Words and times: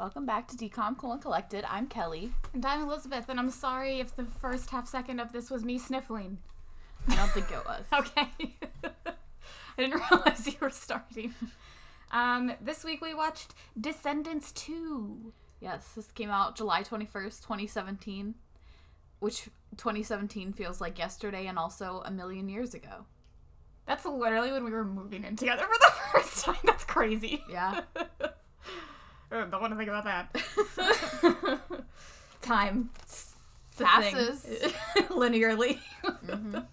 Welcome 0.00 0.24
back 0.24 0.48
to 0.48 0.56
Decom 0.56 0.96
Cool 0.96 1.12
and 1.12 1.20
Collected. 1.20 1.62
I'm 1.68 1.86
Kelly. 1.86 2.32
And 2.54 2.64
I'm 2.64 2.80
Elizabeth, 2.80 3.28
and 3.28 3.38
I'm 3.38 3.50
sorry 3.50 4.00
if 4.00 4.16
the 4.16 4.24
first 4.24 4.70
half 4.70 4.88
second 4.88 5.20
of 5.20 5.30
this 5.34 5.50
was 5.50 5.62
me 5.62 5.76
sniffling. 5.76 6.38
I 7.06 7.16
don't 7.16 7.30
think 7.32 7.50
it 7.52 7.62
was. 7.66 7.84
Okay. 7.92 8.30
I 8.82 9.12
didn't 9.76 10.00
realize 10.10 10.46
you 10.46 10.54
were 10.58 10.70
starting. 10.70 11.34
Um, 12.12 12.50
this 12.62 12.82
week 12.82 13.02
we 13.02 13.12
watched 13.12 13.52
Descendants 13.78 14.52
2. 14.52 15.34
Yes, 15.60 15.92
this 15.94 16.10
came 16.12 16.30
out 16.30 16.56
July 16.56 16.82
21st, 16.82 17.42
2017, 17.42 18.36
which 19.18 19.50
2017 19.76 20.54
feels 20.54 20.80
like 20.80 20.98
yesterday 20.98 21.46
and 21.46 21.58
also 21.58 22.00
a 22.06 22.10
million 22.10 22.48
years 22.48 22.72
ago. 22.72 23.04
That's 23.86 24.06
literally 24.06 24.50
when 24.50 24.64
we 24.64 24.70
were 24.70 24.82
moving 24.82 25.24
in 25.24 25.36
together 25.36 25.64
for 25.64 25.78
the 25.78 25.92
first 26.12 26.46
time. 26.46 26.56
That's 26.64 26.84
crazy. 26.84 27.44
Yeah. 27.50 27.82
Don't 29.30 29.60
want 29.60 29.72
to 29.72 29.76
think 29.76 29.88
about 29.88 30.04
that. 30.04 30.34
Time 32.42 32.90
it's 33.02 33.34
a 33.78 34.00
thing. 34.00 34.14
Passes. 34.14 34.72
linearly. 35.08 35.78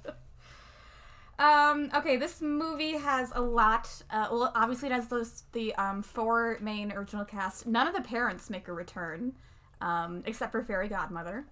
Um, 1.39 1.91
okay, 1.93 2.17
this 2.17 2.41
movie 2.41 2.93
has 2.93 3.31
a 3.35 3.41
lot. 3.41 4.01
Uh, 4.09 4.27
well, 4.31 4.51
obviously, 4.55 4.89
it 4.89 4.91
has 4.91 5.07
those 5.07 5.43
the 5.51 5.75
um, 5.75 6.01
four 6.01 6.57
main 6.61 6.91
original 6.91 7.25
cast. 7.25 7.67
None 7.67 7.87
of 7.87 7.93
the 7.93 8.01
parents 8.01 8.49
make 8.49 8.67
a 8.67 8.73
return, 8.73 9.33
um, 9.79 10.23
except 10.25 10.51
for 10.51 10.63
Fairy 10.63 10.87
Godmother. 10.87 11.45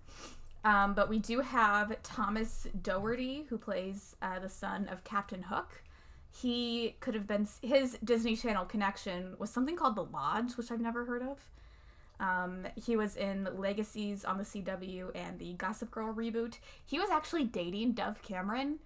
Um, 0.63 0.95
but 0.95 1.07
we 1.07 1.19
do 1.19 1.41
have 1.41 2.01
Thomas 2.01 2.65
Doherty, 2.81 3.45
who 3.49 3.59
plays 3.59 4.15
uh, 4.23 4.39
the 4.39 4.49
son 4.49 4.87
of 4.91 5.03
Captain 5.03 5.43
Hook. 5.43 5.83
He 6.41 6.95
could 6.99 7.13
have 7.15 7.27
been 7.27 7.47
his 7.61 7.97
Disney 8.03 8.35
Channel 8.35 8.65
connection 8.65 9.35
was 9.39 9.49
something 9.49 9.75
called 9.75 9.95
The 9.95 10.03
Lodge, 10.03 10.57
which 10.57 10.71
I've 10.71 10.81
never 10.81 11.05
heard 11.05 11.21
of. 11.21 11.39
Um, 12.19 12.67
he 12.75 12.95
was 12.95 13.15
in 13.15 13.47
Legacies 13.57 14.25
on 14.25 14.37
the 14.37 14.43
CW 14.43 15.11
and 15.15 15.39
the 15.39 15.53
Gossip 15.53 15.91
Girl 15.91 16.13
reboot. 16.13 16.59
He 16.85 16.99
was 16.99 17.09
actually 17.09 17.45
dating 17.45 17.93
Dove 17.93 18.21
Cameron 18.21 18.79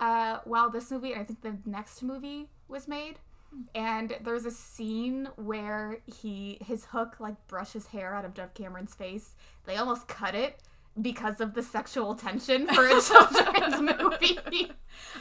uh, 0.00 0.38
while 0.44 0.70
this 0.70 0.90
movie, 0.90 1.12
and 1.12 1.20
I 1.20 1.24
think 1.24 1.42
the 1.42 1.56
next 1.64 2.02
movie 2.02 2.48
was 2.68 2.88
made. 2.88 3.18
And 3.74 4.16
there's 4.22 4.44
a 4.44 4.50
scene 4.50 5.28
where 5.36 5.98
he 6.06 6.58
his 6.66 6.86
hook 6.86 7.16
like 7.20 7.46
brushes 7.46 7.86
hair 7.86 8.14
out 8.14 8.24
of 8.24 8.34
Dove 8.34 8.54
Cameron's 8.54 8.94
face. 8.94 9.36
They 9.64 9.76
almost 9.76 10.08
cut 10.08 10.34
it 10.34 10.60
because 11.00 11.40
of 11.40 11.54
the 11.54 11.62
sexual 11.62 12.14
tension 12.14 12.66
for 12.68 12.86
a 12.86 13.00
children's 13.02 13.80
movie. 13.80 14.70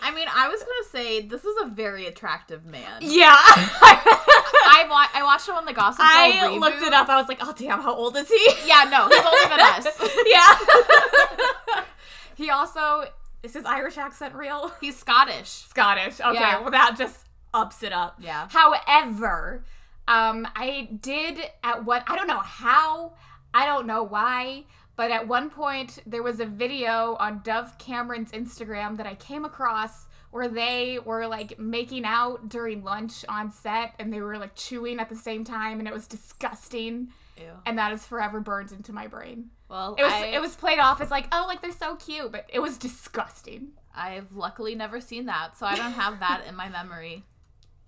I 0.01 0.11
mean, 0.13 0.27
I 0.33 0.47
was 0.47 0.59
gonna 0.61 0.89
say 0.91 1.21
this 1.21 1.43
is 1.43 1.55
a 1.63 1.67
very 1.67 2.05
attractive 2.07 2.65
man. 2.65 2.99
Yeah. 3.01 3.35
I 3.37 4.85
wa- 4.89 5.07
I 5.13 5.23
watched 5.23 5.47
him 5.47 5.55
on 5.55 5.65
the 5.65 5.73
Gossip 5.73 5.99
Girl 5.99 6.07
I 6.07 6.31
reboot. 6.43 6.59
looked 6.59 6.81
it 6.81 6.93
up. 6.93 7.09
I 7.09 7.17
was 7.17 7.27
like, 7.27 7.39
oh 7.41 7.53
damn, 7.57 7.81
how 7.81 7.93
old 7.93 8.15
is 8.17 8.27
he? 8.29 8.49
Yeah, 8.65 8.87
no, 8.89 9.07
he's 9.07 9.25
older 9.25 9.49
than 9.49 9.59
us. 9.59 9.87
yeah. 11.75 11.83
he 12.35 12.49
also 12.49 13.05
is 13.43 13.53
his 13.53 13.65
Irish 13.65 13.97
accent 13.97 14.33
real? 14.33 14.71
He's 14.81 14.97
Scottish. 14.97 15.49
Scottish. 15.49 16.19
Okay, 16.19 16.33
Yeah. 16.39 16.61
well 16.61 16.71
that 16.71 16.95
just 16.97 17.25
ups 17.53 17.83
it 17.83 17.93
up. 17.93 18.15
Yeah. 18.19 18.47
However, 18.49 19.63
um, 20.07 20.47
I 20.55 20.89
did 21.01 21.39
at 21.63 21.85
what 21.85 22.03
I 22.07 22.15
don't 22.15 22.27
know 22.27 22.39
how, 22.39 23.13
I 23.53 23.65
don't 23.65 23.87
know 23.87 24.03
why, 24.03 24.63
but 24.95 25.11
at 25.11 25.27
one 25.27 25.49
point 25.49 25.99
there 26.05 26.23
was 26.23 26.39
a 26.39 26.45
video 26.45 27.15
on 27.19 27.41
Dove 27.43 27.77
Cameron's 27.77 28.31
Instagram 28.31 28.97
that 28.97 29.05
I 29.05 29.15
came 29.15 29.45
across 29.45 30.07
where 30.31 30.47
they 30.47 30.99
were 31.03 31.27
like 31.27 31.57
making 31.57 32.03
out 32.05 32.49
during 32.49 32.83
lunch 32.83 33.23
on 33.29 33.51
set 33.51 33.95
and 33.99 34.11
they 34.11 34.19
were 34.21 34.37
like 34.37 34.55
chewing 34.55 34.99
at 34.99 35.09
the 35.09 35.15
same 35.15 35.43
time 35.43 35.79
and 35.79 35.87
it 35.87 35.93
was 35.93 36.07
disgusting 36.07 37.09
Ew. 37.37 37.43
and 37.65 37.77
that 37.77 37.93
is 37.93 38.05
forever 38.05 38.39
burned 38.39 38.71
into 38.71 38.91
my 38.91 39.07
brain. 39.07 39.49
Well, 39.69 39.95
It 39.97 40.03
was 40.03 40.13
I, 40.13 40.25
it 40.27 40.41
was 40.41 40.55
played 40.55 40.79
off 40.79 41.01
as 41.01 41.09
like, 41.09 41.27
oh, 41.31 41.45
like 41.47 41.61
they're 41.61 41.71
so 41.71 41.95
cute, 41.95 42.31
but 42.31 42.49
it 42.49 42.59
was 42.59 42.77
disgusting. 42.77 43.69
I've 43.95 44.31
luckily 44.33 44.75
never 44.75 44.99
seen 44.99 45.25
that, 45.25 45.57
so 45.57 45.65
I 45.65 45.75
don't 45.75 45.93
have 45.93 46.19
that 46.19 46.43
in 46.47 46.55
my 46.55 46.69
memory. 46.69 47.23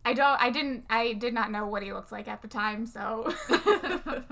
I 0.05 0.13
don't. 0.13 0.41
I 0.41 0.49
didn't. 0.51 0.85
I 0.89 1.13
did 1.13 1.33
not 1.33 1.51
know 1.51 1.67
what 1.67 1.83
he 1.83 1.91
looks 1.91 2.13
like 2.13 2.29
at 2.29 2.41
the 2.41 2.47
time. 2.47 2.85
So. 2.85 3.33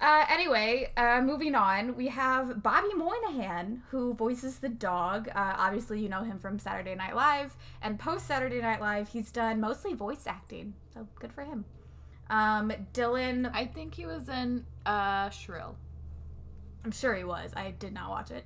uh, 0.00 0.26
anyway, 0.28 0.92
uh, 0.96 1.20
moving 1.22 1.54
on, 1.54 1.96
we 1.96 2.08
have 2.08 2.62
Bobby 2.62 2.92
Moynihan, 2.94 3.82
who 3.90 4.12
voices 4.14 4.58
the 4.58 4.68
dog. 4.68 5.28
Uh, 5.28 5.54
obviously, 5.56 6.00
you 6.00 6.08
know 6.08 6.22
him 6.22 6.38
from 6.38 6.58
Saturday 6.58 6.94
Night 6.94 7.16
Live, 7.16 7.56
and 7.80 7.98
post 7.98 8.26
Saturday 8.26 8.60
Night 8.60 8.80
Live, 8.80 9.08
he's 9.08 9.30
done 9.32 9.60
mostly 9.60 9.94
voice 9.94 10.26
acting. 10.26 10.74
So 10.92 11.06
good 11.18 11.32
for 11.32 11.44
him. 11.44 11.64
Um, 12.28 12.72
Dylan, 12.92 13.50
I 13.54 13.66
think 13.66 13.94
he 13.94 14.04
was 14.04 14.28
in 14.28 14.66
uh 14.84 15.30
Shrill. 15.30 15.76
I'm 16.84 16.90
sure 16.90 17.14
he 17.14 17.24
was. 17.24 17.52
I 17.56 17.72
did 17.72 17.92
not 17.92 18.10
watch 18.10 18.30
it, 18.30 18.44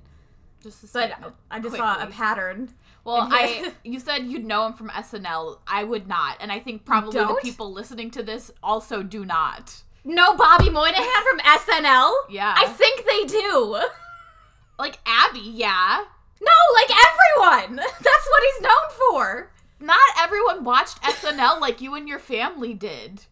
Just 0.63 0.83
a 0.83 0.87
but 0.93 1.33
I 1.51 1.59
just 1.59 1.75
saw 1.75 2.01
a 2.01 2.07
pattern. 2.07 2.69
Well, 3.03 3.27
I 3.29 3.73
you 3.83 3.99
said 3.99 4.25
you'd 4.25 4.45
know 4.45 4.65
him 4.67 4.73
from 4.73 4.89
SNL. 4.89 5.59
I 5.67 5.83
would 5.83 6.07
not, 6.07 6.37
and 6.39 6.51
I 6.51 6.59
think 6.59 6.85
probably 6.85 7.19
the 7.19 7.39
people 7.41 7.73
listening 7.73 8.09
to 8.11 8.23
this 8.23 8.51
also 8.63 9.03
do 9.03 9.25
not. 9.25 9.83
No, 10.03 10.35
Bobby 10.35 10.69
Moynihan 10.69 11.23
from 11.29 11.39
SNL. 11.39 12.11
Yeah. 12.29 12.53
I 12.57 12.67
think 12.67 13.05
they 13.05 13.25
do. 13.25 13.79
Like 14.79 14.97
Abby, 15.05 15.39
yeah. 15.41 16.03
No, 16.41 16.51
like 16.73 16.89
everyone. 16.89 17.75
That's 18.01 18.27
what 18.29 18.43
he's 18.53 18.61
known 18.61 19.09
for. 19.11 19.51
Not 19.79 19.99
everyone 20.19 20.63
watched 20.63 21.01
SNL 21.03 21.59
like 21.61 21.81
you 21.81 21.93
and 21.95 22.07
your 22.07 22.19
family 22.19 22.73
did. 22.73 23.25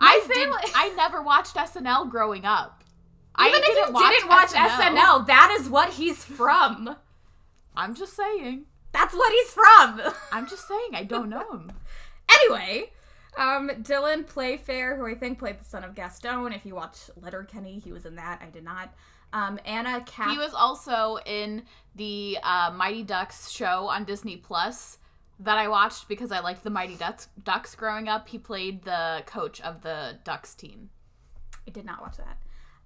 I 0.00 0.20
family- 0.20 0.58
did. 0.64 0.72
I 0.74 0.88
never 0.96 1.22
watched 1.22 1.56
SNL 1.56 2.10
growing 2.10 2.44
up. 2.44 2.82
I 3.34 3.48
Even 3.48 3.60
if 3.60 3.66
didn't 3.66 3.88
you 3.88 3.92
watch 3.94 4.12
didn't 4.14 4.28
watch 4.28 4.48
SNL. 4.50 4.96
SNL. 4.96 5.26
that 5.26 5.56
is 5.60 5.68
what 5.68 5.90
he's 5.94 6.24
from. 6.24 6.96
I'm 7.76 7.94
just 7.94 8.14
saying. 8.16 8.64
That's 8.92 9.12
what 9.14 9.32
he's 9.32 9.50
from. 9.50 10.00
I'm 10.32 10.46
just 10.48 10.66
saying. 10.68 10.90
I 10.94 11.02
don't 11.04 11.28
know 11.28 11.50
him. 11.52 11.72
anyway, 12.30 12.90
um, 13.38 13.70
Dylan 13.82 14.26
Playfair, 14.26 14.96
who 14.96 15.06
I 15.06 15.14
think 15.14 15.38
played 15.38 15.60
the 15.60 15.64
son 15.64 15.84
of 15.84 15.94
Gaston. 15.94 16.52
If 16.52 16.64
you 16.64 16.74
watch 16.74 17.10
Letterkenny, 17.20 17.78
he 17.78 17.92
was 17.92 18.06
in 18.06 18.16
that. 18.16 18.40
I 18.42 18.50
did 18.50 18.64
not. 18.64 18.94
Um, 19.32 19.58
Anna 19.64 20.00
Cap. 20.06 20.30
He 20.30 20.38
was 20.38 20.54
also 20.54 21.18
in 21.26 21.64
the 21.96 22.38
uh, 22.42 22.72
Mighty 22.74 23.02
Ducks 23.02 23.50
show 23.50 23.88
on 23.88 24.04
Disney 24.04 24.36
Plus 24.36 24.98
that 25.40 25.58
I 25.58 25.66
watched 25.66 26.08
because 26.08 26.30
I 26.30 26.40
liked 26.40 26.62
the 26.62 26.70
Mighty 26.70 26.94
Ducks, 26.94 27.28
Ducks 27.42 27.74
growing 27.74 28.08
up. 28.08 28.28
He 28.28 28.38
played 28.38 28.84
the 28.84 29.22
coach 29.26 29.60
of 29.60 29.82
the 29.82 30.18
Ducks 30.22 30.54
team. 30.54 30.90
I 31.66 31.70
did 31.70 31.84
not 31.84 32.00
watch 32.00 32.16
that. 32.18 32.38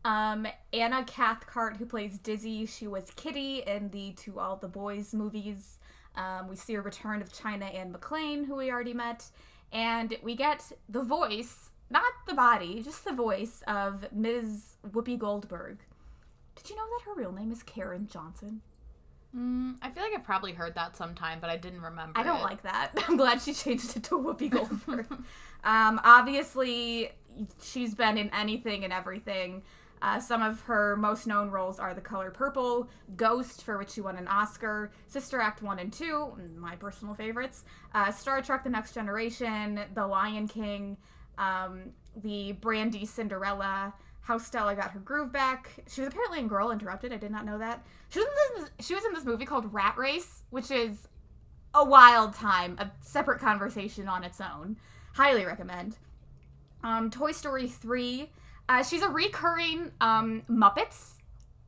Um, 0.04 0.46
Anna 0.72 1.04
Cathcart, 1.04 1.76
who 1.76 1.84
plays 1.84 2.18
Dizzy, 2.18 2.64
she 2.64 2.86
was 2.86 3.10
Kitty 3.16 3.62
in 3.66 3.90
the 3.90 4.12
To 4.12 4.38
All 4.38 4.56
the 4.56 4.68
Boys 4.68 5.12
movies. 5.12 5.78
Um, 6.14 6.48
we 6.48 6.56
see 6.56 6.74
a 6.74 6.80
return 6.80 7.20
of 7.20 7.32
China 7.32 7.66
Anne 7.66 7.92
McClain, 7.92 8.46
who 8.46 8.56
we 8.56 8.70
already 8.70 8.94
met, 8.94 9.26
and 9.72 10.16
we 10.22 10.34
get 10.34 10.72
the 10.88 11.02
voice, 11.02 11.70
not 11.90 12.02
the 12.26 12.34
body, 12.34 12.82
just 12.82 13.04
the 13.04 13.12
voice 13.12 13.62
of 13.66 14.06
Ms. 14.12 14.76
Whoopi 14.86 15.18
Goldberg. 15.18 15.78
Did 16.56 16.70
you 16.70 16.76
know 16.76 16.84
that 16.98 17.04
her 17.06 17.14
real 17.14 17.32
name 17.32 17.52
is 17.52 17.62
Karen 17.62 18.08
Johnson? 18.10 18.62
Mm, 19.36 19.76
I 19.82 19.90
feel 19.90 20.02
like 20.02 20.12
I've 20.14 20.24
probably 20.24 20.52
heard 20.52 20.74
that 20.74 20.96
sometime, 20.96 21.38
but 21.40 21.50
I 21.50 21.56
didn't 21.56 21.82
remember. 21.82 22.18
I 22.18 22.22
don't 22.22 22.40
it. 22.40 22.44
like 22.44 22.62
that. 22.62 22.92
I'm 23.08 23.16
glad 23.16 23.42
she 23.42 23.52
changed 23.52 23.96
it 23.96 24.04
to 24.04 24.14
Whoopi 24.18 24.50
Goldberg. 24.50 25.06
um, 25.64 26.00
obviously, 26.02 27.10
she's 27.62 27.94
been 27.94 28.16
in 28.16 28.30
anything 28.34 28.84
and 28.84 28.92
everything. 28.92 29.62
Uh, 30.00 30.20
some 30.20 30.42
of 30.42 30.60
her 30.62 30.96
most 30.96 31.26
known 31.26 31.50
roles 31.50 31.78
are 31.78 31.94
The 31.94 32.00
Color 32.00 32.30
Purple, 32.30 32.88
Ghost, 33.16 33.64
for 33.64 33.78
which 33.78 33.90
she 33.90 34.00
won 34.00 34.16
an 34.16 34.28
Oscar, 34.28 34.92
Sister 35.06 35.40
Act 35.40 35.62
1 35.62 35.78
and 35.78 35.92
2, 35.92 36.32
my 36.56 36.76
personal 36.76 37.14
favorites, 37.14 37.64
uh, 37.94 38.12
Star 38.12 38.40
Trek 38.42 38.64
The 38.64 38.70
Next 38.70 38.94
Generation, 38.94 39.80
The 39.94 40.06
Lion 40.06 40.46
King, 40.48 40.96
um, 41.36 41.90
the 42.22 42.52
Brandy 42.52 43.06
Cinderella, 43.06 43.94
How 44.20 44.38
Stella 44.38 44.74
Got 44.74 44.90
Her 44.92 45.00
Groove 45.00 45.32
Back. 45.32 45.70
She 45.88 46.00
was 46.00 46.08
apparently 46.08 46.40
in 46.40 46.48
Girl 46.48 46.70
Interrupted. 46.70 47.12
I 47.12 47.16
did 47.16 47.30
not 47.30 47.44
know 47.44 47.58
that. 47.58 47.84
She 48.10 48.20
was 48.20 48.28
in 48.28 48.62
this, 48.62 48.86
she 48.86 48.94
was 48.94 49.04
in 49.04 49.14
this 49.14 49.24
movie 49.24 49.44
called 49.44 49.72
Rat 49.72 49.96
Race, 49.96 50.44
which 50.50 50.70
is 50.70 51.08
a 51.74 51.84
wild 51.84 52.34
time, 52.34 52.76
a 52.78 52.90
separate 53.00 53.40
conversation 53.40 54.08
on 54.08 54.24
its 54.24 54.40
own. 54.40 54.76
Highly 55.14 55.44
recommend. 55.44 55.96
Um, 56.82 57.10
Toy 57.10 57.32
Story 57.32 57.66
3. 57.68 58.30
Uh, 58.68 58.82
she's 58.82 59.02
a 59.02 59.08
recurring 59.08 59.92
um, 60.00 60.42
Muppets 60.48 61.14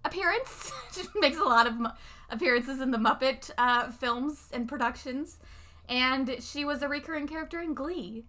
appearance. 0.05 0.71
she 0.93 1.03
makes 1.19 1.39
a 1.39 1.45
lot 1.45 1.67
of 1.67 1.79
mu- 1.79 1.89
appearances 2.29 2.81
in 2.81 2.91
the 2.91 2.99
Muppet 2.99 3.51
uh, 3.57 3.91
films 3.91 4.49
and 4.53 4.69
productions. 4.69 5.39
And 5.89 6.37
she 6.41 6.65
was 6.65 6.83
a 6.83 6.89
recurring 6.89 7.27
character 7.27 7.61
in 7.61 7.75
Glee. 7.75 8.25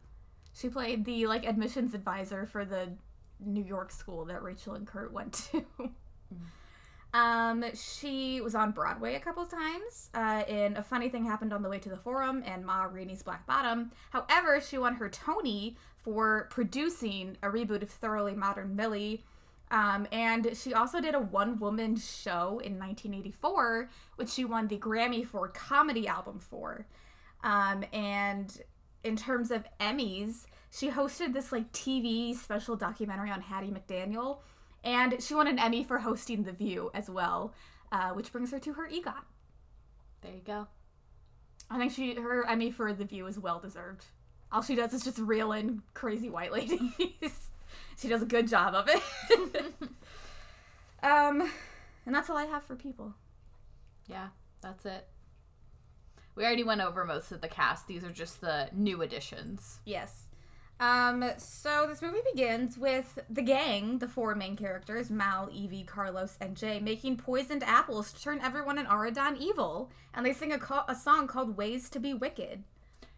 She 0.54 0.70
played 0.70 1.06
the 1.06 1.28
like 1.28 1.46
admissions 1.46 1.94
advisor 1.94 2.46
for 2.46 2.66
the 2.66 2.94
New 3.40 3.64
York 3.64 3.92
school 3.92 4.26
that 4.26 4.42
Rachel 4.42 4.74
and 4.74 4.88
Kurt 4.88 5.14
went 5.14 5.34
to. 5.52 5.66
Um, 7.14 7.66
she 7.74 8.40
was 8.40 8.56
on 8.56 8.72
Broadway 8.72 9.16
a 9.16 9.20
couple 9.20 9.46
times 9.46 10.10
uh, 10.14 10.44
in 10.48 10.78
A 10.78 10.84
Funny 10.84 11.10
Thing 11.10 11.26
Happened 11.26 11.52
on 11.52 11.62
the 11.62 11.70
Way 11.70 11.80
to 11.80 11.90
the 11.90 11.98
Forum 11.98 12.42
and 12.46 12.66
Ma 12.66 12.84
Rainey's 12.84 13.22
Black 13.22 13.46
Bottom. 13.46 13.92
However, 14.12 14.62
she 14.62 14.78
won 14.78 14.96
her 14.96 15.10
Tony 15.10 15.76
for 15.98 16.48
producing 16.50 17.38
a 17.44 17.48
reboot 17.48 17.82
of 17.82 17.90
Thoroughly 17.90 18.34
Modern 18.34 18.76
Millie. 18.76 19.24
Um, 19.72 20.08
and 20.12 20.52
she 20.56 20.74
also 20.74 21.00
did 21.00 21.16
a 21.16 21.20
one 21.20 21.60
woman 21.60 21.96
show 21.96 22.60
in 22.60 22.78
1984, 22.78 23.90
which 24.16 24.30
she 24.30 24.46
won 24.46 24.68
the 24.68 24.78
Grammy 24.78 25.26
for 25.26 25.48
Comedy 25.48 26.08
Album 26.08 26.40
for. 26.40 26.86
Um, 27.44 27.86
and 27.94 28.62
in 29.04 29.16
terms 29.16 29.52
of 29.52 29.66
Emmys, 29.80 30.46
she 30.72 30.90
hosted 30.90 31.34
this 31.34 31.52
like 31.52 31.72
TV 31.72 32.36
special 32.36 32.76
documentary 32.76 33.32
on 33.32 33.42
Hattie 33.42 33.72
McDaniel, 33.72 34.40
and 34.84 35.22
she 35.22 35.34
won 35.34 35.48
an 35.48 35.60
Emmy 35.60 35.84
for 35.84 36.00
hosting 36.00 36.44
The 36.44 36.52
View 36.52 36.92
as 36.94 37.10
well, 37.10 37.54
uh, 37.92 38.10
which 38.12 38.32
brings 38.32 38.52
her 38.52 38.60
to 38.60 38.74
her 38.74 38.88
EGOT. 38.88 39.24
There 40.22 40.34
you 40.34 40.42
go. 40.46 40.68
I 41.70 41.78
think 41.78 41.94
she 41.94 42.16
her 42.16 42.48
Emmy 42.48 42.72
for 42.72 42.94
The 42.94 43.06
View 43.06 43.28
is 43.28 43.40
well 43.40 43.60
deserved. 43.60 44.06
All 44.52 44.62
she 44.62 44.76
does 44.76 44.94
is 44.94 45.04
just 45.04 45.18
reel 45.18 45.52
in 45.54 45.82
crazy 45.94 46.30
white 46.30 46.52
ladies. 46.52 46.82
she 47.98 48.10
does 48.10 48.22
a 48.22 48.26
good 48.26 48.48
job 48.48 48.74
of 48.76 48.90
it. 48.90 49.74
um, 51.04 51.50
and 52.06 52.14
that's 52.14 52.30
all 52.30 52.38
I 52.38 52.46
have 52.46 52.64
for 52.64 52.76
people. 52.76 53.14
Yeah, 54.08 54.28
that's 54.62 54.86
it. 54.86 55.08
We 56.36 56.44
already 56.44 56.64
went 56.64 56.82
over 56.82 57.06
most 57.06 57.32
of 57.32 57.42
the 57.42 57.48
cast. 57.48 57.88
These 57.88 58.04
are 58.04 58.12
just 58.12 58.42
the 58.42 58.70
new 58.74 59.02
additions. 59.02 59.80
Yes. 59.86 60.26
Um, 60.82 61.24
so 61.38 61.86
this 61.88 62.02
movie 62.02 62.24
begins 62.34 62.76
with 62.76 63.20
the 63.30 63.44
gang, 63.44 64.00
the 64.00 64.08
four 64.08 64.34
main 64.34 64.56
characters, 64.56 65.12
Mal, 65.12 65.48
Evie, 65.54 65.84
Carlos, 65.84 66.38
and 66.42 66.58
Jay, 66.58 66.80
making 66.80 67.18
poisoned 67.18 67.64
apples 67.64 68.12
to 68.12 68.20
turn 68.20 68.42
everyone 68.42 68.80
in 68.80 68.88
Auradon 68.88 69.38
evil, 69.38 69.92
and 70.12 70.26
they 70.26 70.34
sing 70.34 70.52
a, 70.52 70.58
co- 70.58 70.84
a 70.88 70.96
song 70.96 71.28
called 71.28 71.56
Ways 71.56 71.88
to 71.92 72.00
be 72.00 72.16
Wicked. 72.16 72.64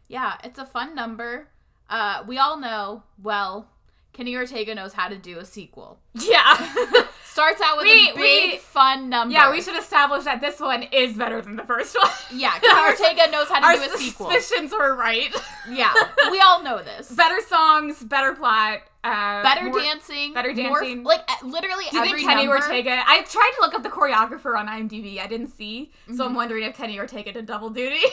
Yeah, 0.10 0.36
it's 0.44 0.60
a 0.60 0.65
fun 0.65 0.94
number. 0.94 1.48
Uh, 1.89 2.25
we 2.27 2.38
all 2.38 2.60
know, 2.60 3.04
well, 3.21 3.69
Kenny 4.13 4.36
Ortega 4.36 4.74
knows 4.75 4.94
how 4.94 5.07
to 5.10 5.18
do 5.18 5.39
a 5.39 5.45
sequel. 5.45 6.00
Yeah. 6.15 6.74
Starts 7.25 7.60
out 7.62 7.77
with 7.77 7.86
We- 7.86 8.12
a 8.12 8.13
big 8.13 8.51
we- 8.51 8.57
fun 8.60 9.10
number. 9.10 9.33
yeah, 9.33 9.50
we 9.50 9.60
should 9.60 9.75
establish 9.75 10.24
that 10.25 10.39
this 10.39 10.60
one 10.60 10.83
is 10.83 11.18
better 11.18 11.42
than 11.42 11.56
the 11.56 11.63
first 11.63 11.95
one. 12.00 12.12
Yeah, 12.39 12.60
Kenny 12.60 12.74
Our- 12.80 12.92
Ortega 12.92 13.31
knows 13.31 13.48
how 13.48 13.60
to 13.60 13.65
Our 13.65 13.75
do 13.75 13.81
a 13.92 13.98
sequel. 13.98 14.30
suspicions 14.30 14.71
were 14.71 14.95
right. 14.95 15.33
Yeah, 15.68 15.92
we 16.30 16.39
all 16.42 16.62
know 16.62 16.83
this. 16.83 17.10
better 17.12 17.39
songs, 17.48 18.04
better 18.04 18.33
plot, 18.36 18.81
uh, 19.04 19.42
Better 19.42 19.63
more- 19.65 19.80
dancing, 19.80 20.33
better 20.36 20.54
more- 20.54 20.81
dancing. 20.81 21.04
like 21.04 21.21
uh, 21.27 21.45
literally 21.48 21.86
Do 21.89 21.98
you 21.98 22.04
every 22.04 22.19
think 22.19 22.30
Kenny 22.30 22.45
number. 22.45 22.62
Ortega? 22.63 23.01
I 23.07 23.24
tried 23.24 23.51
to 23.56 23.62
look 23.62 23.74
up 23.74 23.81
the 23.81 23.89
choreographer 23.89 24.56
on 24.56 24.68
IMDb. 24.68 25.18
I 25.19 25.25
didn't 25.25 25.48
see, 25.48 25.92
so 26.06 26.12
Mm-hmm. 26.13 26.21
I'm 26.21 26.36
wondering 26.36 26.63
if 26.66 26.77
Kenny 26.77 27.00
Ortega 27.00 27.31
did 27.33 27.48
double 27.48 27.71
duty. 27.71 28.06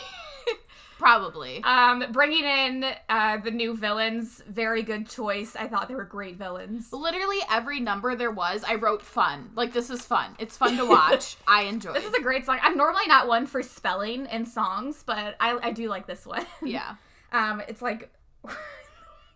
Probably. 1.01 1.63
um, 1.65 2.05
bringing 2.13 2.45
in 2.45 2.85
uh, 3.09 3.39
the 3.39 3.51
new 3.51 3.75
villains, 3.77 4.43
very 4.49 4.83
good 4.83 5.09
choice. 5.09 5.57
I 5.57 5.67
thought 5.67 5.89
they 5.89 5.95
were 5.95 6.05
great 6.05 6.37
villains. 6.37 6.93
Literally 6.93 7.39
every 7.51 7.81
number 7.81 8.15
there 8.15 8.31
was, 8.31 8.63
I 8.65 8.75
wrote 8.75 9.03
fun. 9.03 9.51
Like 9.57 9.73
this 9.73 9.89
is 9.91 10.03
fun. 10.03 10.37
It's 10.39 10.57
fun 10.57 10.77
to 10.77 10.85
watch. 10.97 11.37
I 11.47 11.63
enjoy. 11.63 11.95
This 11.95 12.05
is 12.05 12.15
a 12.15 12.23
great 12.23 12.45
song. 12.47 12.59
I'm 12.63 12.77
normally 12.77 13.07
not 13.09 13.27
one 13.27 13.47
for 13.47 13.63
spelling 13.63 14.27
in 14.27 14.45
songs, 14.47 15.03
but 15.05 15.37
I, 15.41 15.59
I 15.63 15.73
do 15.73 15.89
like 15.89 16.07
this 16.07 16.27
one. 16.27 16.47
yeah. 16.63 16.95
Um, 17.33 17.63
it's 17.69 17.81
like 17.81 18.11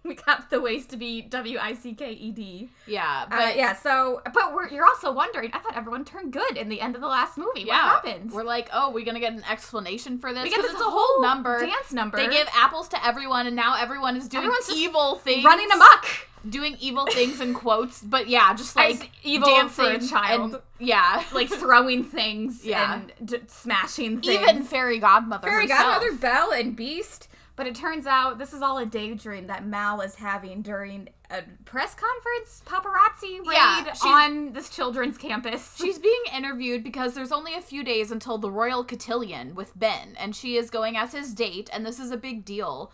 we 0.08 0.14
got 0.14 0.50
the 0.50 0.60
ways 0.60 0.86
to 0.86 0.96
be 0.96 1.22
W 1.22 1.58
I 1.58 1.74
C 1.74 1.94
K 1.94 2.12
E 2.12 2.30
D. 2.30 2.68
Yeah, 2.86 3.24
but 3.28 3.38
Uh, 3.40 3.52
yeah. 3.56 3.74
So, 3.74 4.20
but 4.34 4.52
we're, 4.54 4.68
you're 4.68 4.84
also 4.84 5.10
wondering. 5.12 5.50
I 5.52 5.58
thought 5.58 5.76
everyone 5.76 6.04
turned 6.04 6.32
good 6.32 6.56
in 6.56 6.68
the 6.68 6.80
end 6.80 6.94
of 6.94 7.00
the 7.00 7.08
last 7.08 7.38
movie. 7.38 7.62
yeah, 7.62 7.94
What 7.94 8.04
happened? 8.06 8.30
We're 8.32 8.42
like, 8.44 8.68
oh, 8.72 8.90
we're 8.90 9.04
gonna 9.04 9.20
get 9.20 9.32
an 9.32 9.44
explanation 9.50 10.18
for 10.18 10.32
this 10.32 10.42
we 10.44 10.50
get 10.50 10.56
because 10.56 10.72
this 10.72 10.80
it's 10.80 10.86
a 10.86 10.90
whole 10.90 11.22
number. 11.22 11.60
dance 11.60 11.92
number. 11.92 12.16
They 12.18 12.28
give 12.28 12.48
apples 12.54 12.88
to 12.88 13.06
everyone, 13.06 13.46
and 13.46 13.56
now 13.56 13.76
everyone 13.78 14.16
is 14.16 14.28
doing 14.28 14.44
Everyone's 14.44 14.70
evil 14.70 15.16
things, 15.16 15.44
running 15.44 15.70
amok. 15.72 16.06
doing 16.48 16.76
evil 16.80 17.06
things 17.06 17.40
in 17.40 17.54
quotes. 17.54 18.02
But 18.02 18.28
yeah, 18.28 18.52
just 18.54 18.76
As 18.78 19.00
like 19.00 19.10
evil 19.22 19.48
dancing 19.48 19.84
for 19.84 19.90
a 19.90 20.00
child. 20.06 20.52
and- 20.54 20.62
yeah, 20.78 21.22
like 21.32 21.48
throwing 21.48 22.04
things 22.04 22.64
Yeah. 22.66 23.00
and 23.00 23.12
d- 23.24 23.38
smashing 23.46 24.20
things. 24.20 24.42
even 24.42 24.62
fairy 24.64 24.98
godmother. 24.98 25.48
Fairy 25.48 25.62
herself. 25.62 26.02
Godmother 26.02 26.16
Belle 26.16 26.52
and 26.52 26.76
Beast. 26.76 27.28
But 27.56 27.68
it 27.68 27.74
turns 27.76 28.04
out 28.06 28.38
this 28.38 28.52
is 28.52 28.62
all 28.62 28.78
a 28.78 28.86
daydream 28.86 29.46
that 29.46 29.64
Mal 29.64 30.00
is 30.00 30.16
having 30.16 30.60
during 30.60 31.08
a 31.30 31.42
press 31.64 31.94
conference, 31.94 32.62
paparazzi 32.66 33.38
raid 33.46 33.54
Yeah, 33.54 33.94
on 34.04 34.52
this 34.54 34.68
children's 34.68 35.16
campus. 35.16 35.76
She's 35.78 35.98
being 36.00 36.22
interviewed 36.34 36.82
because 36.82 37.14
there's 37.14 37.30
only 37.30 37.54
a 37.54 37.60
few 37.60 37.84
days 37.84 38.10
until 38.10 38.38
the 38.38 38.50
royal 38.50 38.82
cotillion 38.82 39.54
with 39.54 39.78
Ben, 39.78 40.16
and 40.18 40.34
she 40.34 40.56
is 40.56 40.68
going 40.68 40.96
as 40.96 41.12
his 41.12 41.32
date, 41.32 41.70
and 41.72 41.86
this 41.86 42.00
is 42.00 42.10
a 42.10 42.16
big 42.16 42.44
deal. 42.44 42.90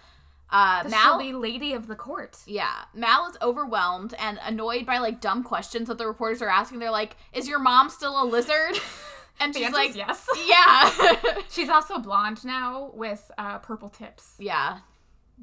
Uh, 0.50 0.82
Mal, 0.90 1.16
be 1.18 1.32
lady 1.32 1.72
of 1.72 1.86
the 1.86 1.94
court. 1.94 2.38
yeah, 2.44 2.82
Mal 2.92 3.30
is 3.30 3.36
overwhelmed 3.40 4.14
and 4.18 4.38
annoyed 4.44 4.84
by 4.84 4.98
like 4.98 5.20
dumb 5.20 5.42
questions 5.44 5.88
that 5.88 5.96
the 5.96 6.06
reporters 6.06 6.42
are 6.42 6.48
asking. 6.48 6.80
They're 6.80 6.90
like, 6.90 7.16
"Is 7.32 7.48
your 7.48 7.60
mom 7.60 7.88
still 7.88 8.20
a 8.20 8.26
lizard?" 8.26 8.76
And 9.40 9.54
The 9.54 9.60
she's 9.60 9.72
like, 9.72 9.96
yes. 9.96 10.26
"Yeah, 10.46 11.32
She's 11.50 11.68
also 11.68 11.98
blonde 11.98 12.44
now 12.44 12.90
with 12.94 13.30
uh, 13.38 13.58
purple 13.58 13.88
tips. 13.88 14.34
yeah." 14.38 14.78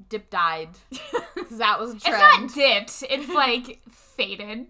Dip 0.10 0.30
dyed. 0.30 0.70
that 1.54 1.80
was 1.80 1.94
a 1.94 1.96
It's 1.96 2.08
not 2.08 2.54
dipped. 2.54 3.04
It's 3.10 3.30
like 3.30 3.82
faded. 3.90 4.68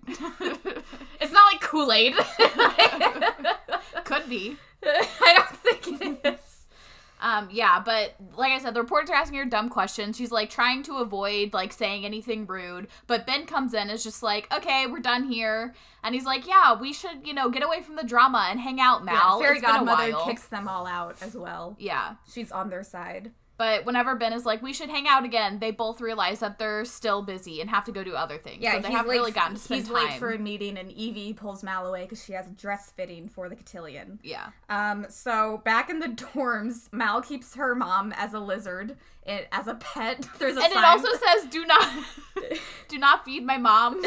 It's 1.19 1.33
not 1.33 1.51
like 1.51 1.59
Kool 1.59 1.91
Aid. 1.91 2.13
Could 4.05 4.29
be. 4.29 4.55
I 4.85 5.33
don't 5.35 5.57
think 5.57 6.01
it 6.01 6.39
is. 6.39 6.46
Um, 7.19 7.49
yeah, 7.51 7.81
but 7.83 8.15
like 8.35 8.51
I 8.51 8.59
said, 8.59 8.73
the 8.73 8.81
reporters 8.81 9.09
are 9.09 9.15
asking 9.15 9.39
her 9.39 9.45
dumb 9.45 9.69
questions. 9.69 10.17
She's 10.17 10.31
like 10.31 10.49
trying 10.49 10.83
to 10.83 10.97
avoid 10.97 11.53
like 11.53 11.73
saying 11.73 12.05
anything 12.05 12.45
rude. 12.45 12.87
But 13.07 13.25
Ben 13.25 13.45
comes 13.45 13.73
in, 13.73 13.89
is 13.89 14.03
just 14.03 14.21
like, 14.21 14.51
okay, 14.53 14.85
we're 14.87 14.99
done 14.99 15.23
here, 15.23 15.73
and 16.03 16.13
he's 16.13 16.25
like, 16.25 16.47
yeah, 16.47 16.79
we 16.79 16.93
should, 16.93 17.25
you 17.25 17.33
know, 17.33 17.49
get 17.49 17.63
away 17.63 17.81
from 17.81 17.95
the 17.95 18.03
drama 18.03 18.47
and 18.49 18.59
hang 18.59 18.79
out, 18.79 19.03
Mal. 19.03 19.39
Fairy 19.39 19.57
It's 19.57 19.65
Godmother 19.65 20.11
while." 20.11 20.25
kicks 20.25 20.47
them 20.47 20.67
all 20.67 20.85
out 20.85 21.17
as 21.21 21.35
well. 21.35 21.75
Yeah, 21.79 22.15
She's 22.31 22.51
on 22.51 22.69
their 22.69 22.83
side. 22.83 23.31
But 23.57 23.85
whenever 23.85 24.15
Ben 24.15 24.33
is 24.33 24.45
like, 24.45 24.61
we 24.61 24.71
should 24.73 24.89
hang 24.89 25.07
out 25.07 25.25
again, 25.25 25.59
they 25.59 25.71
both 25.71 25.99
realize 26.01 26.39
that 26.39 26.59
they're 26.59 26.85
still 26.85 27.21
busy 27.23 27.59
and 27.59 27.69
have 27.69 27.85
to 27.85 27.91
go 27.91 28.03
do 28.03 28.13
other 28.15 28.37
things. 28.37 28.61
Yeah, 28.61 28.75
so 28.75 28.81
they 28.81 28.91
haven't 28.91 29.09
late, 29.09 29.17
really 29.17 29.31
gotten 29.31 29.55
to 29.55 29.59
spend 29.61 29.81
he's 29.81 29.89
time. 29.89 29.97
He's 29.97 30.09
late 30.11 30.19
for 30.19 30.31
a 30.31 30.37
meeting, 30.39 30.77
and 30.77 30.91
Evie 30.91 31.33
pulls 31.33 31.63
Mal 31.63 31.85
away 31.87 32.03
because 32.03 32.23
she 32.23 32.33
has 32.33 32.47
a 32.47 32.51
dress 32.51 32.91
fitting 32.95 33.27
for 33.29 33.49
the 33.49 33.55
cotillion. 33.55 34.19
yeah, 34.23 34.49
Um, 34.69 35.05
so 35.09 35.61
back 35.65 35.89
in 35.89 35.99
the 35.99 36.07
dorms, 36.09 36.91
Mal 36.93 37.21
keeps 37.21 37.55
her 37.55 37.73
mom 37.75 38.13
as 38.15 38.33
a 38.33 38.39
lizard, 38.39 38.95
it, 39.25 39.47
as 39.51 39.67
a 39.67 39.75
pet. 39.75 40.27
There's 40.39 40.55
a 40.55 40.61
and 40.61 40.71
sign. 40.73 40.83
it 40.83 40.85
also 40.85 41.09
says, 41.13 41.45
do 41.49 41.65
not, 41.65 42.05
do 42.87 42.97
not 42.97 43.25
feed 43.25 43.43
my 43.45 43.57
mom. 43.57 44.03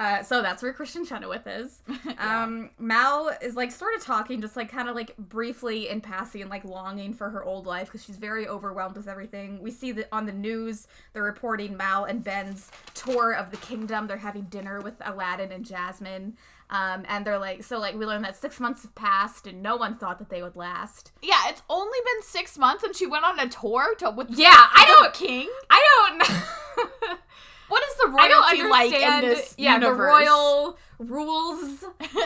Uh, 0.00 0.22
so 0.22 0.40
that's 0.40 0.62
where 0.62 0.72
Kristin 0.72 1.06
Chenoweth 1.06 1.46
is. 1.46 1.82
Um, 2.18 2.70
Mal 2.78 3.30
is 3.42 3.54
like 3.56 3.70
sort 3.70 3.94
of 3.96 4.02
talking, 4.02 4.40
just 4.40 4.56
like 4.56 4.70
kind 4.70 4.88
of 4.88 4.94
like 4.94 5.16
briefly 5.16 5.88
in 5.88 6.00
passing, 6.00 6.40
and 6.42 6.50
like 6.50 6.64
longing 6.64 7.12
for 7.14 7.28
her 7.30 7.42
old 7.44 7.66
life 7.66 7.86
because 7.88 8.04
she's 8.04 8.16
very 8.16 8.46
overwhelmed 8.48 8.96
with 8.96 9.08
everything. 9.08 9.60
We 9.62 9.70
see 9.70 9.92
that 9.92 10.08
on 10.12 10.26
the 10.26 10.32
news 10.32 10.86
they're 11.12 11.22
reporting 11.22 11.76
Mal 11.76 12.04
and 12.04 12.22
Ben's 12.24 12.70
tour 12.94 13.32
of 13.34 13.50
the 13.50 13.56
kingdom. 13.58 14.06
They're 14.06 14.16
having 14.18 14.44
dinner 14.44 14.80
with 14.80 14.94
Aladdin 15.02 15.50
and 15.52 15.64
Jasmine. 15.64 16.36
Um, 16.70 17.04
and 17.08 17.26
they're 17.26 17.38
like, 17.38 17.64
so 17.64 17.78
like 17.78 17.94
we 17.96 18.06
learned 18.06 18.24
that 18.24 18.36
six 18.36 18.60
months 18.60 18.82
have 18.82 18.94
passed 18.94 19.46
and 19.46 19.62
no 19.62 19.76
one 19.76 19.96
thought 19.96 20.18
that 20.18 20.28
they 20.30 20.42
would 20.42 20.56
last. 20.56 21.12
yeah, 21.22 21.42
it's 21.48 21.62
only 21.68 21.98
been 22.04 22.22
six 22.22 22.56
months, 22.58 22.84
and 22.84 22.94
she 22.94 23.06
went 23.06 23.24
on 23.24 23.38
a 23.38 23.48
tour 23.48 23.94
to 23.98 24.10
with 24.10 24.28
Yeah, 24.30 24.48
I 24.54 24.84
the 24.86 24.92
don't, 25.02 25.14
king. 25.14 25.48
I 25.68 25.84
don't 25.96 26.18
know. 26.18 27.16
What 27.70 27.82
is 27.84 27.94
the 27.96 28.08
royalty 28.08 28.62
like 28.68 28.92
in 28.92 29.20
this 29.22 29.54
yeah, 29.56 29.74
universe? 29.74 29.96
the 29.96 30.02
royal 30.02 30.78
rules. 30.98 31.84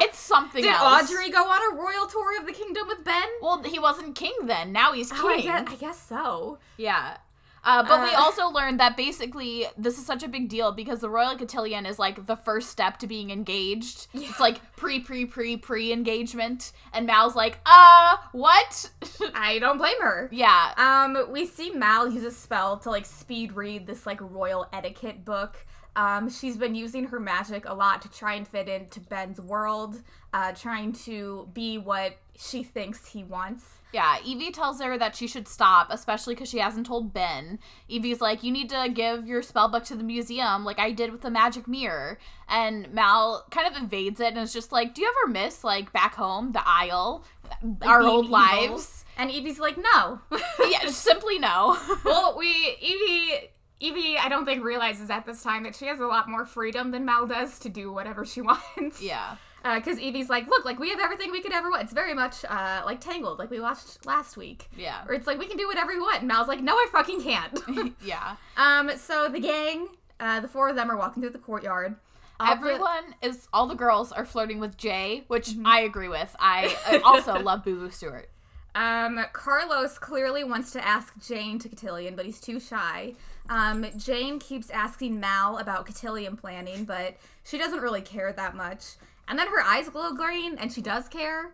It's 0.00 0.18
something 0.18 0.62
Did 0.62 0.72
else. 0.72 1.10
Audrey 1.10 1.30
go 1.30 1.42
on 1.42 1.72
a 1.72 1.76
royal 1.76 2.06
tour 2.06 2.38
of 2.38 2.46
the 2.46 2.52
kingdom 2.52 2.86
with 2.86 3.02
Ben? 3.02 3.24
Well, 3.42 3.60
he 3.64 3.80
wasn't 3.80 4.14
king 4.14 4.32
then. 4.44 4.72
Now 4.72 4.92
he's 4.92 5.10
king. 5.10 5.20
Oh, 5.22 5.28
I 5.30 5.40
guess, 5.40 5.68
I 5.68 5.74
guess 5.74 6.00
so. 6.00 6.58
Yeah. 6.76 7.16
Uh, 7.68 7.82
but 7.82 8.02
we 8.02 8.08
Uh. 8.14 8.18
also 8.20 8.48
learned 8.48 8.80
that 8.80 8.96
basically 8.96 9.66
this 9.76 9.98
is 9.98 10.06
such 10.06 10.22
a 10.22 10.28
big 10.28 10.48
deal 10.48 10.72
because 10.72 11.00
the 11.00 11.10
royal 11.10 11.36
cotillion 11.36 11.84
is 11.84 11.98
like 11.98 12.24
the 12.26 12.36
first 12.36 12.70
step 12.70 12.98
to 12.98 13.06
being 13.06 13.30
engaged. 13.30 14.06
It's 14.14 14.40
like 14.40 14.58
pre 14.76 15.00
pre 15.00 15.26
pre 15.26 15.56
pre 15.58 15.92
engagement, 15.92 16.72
and 16.94 17.06
Mal's 17.06 17.36
like, 17.36 17.58
uh, 17.66 18.16
what? 18.32 18.90
I 19.34 19.58
don't 19.58 19.78
blame 19.78 20.00
her. 20.00 20.28
yeah, 20.32 20.72
Um, 20.76 21.30
we 21.30 21.44
see 21.46 21.70
Mal 21.70 22.08
use 22.08 22.24
a 22.24 22.30
spell 22.30 22.78
to 22.78 22.90
like 22.90 23.04
speed 23.06 23.52
read 23.52 23.86
this 23.86 24.06
like 24.06 24.18
royal 24.22 24.66
etiquette 24.72 25.24
book. 25.24 25.66
Um, 25.98 26.30
she's 26.30 26.56
been 26.56 26.76
using 26.76 27.06
her 27.06 27.18
magic 27.18 27.68
a 27.68 27.74
lot 27.74 28.02
to 28.02 28.08
try 28.08 28.34
and 28.34 28.46
fit 28.46 28.68
into 28.68 29.00
Ben's 29.00 29.40
world, 29.40 30.00
uh, 30.32 30.52
trying 30.52 30.92
to 30.92 31.48
be 31.52 31.76
what 31.76 32.18
she 32.38 32.62
thinks 32.62 33.08
he 33.08 33.24
wants. 33.24 33.64
Yeah, 33.92 34.18
Evie 34.24 34.52
tells 34.52 34.80
her 34.80 34.96
that 34.96 35.16
she 35.16 35.26
should 35.26 35.48
stop, 35.48 35.88
especially 35.90 36.36
because 36.36 36.50
she 36.50 36.58
hasn't 36.58 36.86
told 36.86 37.12
Ben. 37.12 37.58
Evie's 37.88 38.20
like, 38.20 38.44
you 38.44 38.52
need 38.52 38.70
to 38.70 38.88
give 38.94 39.26
your 39.26 39.42
spell 39.42 39.66
book 39.66 39.82
to 39.86 39.96
the 39.96 40.04
museum, 40.04 40.64
like 40.64 40.78
I 40.78 40.92
did 40.92 41.10
with 41.10 41.22
the 41.22 41.30
magic 41.30 41.66
mirror. 41.66 42.20
And 42.48 42.94
Mal 42.94 43.44
kind 43.50 43.66
of 43.66 43.82
evades 43.82 44.20
it 44.20 44.28
and 44.28 44.38
is 44.38 44.52
just 44.52 44.70
like, 44.70 44.94
do 44.94 45.02
you 45.02 45.12
ever 45.24 45.32
miss, 45.32 45.64
like, 45.64 45.92
back 45.92 46.14
home, 46.14 46.52
the 46.52 46.62
Isle, 46.64 47.24
our 47.82 48.02
old 48.02 48.26
evil. 48.26 48.38
lives? 48.38 49.04
And 49.16 49.32
Evie's 49.32 49.58
like, 49.58 49.76
no. 49.76 50.20
yeah, 50.70 50.86
simply 50.90 51.40
no. 51.40 51.76
well, 52.04 52.36
we 52.38 52.76
Evie 52.80 53.48
Evie, 53.80 54.18
I 54.18 54.28
don't 54.28 54.44
think 54.44 54.64
realizes 54.64 55.08
at 55.10 55.24
this 55.26 55.42
time 55.42 55.62
that 55.62 55.74
she 55.76 55.86
has 55.86 56.00
a 56.00 56.06
lot 56.06 56.28
more 56.28 56.44
freedom 56.44 56.90
than 56.90 57.04
Mal 57.04 57.26
does 57.26 57.58
to 57.60 57.68
do 57.68 57.92
whatever 57.92 58.24
she 58.24 58.40
wants. 58.42 59.00
yeah. 59.02 59.36
Because 59.62 59.98
Evie's 59.98 60.30
like, 60.30 60.46
look, 60.48 60.64
like 60.64 60.78
we 60.78 60.88
have 60.90 61.00
everything 61.00 61.30
we 61.30 61.42
could 61.42 61.52
ever 61.52 61.68
want. 61.68 61.82
It's 61.82 61.92
very 61.92 62.14
much 62.14 62.44
uh, 62.48 62.82
like 62.86 63.00
Tangled, 63.00 63.38
like 63.38 63.50
we 63.50 63.60
watched 63.60 64.06
last 64.06 64.36
week. 64.36 64.68
Yeah. 64.76 65.04
Or 65.06 65.12
it's 65.14 65.26
like 65.26 65.38
we 65.38 65.46
can 65.46 65.56
do 65.56 65.66
whatever 65.66 65.92
we 65.92 65.98
want. 65.98 66.20
And 66.20 66.28
Mal's 66.28 66.48
like, 66.48 66.60
no, 66.60 66.74
I 66.74 66.86
fucking 66.92 67.22
can't. 67.22 67.94
yeah. 68.04 68.36
um. 68.56 68.90
So 68.96 69.28
the 69.28 69.40
gang, 69.40 69.88
uh, 70.20 70.40
the 70.40 70.48
four 70.48 70.68
of 70.68 70.76
them 70.76 70.90
are 70.90 70.96
walking 70.96 71.22
through 71.22 71.32
the 71.32 71.38
courtyard. 71.38 71.96
All 72.40 72.46
the- 72.46 72.52
Everyone 72.52 73.14
is, 73.20 73.48
all 73.52 73.66
the 73.66 73.74
girls 73.74 74.12
are 74.12 74.24
flirting 74.24 74.60
with 74.60 74.76
Jay, 74.76 75.24
which 75.26 75.50
I 75.64 75.80
agree 75.80 76.08
with. 76.08 76.34
I 76.38 76.74
uh, 76.86 77.00
also 77.04 77.38
love 77.40 77.64
Boo 77.64 77.76
Boo 77.76 77.90
Stewart. 77.90 78.30
Um, 78.76 79.18
Carlos 79.32 79.98
clearly 79.98 80.44
wants 80.44 80.70
to 80.72 80.86
ask 80.86 81.12
Jane 81.26 81.58
to 81.58 81.68
Cotillion, 81.68 82.14
but 82.14 82.24
he's 82.26 82.40
too 82.40 82.60
shy. 82.60 83.14
Um, 83.48 83.86
Jane 83.96 84.38
keeps 84.38 84.70
asking 84.70 85.20
Mal 85.20 85.58
about 85.58 85.86
Cotillion 85.86 86.36
planning, 86.36 86.84
but 86.84 87.16
she 87.44 87.58
doesn't 87.58 87.80
really 87.80 88.02
care 88.02 88.32
that 88.32 88.54
much. 88.54 88.84
And 89.26 89.38
then 89.38 89.48
her 89.48 89.60
eyes 89.60 89.88
glow 89.88 90.12
green, 90.12 90.56
and 90.58 90.72
she 90.72 90.80
does 90.82 91.08
care. 91.08 91.52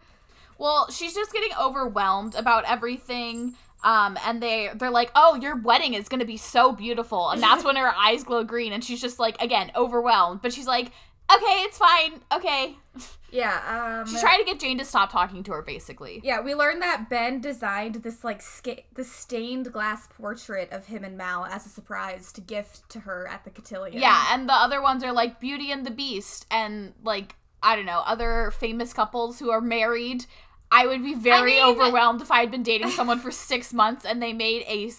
Well, 0.59 0.91
she's 0.91 1.15
just 1.15 1.33
getting 1.33 1.51
overwhelmed 1.61 2.35
about 2.35 2.65
everything. 2.67 3.55
Um, 3.83 4.17
and 4.25 4.43
they 4.43 4.71
they're 4.75 4.91
like, 4.91 5.11
"Oh, 5.15 5.35
your 5.35 5.57
wedding 5.57 5.95
is 5.95 6.09
gonna 6.09 6.25
be 6.25 6.39
so 6.39 6.73
beautiful," 6.73 7.31
and 7.31 7.43
that's 7.43 7.65
when 7.65 7.77
her 7.77 7.95
eyes 7.95 8.25
glow 8.25 8.43
green, 8.43 8.73
and 8.73 8.83
she's 8.83 9.01
just 9.01 9.19
like, 9.19 9.41
again, 9.43 9.71
overwhelmed. 9.77 10.41
But 10.41 10.53
she's 10.55 10.67
like, 10.67 10.87
"Okay, 11.33 11.63
it's 11.65 11.79
fine. 11.79 12.21
Okay." 12.33 12.77
Yeah. 13.35 14.01
Um, 14.01 14.07
She's 14.07 14.21
trying 14.21 14.39
to 14.39 14.45
get 14.45 14.61
Jane 14.61 14.79
to 14.79 14.85
stop 14.85 15.11
talking 15.11 15.43
to 15.43 15.53
her, 15.53 15.63
basically. 15.63 16.21
yeah, 16.23 16.41
we 16.41 16.55
learned 16.55 16.81
that 16.83 17.11
Ben 17.11 17.41
designed 17.41 17.97
this 17.97 18.23
like 18.23 18.41
sca- 18.41 18.85
this 18.95 19.11
stained 19.11 19.73
glass 19.73 20.07
portrait 20.17 20.71
of 20.71 20.87
him 20.87 21.03
and 21.03 21.17
Mal 21.19 21.45
as 21.45 21.67
a 21.67 21.69
surprise 21.69 22.31
to 22.33 22.41
gift 22.41 22.89
to 22.91 23.01
her 23.01 23.27
at 23.27 23.43
the 23.45 23.51
Cotillion. 23.51 24.01
Yeah, 24.01 24.27
and 24.31 24.49
the 24.49 24.53
other 24.55 24.81
ones 24.81 25.03
are 25.03 25.13
like 25.13 25.41
Beauty 25.41 25.73
and 25.73 25.85
the 25.85 25.91
Beast, 25.91 26.47
and 26.51 26.95
like 27.03 27.35
I 27.63 27.75
don't 27.77 27.87
know, 27.87 28.03
other 28.07 28.53
famous 28.59 28.93
couples 28.93 29.39
who 29.41 29.51
are 29.51 29.61
married. 29.61 30.27
I 30.71 30.87
would 30.87 31.03
be 31.03 31.15
very 31.15 31.55
mean- 31.57 31.65
overwhelmed 31.65 32.21
if 32.23 32.31
I 32.31 32.41
had 32.41 32.51
been 32.51 32.63
dating 32.63 32.91
someone 32.91 33.19
for 33.21 33.31
six 33.31 33.73
months 33.73 34.05
and 34.05 34.21
they 34.23 34.33
made 34.33 34.65
a 34.67 34.91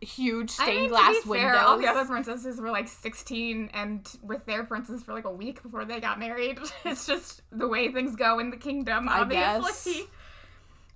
huge 0.00 0.50
I 0.58 0.64
stained 0.64 0.80
mean, 0.82 0.88
glass 0.90 1.16
to 1.16 1.22
be 1.22 1.28
windows. 1.30 1.50
fair, 1.52 1.60
all 1.60 1.78
the 1.78 1.86
other 1.86 2.04
princesses 2.04 2.60
were 2.60 2.70
like 2.70 2.88
16 2.88 3.70
and 3.74 4.08
with 4.22 4.44
their 4.46 4.64
princes 4.64 5.02
for 5.02 5.12
like 5.12 5.24
a 5.24 5.30
week 5.30 5.62
before 5.62 5.84
they 5.84 6.00
got 6.00 6.18
married. 6.18 6.58
it's 6.84 7.06
just 7.06 7.42
the 7.50 7.68
way 7.68 7.90
things 7.92 8.16
go 8.16 8.38
in 8.38 8.50
the 8.50 8.56
kingdom, 8.56 9.08
I 9.08 9.20
obviously. 9.20 10.04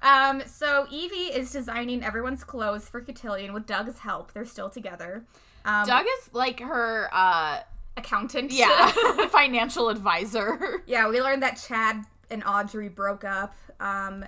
Um, 0.02 0.42
so 0.46 0.86
Evie 0.90 1.32
is 1.32 1.52
designing 1.52 2.02
everyone's 2.02 2.42
clothes 2.42 2.88
for 2.88 3.00
Cotillion 3.00 3.52
with 3.52 3.66
Doug's 3.66 4.00
help. 4.00 4.32
They're 4.32 4.44
still 4.44 4.68
together. 4.68 5.24
Um, 5.64 5.86
Doug 5.86 6.04
is 6.18 6.30
like 6.32 6.58
her, 6.60 7.08
uh, 7.12 7.60
accountant. 7.96 8.52
yeah, 8.52 8.90
financial 9.30 9.88
advisor. 9.88 10.82
yeah, 10.86 11.08
we 11.08 11.20
learned 11.20 11.42
that 11.42 11.62
Chad 11.68 12.04
and 12.30 12.42
Audrey 12.44 12.88
broke 12.88 13.24
up. 13.24 13.54
Um, 13.78 14.24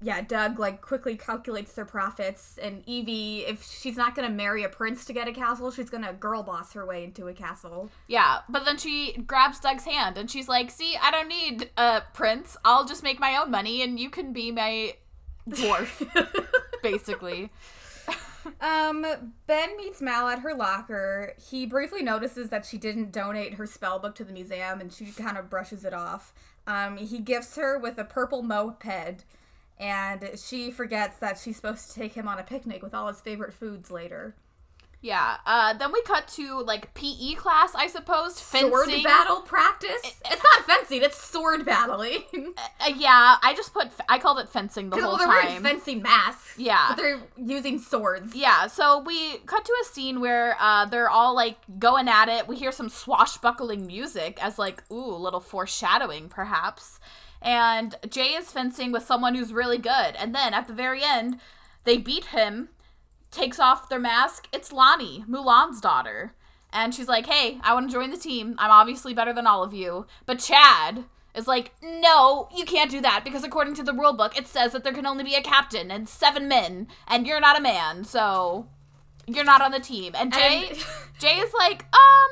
yeah, 0.00 0.20
Doug 0.20 0.58
like 0.58 0.80
quickly 0.80 1.16
calculates 1.16 1.72
their 1.72 1.84
profits, 1.84 2.58
and 2.62 2.82
Evie, 2.86 3.44
if 3.46 3.64
she's 3.64 3.96
not 3.96 4.14
gonna 4.14 4.30
marry 4.30 4.62
a 4.62 4.68
prince 4.68 5.04
to 5.06 5.12
get 5.12 5.26
a 5.28 5.32
castle, 5.32 5.70
she's 5.70 5.90
gonna 5.90 6.12
girl 6.12 6.42
boss 6.42 6.72
her 6.74 6.86
way 6.86 7.04
into 7.04 7.28
a 7.28 7.34
castle. 7.34 7.90
Yeah, 8.06 8.40
but 8.48 8.64
then 8.64 8.78
she 8.78 9.24
grabs 9.26 9.58
Doug's 9.60 9.84
hand 9.84 10.16
and 10.16 10.30
she's 10.30 10.48
like, 10.48 10.70
"See, 10.70 10.96
I 10.96 11.10
don't 11.10 11.28
need 11.28 11.70
a 11.76 12.02
prince. 12.14 12.56
I'll 12.64 12.84
just 12.84 13.02
make 13.02 13.18
my 13.18 13.36
own 13.36 13.50
money, 13.50 13.82
and 13.82 13.98
you 13.98 14.10
can 14.10 14.32
be 14.32 14.52
my 14.52 14.94
dwarf." 15.48 16.06
basically. 16.82 17.50
Um, 18.62 19.04
Ben 19.46 19.76
meets 19.76 20.00
Mal 20.00 20.26
at 20.28 20.38
her 20.38 20.54
locker. 20.54 21.34
He 21.50 21.66
briefly 21.66 22.02
notices 22.02 22.48
that 22.48 22.64
she 22.64 22.78
didn't 22.78 23.12
donate 23.12 23.54
her 23.54 23.66
spell 23.66 23.98
book 23.98 24.14
to 24.14 24.24
the 24.24 24.32
museum 24.32 24.80
and 24.80 24.90
she 24.90 25.06
kind 25.06 25.36
of 25.36 25.50
brushes 25.50 25.84
it 25.84 25.92
off. 25.92 26.32
Um, 26.66 26.96
he 26.96 27.18
gifts 27.18 27.56
her 27.56 27.78
with 27.78 27.98
a 27.98 28.04
purple 28.04 28.42
moped 28.42 29.24
and 29.78 30.30
she 30.36 30.70
forgets 30.70 31.18
that 31.18 31.38
she's 31.38 31.56
supposed 31.56 31.90
to 31.90 32.00
take 32.00 32.14
him 32.14 32.28
on 32.28 32.38
a 32.38 32.42
picnic 32.42 32.82
with 32.82 32.94
all 32.94 33.08
his 33.08 33.20
favorite 33.20 33.52
foods 33.52 33.90
later. 33.90 34.34
Yeah. 35.00 35.36
Uh, 35.46 35.74
then 35.74 35.92
we 35.92 36.02
cut 36.02 36.26
to 36.28 36.60
like 36.62 36.92
PE 36.94 37.34
class, 37.34 37.74
I 37.74 37.86
suppose. 37.86 38.40
Fencing. 38.40 38.70
Sword 38.70 39.04
battle 39.04 39.40
practice? 39.42 40.00
It's 40.04 40.42
not 40.42 40.66
fencing, 40.66 41.02
it's 41.02 41.22
sword 41.22 41.64
battling. 41.64 42.24
Uh, 42.34 42.92
yeah, 42.96 43.36
I 43.42 43.54
just 43.56 43.72
put. 43.72 43.88
I 44.08 44.18
called 44.18 44.40
it 44.40 44.48
fencing 44.48 44.90
the 44.90 44.96
well, 44.96 45.10
whole 45.10 45.18
they're 45.18 45.28
wearing 45.28 45.46
time. 45.48 45.62
fencing 45.62 46.02
masks. 46.02 46.58
Yeah. 46.58 46.86
But 46.88 46.96
they're 46.96 47.20
using 47.36 47.78
swords. 47.78 48.34
Yeah, 48.34 48.66
so 48.66 48.98
we 48.98 49.38
cut 49.46 49.64
to 49.64 49.72
a 49.82 49.84
scene 49.86 50.20
where 50.20 50.56
uh, 50.60 50.86
they're 50.86 51.10
all 51.10 51.34
like 51.34 51.58
going 51.78 52.08
at 52.08 52.28
it. 52.28 52.48
We 52.48 52.56
hear 52.56 52.72
some 52.72 52.88
swashbuckling 52.88 53.86
music 53.86 54.42
as 54.42 54.58
like, 54.58 54.82
ooh, 54.90 55.14
a 55.14 55.16
little 55.16 55.40
foreshadowing 55.40 56.28
perhaps. 56.28 56.98
And 57.40 57.94
Jay 58.10 58.34
is 58.34 58.50
fencing 58.50 58.92
with 58.92 59.04
someone 59.04 59.34
who's 59.34 59.52
really 59.52 59.78
good. 59.78 60.16
And 60.16 60.34
then 60.34 60.54
at 60.54 60.66
the 60.66 60.72
very 60.74 61.02
end, 61.04 61.38
they 61.84 61.96
beat 61.96 62.26
him, 62.26 62.70
takes 63.30 63.58
off 63.60 63.88
their 63.88 63.98
mask. 64.00 64.48
It's 64.52 64.72
Lonnie, 64.72 65.24
Mulan's 65.28 65.80
daughter. 65.80 66.34
And 66.72 66.94
she's 66.94 67.08
like, 67.08 67.26
hey, 67.26 67.58
I 67.62 67.72
want 67.74 67.88
to 67.88 67.92
join 67.94 68.10
the 68.10 68.16
team. 68.16 68.54
I'm 68.58 68.70
obviously 68.70 69.14
better 69.14 69.32
than 69.32 69.46
all 69.46 69.62
of 69.62 69.72
you. 69.72 70.06
But 70.26 70.38
Chad 70.40 71.04
is 71.34 71.46
like, 71.46 71.72
no, 71.82 72.48
you 72.54 72.64
can't 72.64 72.90
do 72.90 73.00
that 73.00 73.22
because 73.24 73.44
according 73.44 73.74
to 73.76 73.82
the 73.82 73.92
rule 73.94 74.12
book, 74.12 74.36
it 74.36 74.46
says 74.48 74.72
that 74.72 74.84
there 74.84 74.92
can 74.92 75.06
only 75.06 75.24
be 75.24 75.34
a 75.34 75.42
captain 75.42 75.90
and 75.90 76.08
seven 76.08 76.48
men, 76.48 76.88
and 77.06 77.26
you're 77.26 77.40
not 77.40 77.58
a 77.58 77.62
man, 77.62 78.04
so 78.04 78.66
you're 79.26 79.44
not 79.44 79.62
on 79.62 79.70
the 79.70 79.78
team. 79.80 80.12
And 80.16 80.32
Jay, 80.32 80.68
And- 80.70 80.78
Jay 81.18 81.36
is 81.38 81.52
like, 81.54 81.84
um, 81.94 82.30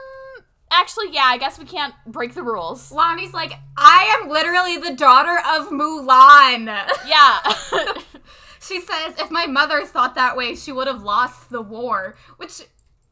actually, 0.70 1.12
yeah, 1.12 1.24
I 1.24 1.38
guess 1.38 1.58
we 1.58 1.64
can't 1.64 1.94
break 2.06 2.34
the 2.34 2.42
rules. 2.42 2.90
Lonnie's 2.92 3.32
like, 3.32 3.52
I 3.76 4.18
am 4.20 4.28
literally 4.28 4.76
the 4.78 4.94
daughter 4.94 5.38
of 5.38 5.68
Mulan. 5.70 6.66
Yeah. 7.06 7.40
She 8.60 8.80
says, 8.80 9.14
if 9.18 9.30
my 9.30 9.46
mother 9.46 9.84
thought 9.84 10.16
that 10.16 10.36
way, 10.36 10.56
she 10.56 10.72
would 10.72 10.88
have 10.88 11.02
lost 11.02 11.50
the 11.50 11.62
war. 11.62 12.16
Which 12.36 12.62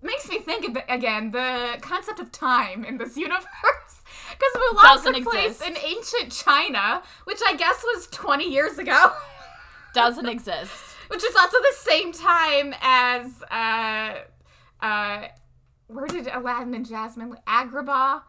makes 0.03 0.29
me 0.29 0.41
think 0.41 0.67
of, 0.77 0.83
again, 0.89 1.31
the 1.31 1.77
concept 1.81 2.19
of 2.19 2.33
time 2.33 2.85
in 2.85 2.99
this 2.99 3.17
universe. 3.29 3.45
Because 4.31 4.53
Mulan 4.73 4.83
Doesn't 4.83 5.15
took 5.15 5.25
place 5.25 5.61
exist. 5.61 5.69
in 5.69 5.77
ancient 5.77 6.33
China, 6.33 7.03
which 7.25 7.39
I 7.47 7.55
guess 7.55 7.85
was 7.85 8.09
20 8.09 8.51
years 8.51 8.79
ago. 8.79 9.13
Doesn't 9.95 10.27
exist. 10.29 10.73
which 11.07 11.23
is 11.23 11.37
also 11.37 11.59
the 11.61 11.75
same 11.79 12.11
time 12.11 12.75
as, 12.81 13.41
uh, 13.49 14.15
uh, 14.85 15.29
where 15.87 16.07
did 16.07 16.29
Aladdin 16.29 16.75
and 16.75 16.87
Jasmine, 16.87 17.37
Agrabah? 17.47 18.23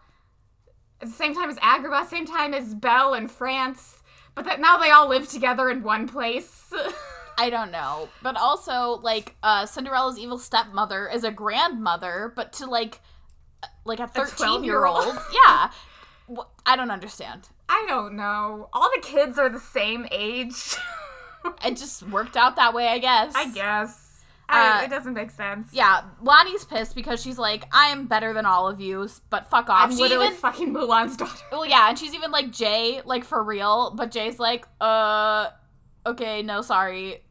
At 1.02 1.08
the 1.08 1.14
same 1.14 1.34
time 1.34 1.50
as 1.50 1.58
Agrabah, 1.58 2.08
same 2.08 2.26
time 2.26 2.54
as 2.54 2.74
Belle 2.74 3.14
in 3.14 3.28
France. 3.28 4.02
But 4.34 4.46
that 4.46 4.60
now 4.60 4.78
they 4.78 4.92
all 4.92 5.08
live 5.08 5.30
together 5.30 5.70
in 5.70 5.84
one 5.84 6.08
place. 6.08 6.72
I 7.38 7.50
don't 7.50 7.72
know. 7.72 8.10
But 8.22 8.38
also, 8.38 9.00
like, 9.02 9.36
uh, 9.44 9.66
Cinderella's 9.66 10.18
evil 10.18 10.38
stepmother 10.38 11.08
is 11.08 11.24
a 11.24 11.32
grandmother, 11.32 12.32
but 12.36 12.54
to 12.54 12.66
like, 12.66 13.02
uh, 13.64 13.68
like 13.84 14.00
a 14.00 14.08
13 14.08 14.64
year 14.64 14.86
old. 14.86 15.04
12-year-old? 15.04 15.26
Yeah. 15.34 15.72
I 16.66 16.76
don't 16.76 16.92
understand. 16.92 17.50
I 17.68 17.86
don't 17.88 18.16
know. 18.16 18.70
All 18.74 18.90
the 18.96 19.02
kids 19.02 19.38
are 19.38 19.50
the 19.50 19.60
same 19.60 20.08
age. 20.12 20.76
It 21.64 21.78
just 21.78 22.02
worked 22.10 22.36
out 22.36 22.56
that 22.56 22.74
way, 22.74 22.88
I 22.88 22.98
guess. 22.98 23.34
I 23.36 23.52
guess. 23.52 24.05
Uh, 24.48 24.82
I, 24.82 24.84
it 24.86 24.90
doesn't 24.90 25.14
make 25.16 25.32
sense. 25.32 25.70
Yeah, 25.74 26.02
Lonnie's 26.22 26.66
pissed 26.66 26.94
because 26.96 27.22
she's 27.22 27.38
like, 27.40 27.66
I 27.74 27.88
am 27.88 28.06
better 28.06 28.32
than 28.34 28.46
all 28.46 28.68
of 28.68 28.80
you, 28.80 29.10
but 29.32 29.50
fuck 29.50 29.70
off. 29.70 29.86
I'm 29.90 29.92
she 29.92 29.98
literally 30.04 30.28
even, 30.28 30.38
fucking 30.38 30.72
Mulan's 30.74 31.18
daughter. 31.18 31.44
well, 31.52 31.66
yeah, 31.66 31.90
and 31.90 31.98
she's 31.98 32.14
even 32.14 32.30
like 32.32 32.52
Jay, 32.52 33.02
like 33.06 33.24
for 33.24 33.44
real, 33.44 33.92
but 33.96 34.12
Jay's 34.12 34.38
like, 34.38 34.68
uh, 34.80 35.50
okay, 36.06 36.44
no, 36.44 36.62
sorry, 36.62 37.24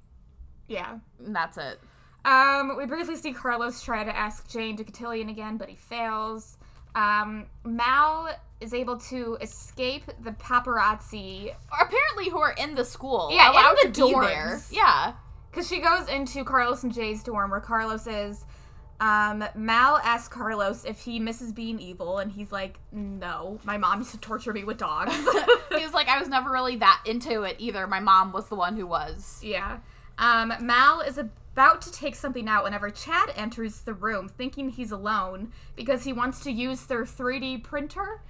Yeah. 0.66 0.98
and 1.24 1.34
that's 1.36 1.56
it. 1.56 1.78
Um, 2.24 2.76
we 2.76 2.86
briefly 2.86 3.16
see 3.16 3.32
Carlos 3.32 3.82
try 3.82 4.02
to 4.02 4.16
ask 4.16 4.48
Jane 4.50 4.76
to 4.78 4.84
Cotillion 4.84 5.28
again, 5.28 5.56
but 5.56 5.68
he 5.68 5.76
fails. 5.76 6.56
Um, 6.96 7.46
Mal 7.64 8.30
is 8.60 8.72
able 8.72 8.96
to 8.96 9.36
escape 9.40 10.04
the 10.22 10.30
paparazzi 10.32 11.54
Apparently, 11.80 12.30
who 12.30 12.38
are 12.38 12.52
in 12.52 12.74
the 12.74 12.84
school, 12.84 13.28
Yeah, 13.32 13.48
in 13.50 13.76
the 13.76 13.92
to 13.92 14.06
be 14.06 14.12
there. 14.14 14.56
dorms. 14.56 14.72
Yeah, 14.72 15.12
because 15.54 15.68
she 15.68 15.80
goes 15.80 16.08
into 16.08 16.44
Carlos 16.44 16.82
and 16.82 16.92
Jay's 16.92 17.22
dorm 17.22 17.50
where 17.50 17.60
Carlos 17.60 18.06
is. 18.06 18.44
Um, 19.00 19.44
Mal 19.54 19.98
asks 19.98 20.28
Carlos 20.28 20.84
if 20.84 21.00
he 21.00 21.18
misses 21.18 21.52
being 21.52 21.78
evil, 21.80 22.18
and 22.18 22.32
he's 22.32 22.50
like, 22.52 22.78
"No, 22.92 23.58
my 23.64 23.76
mom 23.76 24.00
used 24.00 24.12
to 24.12 24.18
torture 24.18 24.52
me 24.52 24.64
with 24.64 24.78
dogs." 24.78 25.14
he 25.76 25.82
was 25.84 25.92
like, 25.92 26.08
I 26.08 26.18
was 26.18 26.28
never 26.28 26.50
really 26.50 26.76
that 26.76 27.02
into 27.04 27.42
it 27.42 27.56
either. 27.58 27.86
My 27.86 28.00
mom 28.00 28.32
was 28.32 28.48
the 28.48 28.54
one 28.54 28.76
who 28.76 28.86
was. 28.86 29.40
yeah. 29.42 29.78
Um, 30.16 30.52
Mal 30.60 31.00
is 31.00 31.18
about 31.18 31.82
to 31.82 31.90
take 31.92 32.14
something 32.14 32.48
out 32.48 32.62
whenever 32.62 32.88
Chad 32.88 33.32
enters 33.36 33.80
the 33.80 33.94
room, 33.94 34.28
thinking 34.28 34.70
he's 34.70 34.92
alone 34.92 35.52
because 35.74 36.04
he 36.04 36.12
wants 36.12 36.40
to 36.44 36.52
use 36.52 36.86
their 36.86 37.02
3D 37.02 37.64
printer. 37.64 38.20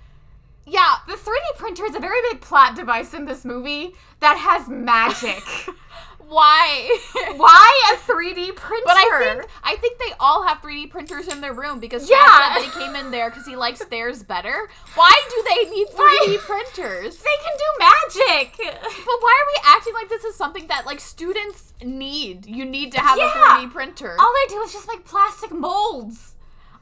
Yeah, 0.66 0.97
The 1.07 1.12
3D 1.12 1.59
printer 1.59 1.85
is 1.85 1.95
a 1.95 2.00
very 2.00 2.21
big 2.31 2.40
plot 2.40 2.75
device 2.75 3.12
in 3.12 3.26
this 3.26 3.45
movie 3.45 3.93
that 4.21 4.38
has 4.38 4.66
magic. 4.66 5.43
why? 6.28 6.99
Why 7.37 7.93
a 7.93 7.97
3D 8.11 8.54
printer? 8.57 8.83
But 8.87 8.97
I 8.97 9.19
think 9.38 9.50
I 9.62 9.76
think 9.76 9.99
they 9.99 10.12
all 10.21 10.47
have 10.47 10.59
3D 10.62 10.90
printers 10.90 11.28
in 11.28 11.40
their 11.40 11.52
room 11.52 11.81
because 11.81 12.09
Yeah. 12.09 12.57
They 12.59 12.69
came 12.69 12.95
in 12.97 13.11
there 13.11 13.31
because 13.31 13.47
he 13.47 13.57
likes 13.57 13.85
theirs 13.87 14.23
better. 14.23 14.69
Why 14.95 15.12
do 15.31 15.45
they 15.49 15.71
need 15.71 15.88
3D 15.88 15.97
Why? 15.97 16.37
printers? 16.43 17.16
they 17.19 17.37
can 17.43 17.57
do 17.59 17.69
magic. 17.78 18.57
But 18.83 19.19
why 19.21 19.35
are 19.40 19.49
we 19.52 19.76
acting 19.76 19.95
like 19.95 20.09
this 20.09 20.25
is 20.25 20.35
something 20.37 20.66
that 20.69 20.87
like 20.87 21.00
students 21.00 21.73
need? 21.83 22.47
You 22.47 22.64
need 22.64 22.93
to 22.93 23.00
have 23.00 23.19
Yeah. 23.19 23.31
a 23.59 23.61
3D 23.66 23.73
printer. 23.73 24.16
All 24.19 24.33
they 24.43 24.54
do 24.54 24.61
is 24.62 24.73
just 24.73 24.88
make 24.88 25.04
plastic 25.04 25.52
molds. 25.52 26.35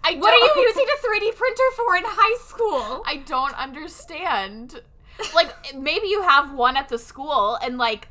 I 0.05 0.15
What 0.17 0.33
are 0.35 0.37
you 0.37 0.63
using 0.67 0.85
a 0.85 1.07
3D 1.07 1.37
printer 1.37 1.63
for 1.77 1.97
in 1.97 2.03
high 2.07 2.39
school? 2.45 3.03
I 3.07 3.17
don't 3.25 3.55
understand. 3.55 4.81
Like 5.35 5.75
maybe 5.75 6.09
you 6.09 6.23
have 6.23 6.53
one 6.53 6.77
at 6.77 6.89
the 6.89 6.99
school 6.99 7.57
and 7.63 7.79
like 7.79 8.09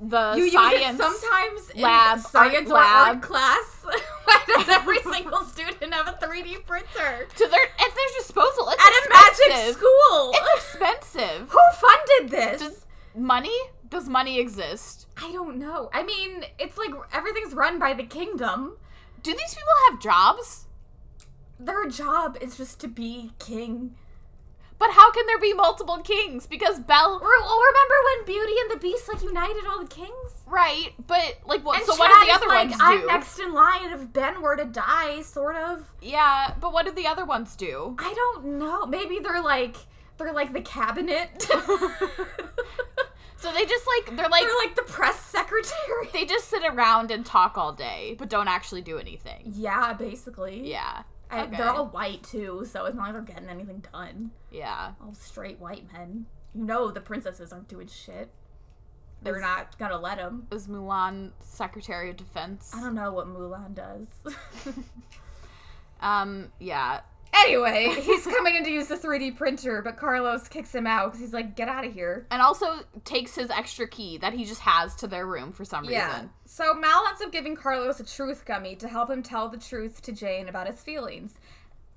the 0.00 0.34
You 0.36 0.50
science 0.50 0.82
use 0.82 0.90
it 0.94 0.96
sometimes 1.20 1.74
lab, 1.76 2.18
in 2.18 2.22
science 2.24 2.68
lab. 2.68 3.22
class. 3.22 3.84
Why 4.24 4.40
does 4.46 4.68
every 4.68 5.00
single 5.02 5.42
student 5.44 5.94
have 5.94 6.08
a 6.08 6.12
3D 6.26 6.64
printer? 6.66 7.26
to 7.36 7.38
their 7.48 7.62
at 7.62 7.94
their 7.94 8.10
disposal. 8.18 8.68
It's 8.70 8.84
At 8.84 8.92
a 8.92 9.08
magic 9.10 9.46
expensive. 9.46 9.74
school. 9.76 10.32
It's 10.34 10.64
expensive. 10.66 11.48
Who 11.50 11.58
funded 11.80 12.30
this? 12.30 12.60
Does 12.60 12.86
money? 13.14 13.56
Does 13.88 14.08
money 14.08 14.38
exist? 14.40 15.06
I 15.22 15.30
don't 15.32 15.56
know. 15.58 15.88
I 15.94 16.02
mean, 16.02 16.44
it's 16.58 16.76
like 16.76 16.90
everything's 17.12 17.54
run 17.54 17.78
by 17.78 17.94
the 17.94 18.02
kingdom. 18.02 18.76
Do 19.22 19.30
these 19.32 19.54
people 19.54 19.72
have 19.90 20.00
jobs? 20.00 20.66
Their 21.58 21.86
job 21.88 22.36
is 22.40 22.56
just 22.56 22.80
to 22.80 22.88
be 22.88 23.30
king. 23.38 23.94
But 24.78 24.90
how 24.90 25.10
can 25.10 25.26
there 25.26 25.38
be 25.38 25.54
multiple 25.54 25.98
kings? 25.98 26.46
Because 26.46 26.78
Belle, 26.78 27.20
well, 27.20 27.60
remember 27.60 27.94
when 28.04 28.26
Beauty 28.26 28.52
and 28.60 28.70
the 28.72 28.80
Beast 28.82 29.08
like 29.12 29.22
united 29.22 29.64
all 29.66 29.80
the 29.80 29.88
kings? 29.88 30.36
right? 30.46 30.92
But 31.06 31.38
like, 31.44 31.64
what? 31.64 31.78
And 31.78 31.86
so 31.86 31.92
Chad 31.92 31.98
what 31.98 32.20
do 32.20 32.26
the 32.26 32.32
other 32.32 32.46
like, 32.46 32.68
ones 32.68 32.78
do? 32.78 32.84
I'm 32.84 33.06
next 33.06 33.38
in 33.38 33.52
line 33.52 33.90
if 33.92 34.12
Ben 34.12 34.40
were 34.40 34.56
to 34.56 34.64
die, 34.64 35.22
sort 35.22 35.56
of. 35.56 35.92
Yeah, 36.00 36.54
but 36.60 36.72
what 36.72 36.86
do 36.86 36.92
the 36.92 37.06
other 37.06 37.24
ones 37.24 37.56
do? 37.56 37.96
I 37.98 38.14
don't 38.14 38.58
know. 38.58 38.86
Maybe 38.86 39.18
they're 39.18 39.42
like 39.42 39.76
they're 40.18 40.32
like 40.32 40.52
the 40.52 40.62
cabinet. 40.62 41.48
So 43.38 43.52
they 43.52 43.66
just 43.66 43.84
like 43.86 44.16
they're 44.16 44.28
like 44.28 44.42
they're 44.44 44.58
like 44.64 44.74
the 44.74 44.82
press 44.82 45.20
secretary. 45.20 46.08
they 46.12 46.24
just 46.24 46.48
sit 46.48 46.62
around 46.64 47.10
and 47.10 47.24
talk 47.24 47.58
all 47.58 47.72
day, 47.72 48.16
but 48.18 48.30
don't 48.30 48.48
actually 48.48 48.80
do 48.80 48.98
anything. 48.98 49.52
Yeah, 49.54 49.92
basically. 49.92 50.68
Yeah. 50.68 51.02
I, 51.30 51.42
okay. 51.44 51.56
They're 51.56 51.68
all 51.68 51.88
white 51.88 52.22
too, 52.22 52.64
so 52.70 52.84
it's 52.84 52.94
not 52.96 53.04
like 53.04 53.12
they're 53.14 53.34
getting 53.34 53.48
anything 53.48 53.84
done. 53.92 54.30
Yeah. 54.50 54.92
All 55.02 55.14
straight 55.14 55.58
white 55.58 55.92
men. 55.92 56.26
You 56.54 56.64
know 56.64 56.90
the 56.90 57.00
princesses 57.00 57.52
aren't 57.52 57.68
doing 57.68 57.88
shit. 57.88 58.30
They're 59.22 59.36
Is- 59.36 59.42
not 59.42 59.78
gonna 59.78 59.98
let 59.98 60.18
them. 60.18 60.46
Is 60.52 60.68
Mulan 60.68 61.32
Secretary 61.40 62.10
of 62.10 62.16
Defense? 62.16 62.72
I 62.74 62.80
don't 62.80 62.94
know 62.94 63.12
what 63.12 63.26
Mulan 63.26 63.74
does. 63.74 64.06
Um. 66.00 66.52
Yeah. 66.58 67.00
Anyway, 67.44 67.94
he's 68.00 68.24
coming 68.24 68.56
in 68.56 68.64
to 68.64 68.70
use 68.70 68.88
the 68.88 68.96
3D 68.96 69.36
printer, 69.36 69.82
but 69.82 69.96
Carlos 69.96 70.48
kicks 70.48 70.74
him 70.74 70.86
out 70.86 71.06
because 71.06 71.20
he's 71.20 71.32
like, 71.32 71.56
"Get 71.56 71.68
out 71.68 71.84
of 71.84 71.92
here." 71.92 72.26
And 72.30 72.42
also 72.42 72.80
takes 73.04 73.34
his 73.34 73.50
extra 73.50 73.86
key 73.86 74.18
that 74.18 74.32
he 74.32 74.44
just 74.44 74.60
has 74.62 74.94
to 74.96 75.06
their 75.06 75.26
room 75.26 75.52
for 75.52 75.64
some 75.64 75.86
reason. 75.86 76.30
So 76.44 76.74
Mal 76.74 77.04
ends 77.08 77.20
up 77.22 77.32
giving 77.32 77.56
Carlos 77.56 78.00
a 78.00 78.04
truth 78.04 78.44
gummy 78.44 78.76
to 78.76 78.88
help 78.88 79.10
him 79.10 79.22
tell 79.22 79.48
the 79.48 79.58
truth 79.58 80.02
to 80.02 80.12
Jane 80.12 80.48
about 80.48 80.66
his 80.66 80.80
feelings. 80.80 81.34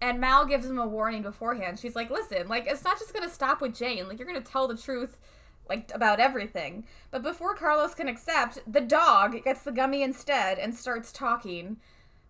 And 0.01 0.19
Mal 0.19 0.45
gives 0.45 0.65
him 0.65 0.79
a 0.79 0.87
warning 0.87 1.23
beforehand. 1.23 1.79
She's 1.79 1.95
like, 1.95 2.09
listen, 2.09 2.47
like, 2.47 2.65
it's 2.67 2.83
not 2.83 2.97
just 2.99 3.13
gonna 3.13 3.29
stop 3.29 3.61
with 3.61 3.75
Jane. 3.75 4.07
Like, 4.07 4.17
you're 4.17 4.27
gonna 4.27 4.41
tell 4.41 4.67
the 4.67 4.77
truth, 4.77 5.19
like, 5.67 5.91
about 5.93 6.19
everything. 6.21 6.85
But 7.11 7.21
before 7.21 7.53
Carlos 7.53 7.93
can 7.93 8.07
accept, 8.07 8.59
the 8.65 8.81
dog 8.81 9.43
gets 9.43 9.61
the 9.61 9.73
gummy 9.73 10.01
instead 10.01 10.57
and 10.57 10.73
starts 10.73 11.11
talking 11.11 11.77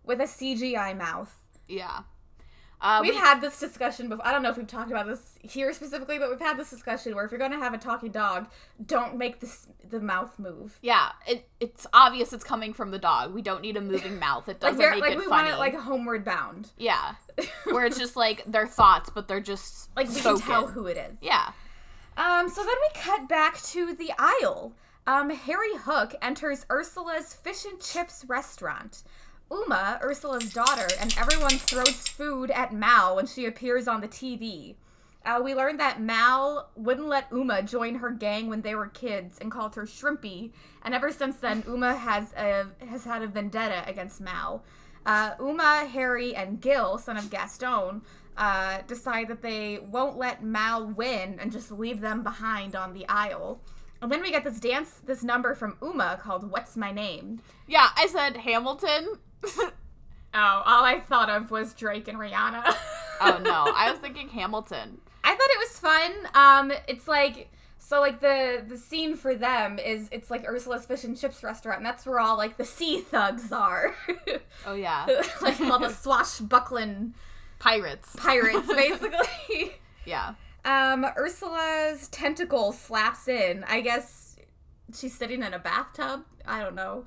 with 0.03 0.19
a 0.19 0.23
CGI 0.23 0.97
mouth. 0.97 1.37
Yeah. 1.67 2.01
Uh, 2.81 2.99
We've 3.01 3.13
we- 3.13 3.19
had 3.19 3.41
this 3.41 3.59
discussion 3.59 4.07
before. 4.07 4.25
I 4.25 4.31
don't 4.31 4.41
know 4.41 4.49
if 4.49 4.57
we've 4.57 4.65
talked 4.67 4.89
about 4.89 5.05
this 5.05 5.37
here 5.41 5.73
specifically, 5.73 6.17
but 6.17 6.29
we've 6.29 6.39
had 6.39 6.57
this 6.57 6.69
discussion 6.69 7.13
where 7.13 7.25
if 7.25 7.31
you're 7.31 7.39
gonna 7.39 7.59
have 7.59 7.73
a 7.73 7.77
talking 7.77 8.09
dog, 8.11 8.47
don't 8.85 9.17
make 9.17 9.41
this 9.41 9.67
the 9.89 9.99
mouth 9.99 10.39
move. 10.39 10.77
yeah. 10.81 11.09
It, 11.27 11.47
it's 11.59 11.85
obvious 11.93 12.31
it's 12.31 12.43
coming 12.43 12.73
from 12.73 12.91
the 12.91 12.99
dog. 12.99 13.33
We 13.33 13.41
don't 13.41 13.61
need 13.61 13.75
a 13.75 13.81
moving 13.81 14.17
mouth. 14.27 14.47
It 14.47 14.59
doesn't 14.61 14.77
they're- 14.77 14.91
make 14.91 15.01
like 15.01 15.11
it 15.13 15.17
we 15.19 15.25
funny. 15.25 15.49
want 15.49 15.55
it 15.55 15.59
like 15.59 15.75
homeward 15.75 16.23
bound. 16.23 16.69
yeah. 16.77 17.15
Where 17.65 17.85
it's 17.85 17.97
just 17.99 18.15
like 18.15 18.43
their 18.45 18.67
thoughts, 18.67 19.09
but 19.13 19.27
they're 19.27 19.41
just 19.41 19.89
Like 19.95 20.07
we 20.07 20.13
spoken. 20.15 20.41
can 20.41 20.47
tell 20.49 20.67
who 20.67 20.85
it 20.87 20.95
is. 20.97 21.17
Yeah. 21.21 21.51
Um, 22.17 22.49
so 22.49 22.61
then 22.63 22.75
we 22.81 22.99
cut 23.01 23.27
back 23.27 23.61
to 23.63 23.93
the 23.93 24.11
Isle. 24.17 24.73
Um, 25.07 25.29
Harry 25.31 25.75
Hook 25.75 26.15
enters 26.21 26.65
Ursula's 26.69 27.33
fish 27.33 27.65
and 27.65 27.81
chips 27.81 28.25
restaurant. 28.27 29.03
Uma, 29.51 29.99
Ursula's 30.03 30.53
daughter, 30.53 30.87
and 30.99 31.15
everyone 31.17 31.57
throws 31.57 32.07
food 32.07 32.51
at 32.51 32.73
Mal 32.73 33.15
when 33.15 33.25
she 33.25 33.45
appears 33.45 33.87
on 33.87 34.01
the 34.01 34.07
TV. 34.07 34.75
Uh, 35.25 35.41
we 35.43 35.53
learned 35.53 35.79
that 35.79 36.01
Mal 36.01 36.69
wouldn't 36.75 37.07
let 37.07 37.27
Uma 37.31 37.61
join 37.61 37.95
her 37.95 38.11
gang 38.11 38.47
when 38.47 38.61
they 38.61 38.75
were 38.75 38.87
kids 38.87 39.37
and 39.39 39.51
called 39.51 39.75
her 39.75 39.83
Shrimpy, 39.83 40.51
and 40.83 40.93
ever 40.93 41.11
since 41.11 41.37
then, 41.37 41.63
Uma 41.67 41.95
has 41.95 42.33
a 42.33 42.67
has 42.85 43.05
had 43.05 43.21
a 43.21 43.27
vendetta 43.27 43.83
against 43.87 44.21
Mal. 44.21 44.63
Uh, 45.05 45.31
Uma, 45.39 45.85
Harry, 45.91 46.35
and 46.35 46.61
Gil, 46.61 46.97
son 46.97 47.17
of 47.17 47.29
Gaston, 47.29 48.01
uh, 48.37 48.79
decide 48.87 49.27
that 49.27 49.41
they 49.41 49.79
won't 49.79 50.17
let 50.17 50.43
Mal 50.43 50.85
win 50.85 51.37
and 51.39 51.51
just 51.51 51.71
leave 51.71 52.01
them 52.01 52.23
behind 52.23 52.75
on 52.75 52.93
the 52.93 53.07
Isle. 53.09 53.59
And 54.01 54.11
then 54.11 54.21
we 54.21 54.31
get 54.31 54.45
this 54.45 54.59
dance, 54.59 55.01
this 55.05 55.23
number 55.23 55.53
from 55.55 55.77
Uma 55.81 56.19
called 56.21 56.49
"What's 56.49 56.77
My 56.77 56.91
Name." 56.91 57.41
Yeah. 57.67 57.89
I 57.97 58.07
said 58.07 58.37
Hamilton. 58.37 59.19
Oh, 59.43 60.61
all 60.65 60.83
I 60.83 60.99
thought 60.99 61.29
of 61.29 61.49
was 61.49 61.73
Drake 61.73 62.07
and 62.07 62.17
Rihanna. 62.17 62.63
oh 63.21 63.39
no, 63.43 63.71
I 63.75 63.89
was 63.91 63.99
thinking 63.99 64.29
Hamilton. 64.29 64.99
I 65.23 65.31
thought 65.31 65.49
it 65.49 65.59
was 65.59 65.79
fun. 65.79 66.11
Um, 66.35 66.71
it's 66.87 67.07
like 67.07 67.51
so 67.79 67.99
like 67.99 68.21
the 68.21 68.63
the 68.67 68.77
scene 68.77 69.15
for 69.15 69.33
them 69.33 69.79
is 69.79 70.07
it's 70.11 70.29
like 70.29 70.47
Ursula's 70.47 70.85
fish 70.85 71.03
and 71.03 71.17
chips 71.19 71.43
restaurant, 71.43 71.77
and 71.77 71.85
that's 71.85 72.05
where 72.05 72.19
all 72.19 72.37
like 72.37 72.57
the 72.57 72.65
sea 72.65 73.01
thugs 73.01 73.51
are, 73.51 73.95
Oh 74.67 74.75
yeah. 74.75 75.07
like 75.41 75.59
all 75.61 75.79
the 75.79 75.89
swashbuckling 75.89 77.15
Pirates. 77.57 78.15
pirates, 78.15 78.67
basically. 78.67 79.73
Yeah. 80.05 80.35
Um, 80.63 81.05
Ursula's 81.17 82.07
tentacle 82.09 82.71
slaps 82.71 83.27
in. 83.27 83.63
I 83.63 83.81
guess 83.81 84.35
she's 84.93 85.17
sitting 85.17 85.41
in 85.41 85.53
a 85.53 85.59
bathtub. 85.59 86.23
I 86.45 86.61
don't 86.61 86.75
know. 86.75 87.05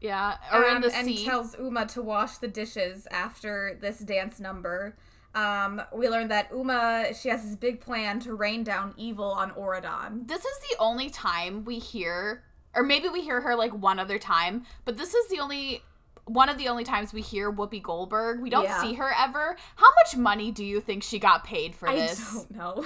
Yeah. 0.00 0.36
Or 0.52 0.64
in 0.64 0.76
Um, 0.76 0.82
the 0.82 0.94
and 0.94 1.06
sea. 1.06 1.24
tells 1.24 1.56
Uma 1.58 1.86
to 1.86 2.02
wash 2.02 2.38
the 2.38 2.48
dishes 2.48 3.06
after 3.10 3.76
this 3.80 3.98
dance 3.98 4.38
number. 4.40 4.96
Um, 5.34 5.82
we 5.94 6.08
learned 6.08 6.30
that 6.30 6.50
Uma 6.52 7.12
she 7.14 7.28
has 7.28 7.44
this 7.44 7.54
big 7.56 7.80
plan 7.80 8.18
to 8.20 8.34
rain 8.34 8.64
down 8.64 8.94
evil 8.96 9.30
on 9.30 9.50
Auradon. 9.52 10.26
this 10.26 10.44
is 10.44 10.58
the 10.70 10.76
only 10.78 11.10
time 11.10 11.64
we 11.64 11.78
hear 11.78 12.42
or 12.74 12.82
maybe 12.82 13.08
we 13.08 13.20
hear 13.22 13.40
her 13.42 13.54
like 13.54 13.72
one 13.72 13.98
other 13.98 14.18
time 14.18 14.64
but 14.84 14.96
this 14.96 15.14
is 15.14 15.28
the 15.28 15.38
only 15.38 15.82
one 16.24 16.48
of 16.48 16.56
the 16.58 16.68
only 16.68 16.82
times 16.84 17.12
we 17.12 17.20
hear 17.20 17.52
whoopi 17.52 17.80
goldberg 17.82 18.40
we 18.40 18.50
don't 18.50 18.64
Yeah. 18.64 18.80
see 18.80 18.94
her 18.94 19.10
ever 19.18 19.56
how 19.76 19.86
much 20.02 20.16
money 20.16 20.50
do 20.50 20.64
you 20.64 20.80
think 20.80 21.02
she 21.02 21.18
got 21.18 21.44
paid 21.44 21.74
for 21.74 21.88
I 21.88 21.96
this 21.96 22.20
I 22.34 22.34
don't 22.34 22.50
know. 22.56 22.84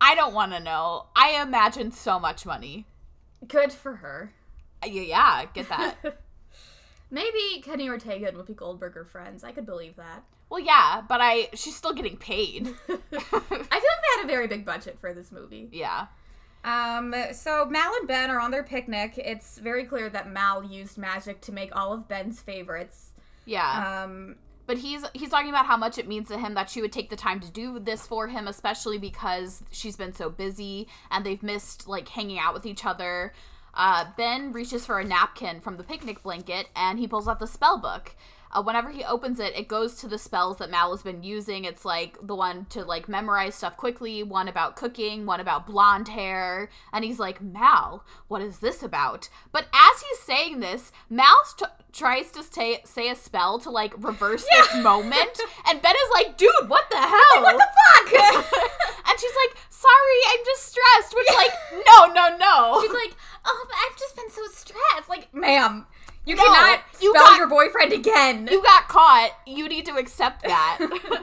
i 0.00 0.14
don't 0.14 0.34
want 0.34 0.52
to 0.52 0.60
know 0.60 1.06
i 1.14 1.40
imagine 1.42 1.92
so 1.92 2.18
much 2.18 2.44
money 2.46 2.86
Good 3.46 3.72
for 3.72 3.96
her. 3.96 4.32
Uh, 4.82 4.86
yeah, 4.86 5.02
yeah 5.02 5.44
get 5.54 5.68
that 5.68 5.96
Maybe 7.10 7.60
Kenny 7.62 7.88
Ortega 7.90 8.28
and 8.28 8.38
Whoopi 8.38 8.56
Goldberg 8.56 8.96
are 8.96 9.04
friends. 9.04 9.44
I 9.44 9.52
could 9.52 9.66
believe 9.66 9.96
that. 9.96 10.24
well 10.48 10.60
yeah 10.60 11.02
but 11.08 11.20
i 11.20 11.48
she's 11.54 11.76
still 11.76 11.92
getting 11.92 12.16
paid 12.16 12.66
I 12.88 12.96
feel 13.10 13.20
like 13.20 13.70
they 13.70 14.16
had 14.16 14.24
a 14.24 14.26
very 14.26 14.46
big 14.46 14.64
budget 14.64 14.98
for 15.00 15.12
this 15.14 15.30
movie. 15.32 15.68
yeah 15.72 16.06
Um, 16.64 17.14
so 17.32 17.66
Mal 17.66 17.92
and 17.98 18.06
Ben 18.08 18.30
are 18.30 18.38
on 18.40 18.50
their 18.52 18.62
picnic. 18.62 19.14
It's 19.18 19.58
very 19.58 19.84
clear 19.84 20.08
that 20.10 20.30
Mal 20.30 20.62
used 20.62 20.96
magic 20.96 21.40
to 21.42 21.52
make 21.52 21.74
all 21.76 21.92
of 21.92 22.06
Ben's 22.08 22.40
favorites. 22.40 23.10
yeah 23.44 24.02
Um, 24.04 24.36
but 24.66 24.78
he's 24.78 25.04
he's 25.12 25.28
talking 25.30 25.50
about 25.50 25.66
how 25.66 25.76
much 25.76 25.98
it 25.98 26.06
means 26.08 26.28
to 26.28 26.38
him 26.38 26.54
that 26.54 26.70
she 26.70 26.80
would 26.80 26.92
take 26.92 27.10
the 27.10 27.16
time 27.16 27.40
to 27.40 27.50
do 27.50 27.78
this 27.78 28.06
for 28.06 28.28
him 28.28 28.46
especially 28.48 28.96
because 28.96 29.62
she's 29.70 29.96
been 29.96 30.12
so 30.14 30.30
busy 30.30 30.86
and 31.10 31.26
they've 31.26 31.42
missed 31.42 31.88
like 31.88 32.08
hanging 32.08 32.38
out 32.38 32.54
with 32.54 32.64
each 32.64 32.84
other 32.86 33.32
uh, 33.74 34.06
ben 34.16 34.52
reaches 34.52 34.84
for 34.86 34.98
a 34.98 35.04
napkin 35.04 35.60
from 35.60 35.76
the 35.76 35.84
picnic 35.84 36.22
blanket 36.22 36.68
and 36.76 36.98
he 36.98 37.08
pulls 37.08 37.28
out 37.28 37.40
the 37.40 37.46
spell 37.46 37.78
book 37.78 38.14
Uh, 38.52 38.62
whenever 38.62 38.90
he 38.90 39.02
opens 39.04 39.40
it, 39.40 39.56
it 39.56 39.66
goes 39.66 39.94
to 39.96 40.08
the 40.08 40.18
spells 40.18 40.58
that 40.58 40.70
Mal 40.70 40.90
has 40.90 41.02
been 41.02 41.22
using. 41.22 41.64
It's 41.64 41.84
like 41.84 42.18
the 42.22 42.34
one 42.34 42.66
to 42.66 42.84
like 42.84 43.08
memorize 43.08 43.54
stuff 43.54 43.76
quickly, 43.76 44.22
one 44.22 44.48
about 44.48 44.76
cooking, 44.76 45.24
one 45.24 45.40
about 45.40 45.66
blonde 45.66 46.08
hair. 46.08 46.68
And 46.92 47.04
he's 47.04 47.18
like, 47.18 47.40
Mal, 47.40 48.04
what 48.28 48.42
is 48.42 48.58
this 48.58 48.82
about? 48.82 49.28
But 49.52 49.66
as 49.72 50.02
he's 50.02 50.18
saying 50.20 50.60
this, 50.60 50.92
Mal 51.08 51.34
st- 51.44 51.70
tries 51.92 52.30
to 52.32 52.42
say, 52.42 52.80
say 52.84 53.08
a 53.10 53.14
spell 53.14 53.58
to 53.60 53.70
like 53.70 53.94
reverse 54.02 54.44
this 54.50 54.82
moment. 54.82 55.40
And 55.68 55.80
Ben 55.80 55.94
is 55.94 56.10
like, 56.12 56.36
dude, 56.36 56.50
what 56.66 56.90
the 56.90 56.96
hell? 56.96 57.42
What 57.42 57.56
the 57.56 57.64
fuck? 57.64 58.12
and 59.08 59.20
she's 59.20 59.30
like, 59.46 59.56
sorry, 59.70 60.20
I'm 60.30 60.44
just 60.44 60.62
stressed. 60.72 61.14
Which, 61.14 61.28
like, 61.34 61.52
no, 61.86 62.06
no, 62.12 62.36
no. 62.36 62.82
She's 62.82 62.92
like, 62.92 63.16
oh, 63.44 63.66
but 63.68 63.76
I've 63.76 63.98
just 63.98 64.16
been 64.16 64.30
so 64.30 64.42
stressed. 64.52 65.08
Like, 65.08 65.32
ma'am, 65.32 65.86
you 66.26 66.36
No, 66.36 66.42
cannot 66.44 66.80
you 67.00 67.12
spell 67.14 67.26
got- 67.26 67.38
your 67.38 67.48
boyfriend 67.48 67.92
again. 67.92 68.48
you 68.50 68.62
got 68.62 68.88
caught. 68.88 69.32
You 69.46 69.68
need 69.68 69.86
to 69.86 69.96
accept 69.96 70.42
that. 70.44 70.78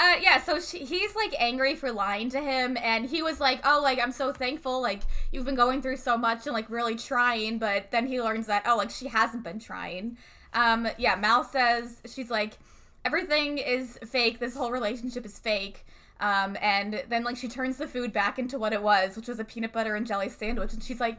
Uh, 0.00 0.14
yeah, 0.22 0.40
so 0.40 0.60
she, 0.60 0.84
he's 0.84 1.16
like 1.16 1.34
angry 1.40 1.74
for 1.74 1.90
lying 1.90 2.30
to 2.30 2.38
him, 2.40 2.76
and 2.80 3.04
he 3.04 3.20
was 3.20 3.40
like, 3.40 3.58
"Oh, 3.64 3.80
like 3.82 3.98
I'm 3.98 4.12
so 4.12 4.32
thankful, 4.32 4.80
like 4.80 5.00
you've 5.32 5.44
been 5.44 5.56
going 5.56 5.82
through 5.82 5.96
so 5.96 6.16
much 6.16 6.46
and 6.46 6.54
like 6.54 6.70
really 6.70 6.94
trying." 6.94 7.58
But 7.58 7.90
then 7.90 8.06
he 8.06 8.22
learns 8.22 8.46
that 8.46 8.62
oh, 8.64 8.76
like 8.76 8.90
she 8.90 9.08
hasn't 9.08 9.42
been 9.42 9.58
trying. 9.58 10.16
Um, 10.54 10.86
yeah, 10.98 11.16
Mal 11.16 11.42
says 11.42 12.00
she's 12.06 12.30
like, 12.30 12.58
everything 13.04 13.58
is 13.58 13.98
fake. 14.06 14.38
This 14.38 14.54
whole 14.54 14.70
relationship 14.70 15.26
is 15.26 15.36
fake. 15.36 15.84
Um, 16.20 16.56
and 16.62 17.02
then 17.08 17.24
like 17.24 17.36
she 17.36 17.48
turns 17.48 17.76
the 17.78 17.88
food 17.88 18.12
back 18.12 18.38
into 18.38 18.56
what 18.56 18.72
it 18.72 18.80
was, 18.84 19.16
which 19.16 19.26
was 19.26 19.40
a 19.40 19.44
peanut 19.44 19.72
butter 19.72 19.96
and 19.96 20.06
jelly 20.06 20.28
sandwich, 20.28 20.74
and 20.74 20.80
she's 20.80 21.00
like, 21.00 21.18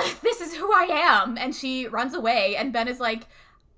"This 0.22 0.40
is 0.40 0.54
who 0.54 0.72
I 0.72 0.84
am," 0.90 1.36
and 1.38 1.54
she 1.54 1.86
runs 1.86 2.14
away. 2.14 2.56
And 2.56 2.72
Ben 2.72 2.88
is 2.88 3.00
like. 3.00 3.22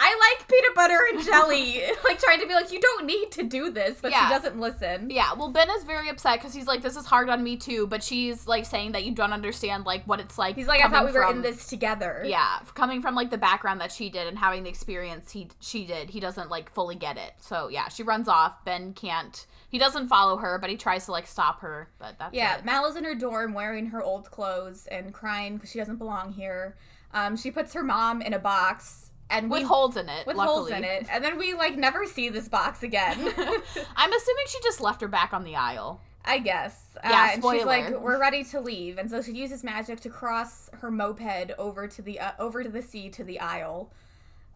I 0.03 0.35
like 0.39 0.49
peanut 0.49 0.75
butter 0.75 0.99
and 1.13 1.23
jelly. 1.23 1.83
like 2.05 2.19
trying 2.19 2.41
to 2.41 2.47
be 2.47 2.55
like, 2.55 2.73
you 2.73 2.81
don't 2.81 3.05
need 3.05 3.31
to 3.33 3.43
do 3.43 3.71
this, 3.71 3.99
but 4.01 4.11
Yeah. 4.13 4.27
she 4.29 4.35
doesn't 4.35 4.59
listen. 4.59 5.11
yeah, 5.11 5.35
well, 5.35 5.51
Ben 5.51 5.69
is 5.71 5.85
very 5.85 6.09
upset 6.09 6.39
because 6.39 6.55
he's 6.55 6.67
like, 6.67 6.81
this 6.81 6.97
is 6.97 7.05
hard 7.05 7.29
on 7.29 7.45
me 7.45 7.57
too. 7.57 7.87
But 7.87 8.03
she's 8.03 8.47
like 8.47 8.65
saying 8.65 8.93
that 8.93 9.05
you 9.05 9.13
don't 9.13 9.35
understand 9.35 9.85
like 9.85 10.05
what 10.05 10.19
it's 10.19 10.39
like. 10.39 10.57
He's 10.57 10.67
like, 10.67 10.83
I 10.83 10.89
thought 10.89 11.05
we 11.05 11.13
were 11.13 11.23
from- 11.27 11.37
in 11.37 11.43
this 11.43 11.67
together. 11.67 12.23
Yeah, 12.25 12.61
coming 12.75 13.03
from 13.03 13.15
like 13.15 13.29
the 13.31 13.37
background 13.39 13.81
that 13.83 13.93
she 13.93 14.09
did 14.09 14.27
and 14.27 14.39
having 14.39 14.63
the 14.63 14.71
experience 14.71 15.33
he 15.33 15.49
she 15.61 15.85
did, 15.85 16.09
he 16.11 16.19
doesn't 16.19 16.49
like 16.49 16.73
fully 16.73 16.97
get 16.97 17.19
it. 17.19 17.35
So 17.39 17.69
yeah, 17.69 17.89
she 17.89 18.03
runs 18.03 18.27
off. 18.27 18.65
Ben 18.65 18.95
can't. 18.95 19.47
He 19.69 19.79
doesn't 19.79 20.09
follow 20.09 20.39
her, 20.39 20.59
but 20.59 20.71
he 20.71 20.77
tries 20.79 21.05
to 21.05 21.13
like 21.13 21.27
stop 21.27 21.61
her. 21.61 21.91
But 21.99 22.19
that's 22.19 22.35
Yeah, 22.35 22.57
it. 22.57 22.65
Mal 22.65 22.87
is 22.87 22.97
in 22.97 23.05
her 23.05 23.15
dorm 23.15 23.53
wearing 23.53 23.87
her 23.89 24.03
old 24.03 24.31
clothes 24.31 24.87
and 24.87 25.13
crying 25.13 25.57
because 25.57 25.71
she 25.71 25.79
doesn't 25.79 25.97
belong 25.99 26.33
here. 26.33 26.75
Um, 27.13 27.37
she 27.37 27.51
puts 27.51 27.75
her 27.75 27.83
mom 27.83 28.23
in 28.23 28.33
a 28.33 28.39
box 28.39 29.10
and 29.31 29.51
with 29.51 29.63
we, 29.63 29.67
holes 29.67 29.97
in 29.97 30.09
it. 30.09 30.27
with 30.27 30.37
luckily. 30.37 30.57
holes 30.57 30.71
in 30.71 30.85
it, 30.85 31.07
and 31.11 31.25
then 31.25 31.39
we 31.39 31.55
like 31.55 31.77
never 31.77 32.05
see 32.07 32.29
this 32.29 32.49
box 32.49 32.83
again. 32.83 33.19
I'm 33.97 34.13
assuming 34.13 34.45
she 34.49 34.59
just 34.63 34.81
left 34.81 35.01
her 35.01 35.09
back 35.09 35.33
on 35.33 35.45
the 35.45 35.57
Isle. 35.57 36.01
I 36.23 36.39
guess. 36.39 36.91
Yeah, 37.03 37.11
uh, 37.11 37.35
and 37.35 37.45
she's 37.45 37.65
like, 37.65 37.99
"We're 37.99 38.21
ready 38.21 38.45
to 38.45 38.61
leave," 38.61 38.99
and 38.99 39.09
so 39.09 39.23
she 39.23 39.33
uses 39.33 39.65
magic 39.65 40.01
to 40.01 40.11
cross 40.11 40.69
her 40.81 40.91
moped 40.91 41.53
over 41.59 41.89
to 41.89 42.03
the 42.03 42.21
uh, 42.21 42.33
over 42.39 42.63
to 42.63 42.69
the 42.69 42.83
sea 42.83 43.09
to 43.11 43.25
the 43.25 43.41
Isle. 43.41 43.91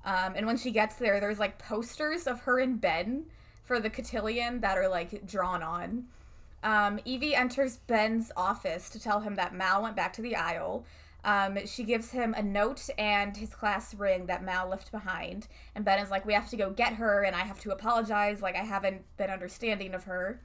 Um, 0.05 0.35
and 0.37 0.47
when 0.47 0.59
she 0.59 0.71
gets 0.71 0.97
there, 0.97 1.21
there's 1.21 1.39
like 1.39 1.59
posters 1.59 2.27
of 2.27 2.41
her 2.41 2.59
and 2.59 2.79
Ben 2.81 3.25
for 3.65 3.81
the 3.81 3.89
cotillion 3.89 4.61
that 4.61 4.77
are 4.77 4.89
like 4.89 5.27
drawn 5.27 5.63
on. 5.63 6.05
Um, 6.63 6.99
Evie 7.05 7.35
enters 7.35 7.77
Ben's 7.77 8.33
office 8.37 8.89
to 8.91 9.01
tell 9.01 9.21
him 9.21 9.35
that 9.37 9.55
Mal 9.55 9.83
went 9.83 9.97
back 9.97 10.13
to 10.15 10.23
the 10.23 10.37
Isle. 10.37 10.85
Um, 11.25 11.67
she 11.67 11.85
gives 11.85 12.11
him 12.11 12.35
a 12.35 12.43
note 12.43 12.89
and 12.99 13.37
his 13.37 13.55
class 13.55 13.95
ring 13.95 14.27
that 14.27 14.45
Mal 14.45 14.69
left 14.69 14.93
behind. 14.93 15.49
And 15.75 15.85
Ben 15.85 15.99
is 15.99 16.11
like, 16.11 16.27
We 16.27 16.35
have 16.35 16.51
to 16.51 16.57
go 16.57 16.71
get 16.71 16.95
her, 16.95 17.23
and 17.23 17.35
I 17.35 17.41
have 17.41 17.59
to 17.61 17.73
apologize. 17.73 18.43
Like, 18.43 18.57
I 18.57 18.63
haven't 18.63 19.03
been 19.17 19.31
understanding 19.31 19.95
of 19.95 20.05
her. 20.05 20.41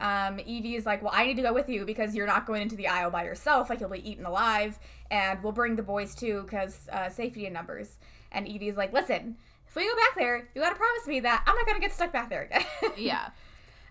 Um, 0.00 0.40
Evie 0.46 0.76
is 0.76 0.86
like, 0.86 1.02
Well, 1.02 1.12
I 1.14 1.26
need 1.26 1.36
to 1.36 1.42
go 1.42 1.52
with 1.52 1.68
you 1.68 1.84
because 1.84 2.14
you're 2.14 2.26
not 2.26 2.46
going 2.46 2.62
into 2.62 2.76
the 2.76 2.88
Isle 2.88 3.10
by 3.10 3.24
yourself. 3.24 3.68
Like, 3.68 3.80
you'll 3.80 3.90
be 3.90 4.08
eaten 4.08 4.24
alive. 4.24 4.78
And 5.10 5.42
we'll 5.42 5.52
bring 5.52 5.76
the 5.76 5.82
boys 5.82 6.14
too 6.14 6.42
because 6.42 6.88
uh, 6.92 7.08
safety 7.08 7.46
in 7.46 7.52
numbers. 7.52 7.98
And 8.30 8.46
Evie 8.46 8.68
is 8.68 8.76
like, 8.76 8.92
Listen, 8.92 9.36
if 9.66 9.74
we 9.74 9.82
go 9.84 9.94
back 9.96 10.16
there, 10.16 10.48
you 10.54 10.62
gotta 10.62 10.76
promise 10.76 11.06
me 11.06 11.20
that 11.20 11.44
I'm 11.46 11.54
not 11.54 11.66
gonna 11.66 11.80
get 11.80 11.92
stuck 11.92 12.12
back 12.12 12.28
there 12.28 12.42
again. 12.42 12.64
Yeah. 12.96 13.30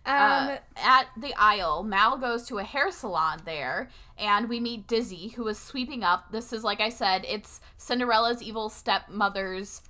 Um, 0.10 0.50
Uh, 0.50 0.58
at 0.78 1.08
the 1.16 1.34
Isle, 1.38 1.84
Mal 1.84 2.18
goes 2.18 2.46
to 2.48 2.58
a 2.58 2.64
hair 2.64 2.92
salon 2.92 3.42
there, 3.46 3.90
and 4.18 4.50
we 4.50 4.60
meet 4.60 4.88
Dizzy, 4.88 5.30
who 5.30 5.48
is 5.48 5.60
sweeping 5.60 6.04
up. 6.04 6.32
This 6.32 6.52
is, 6.52 6.64
like 6.64 6.82
I 6.82 6.90
said, 6.90 7.26
it's 7.28 7.62
Cinderella's 7.78 8.42
evil 8.42 8.70
stepmother's 8.70 9.82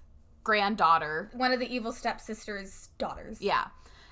granddaughter. 0.43 1.29
one 1.33 1.53
of 1.53 1.59
the 1.59 1.73
evil 1.73 1.91
stepsister's 1.91 2.89
daughters. 2.97 3.41
Yeah. 3.41 3.67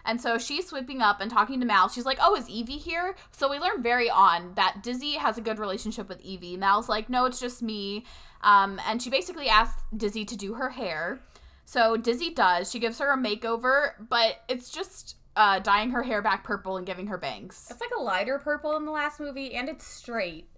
And 0.06 0.22
so 0.22 0.38
she's 0.38 0.68
sweeping 0.68 1.02
up 1.02 1.20
and 1.20 1.30
talking 1.30 1.60
to 1.60 1.66
Mal. 1.66 1.90
She's 1.90 2.06
like, 2.06 2.18
Oh, 2.22 2.34
is 2.36 2.48
Evie 2.48 2.78
here? 2.78 3.16
So 3.32 3.50
we 3.50 3.60
learn 3.60 3.84
very 3.84 4.10
on 4.10 4.54
that 4.56 4.82
Dizzy 4.82 5.14
has 5.14 5.38
a 5.38 5.42
good 5.42 5.60
relationship 5.60 6.08
with 6.08 6.22
Evie. 6.22 6.56
Mal's 6.56 6.88
like, 6.88 7.10
No, 7.10 7.26
it's 7.26 7.42
just 7.42 7.62
me. 7.62 8.06
Um, 8.42 8.80
and 8.88 9.02
she 9.02 9.10
basically 9.10 9.50
asks 9.50 9.82
Dizzy 9.96 10.24
to 10.24 10.38
do 10.38 10.54
her 10.54 10.70
hair. 10.70 11.20
So 11.66 11.98
Dizzy 11.98 12.30
does. 12.34 12.72
She 12.72 12.80
gives 12.80 13.00
her 13.00 13.12
a 13.12 13.18
makeover, 13.18 13.92
but 14.00 14.44
it's 14.48 14.70
just 14.70 15.17
uh, 15.38 15.60
dyeing 15.60 15.92
her 15.92 16.04
hair 16.04 16.22
back 16.22 16.44
purple 16.44 16.76
and 16.78 16.86
giving 16.86 17.08
her 17.08 17.18
bangs. 17.18 17.68
It's 17.70 17.80
like 17.80 17.92
a 17.98 18.02
lighter 18.02 18.40
purple 18.40 18.76
in 18.76 18.84
the 18.86 18.92
last 18.92 19.20
movie, 19.22 19.54
and 19.54 19.70
it's 19.70 19.86
straight, 19.88 20.50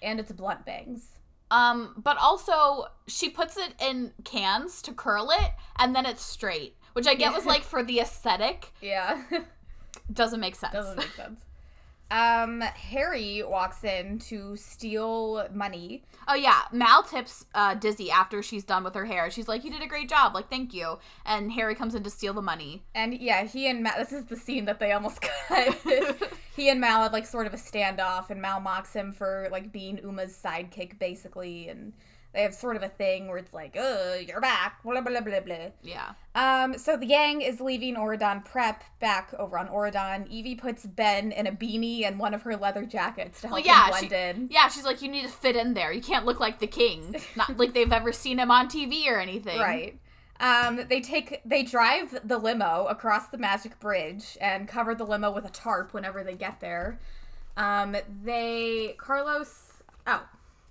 and 0.00 0.18
it's 0.20 0.32
blunt 0.32 0.64
bangs. 0.64 1.18
Um, 1.50 1.94
but 2.02 2.16
also 2.18 2.86
she 3.06 3.28
puts 3.30 3.56
it 3.56 3.74
in 3.80 4.12
cans 4.24 4.80
to 4.82 4.92
curl 4.92 5.30
it, 5.30 5.50
and 5.78 5.94
then 5.94 6.06
it's 6.06 6.22
straight, 6.22 6.76
which 6.92 7.06
I 7.06 7.14
get 7.14 7.32
was 7.34 7.44
like 7.46 7.62
for 7.64 7.82
the 7.82 8.00
aesthetic. 8.00 8.72
Yeah, 8.80 9.22
Doesn't 10.12 10.40
make 10.40 10.54
sense. 10.54 10.72
doesn't 10.72 10.96
make 10.96 11.12
sense. 11.12 11.40
Um, 12.10 12.60
Harry 12.60 13.42
walks 13.42 13.84
in 13.84 14.18
to 14.20 14.56
steal 14.56 15.46
money. 15.52 16.04
Oh 16.26 16.34
yeah, 16.34 16.62
Mal 16.72 17.02
tips 17.02 17.44
uh, 17.54 17.74
Dizzy 17.74 18.10
after 18.10 18.42
she's 18.42 18.64
done 18.64 18.82
with 18.84 18.94
her 18.94 19.04
hair. 19.04 19.30
She's 19.30 19.48
like, 19.48 19.64
"You 19.64 19.70
did 19.70 19.82
a 19.82 19.86
great 19.86 20.08
job. 20.08 20.34
Like, 20.34 20.48
thank 20.48 20.72
you." 20.72 20.98
And 21.26 21.52
Harry 21.52 21.74
comes 21.74 21.94
in 21.94 22.02
to 22.04 22.10
steal 22.10 22.32
the 22.32 22.42
money. 22.42 22.82
And 22.94 23.14
yeah, 23.14 23.44
he 23.44 23.68
and 23.68 23.82
Mal. 23.82 23.94
This 23.98 24.12
is 24.12 24.24
the 24.24 24.36
scene 24.36 24.64
that 24.66 24.80
they 24.80 24.92
almost 24.92 25.20
cut. 25.48 25.76
he 26.56 26.70
and 26.70 26.80
Mal 26.80 27.02
have 27.02 27.12
like 27.12 27.26
sort 27.26 27.46
of 27.46 27.54
a 27.54 27.58
standoff, 27.58 28.30
and 28.30 28.40
Mal 28.40 28.60
mocks 28.60 28.92
him 28.94 29.12
for 29.12 29.48
like 29.52 29.70
being 29.72 29.98
Uma's 29.98 30.38
sidekick, 30.42 30.98
basically. 30.98 31.68
And 31.68 31.92
they 32.38 32.44
have 32.44 32.54
sort 32.54 32.76
of 32.76 32.84
a 32.84 32.88
thing 32.88 33.26
where 33.26 33.36
it's 33.36 33.52
like, 33.52 33.74
oh, 33.76 34.14
you're 34.14 34.40
back." 34.40 34.80
Blah 34.84 35.00
blah 35.00 35.20
blah 35.20 35.40
blah. 35.40 35.56
Yeah. 35.82 36.12
Um, 36.36 36.78
so 36.78 36.96
the 36.96 37.04
gang 37.04 37.40
is 37.42 37.60
leaving 37.60 37.96
Auradon 37.96 38.44
Prep 38.44 38.84
back 39.00 39.34
over 39.36 39.58
on 39.58 39.66
Auradon. 39.68 40.28
Evie 40.30 40.54
puts 40.54 40.86
Ben 40.86 41.32
in 41.32 41.48
a 41.48 41.52
beanie 41.52 42.06
and 42.06 42.16
one 42.16 42.34
of 42.34 42.42
her 42.42 42.56
leather 42.56 42.84
jackets 42.86 43.40
to 43.40 43.48
help 43.48 43.56
Well, 43.58 43.66
yeah, 43.66 43.86
him 43.86 43.90
blend 43.90 44.08
she- 44.10 44.16
in. 44.16 44.48
Yeah, 44.52 44.68
she's 44.68 44.84
like, 44.84 45.02
"You 45.02 45.08
need 45.10 45.22
to 45.22 45.28
fit 45.28 45.56
in 45.56 45.74
there. 45.74 45.90
You 45.92 46.00
can't 46.00 46.24
look 46.24 46.38
like 46.38 46.60
the 46.60 46.68
king. 46.68 47.16
Not 47.34 47.56
like 47.58 47.74
they've 47.74 47.92
ever 47.92 48.12
seen 48.12 48.38
him 48.38 48.52
on 48.52 48.68
TV 48.68 49.08
or 49.10 49.18
anything." 49.18 49.58
Right. 49.58 49.98
Um, 50.40 50.86
they 50.88 51.00
take 51.00 51.40
they 51.44 51.64
drive 51.64 52.20
the 52.22 52.38
limo 52.38 52.86
across 52.88 53.26
the 53.26 53.38
magic 53.38 53.80
bridge 53.80 54.38
and 54.40 54.68
cover 54.68 54.94
the 54.94 55.04
limo 55.04 55.32
with 55.32 55.44
a 55.44 55.50
tarp 55.50 55.92
whenever 55.92 56.22
they 56.22 56.34
get 56.36 56.60
there. 56.60 57.00
Um, 57.56 57.96
they 58.22 58.94
Carlos 58.98 59.82
oh 60.06 60.22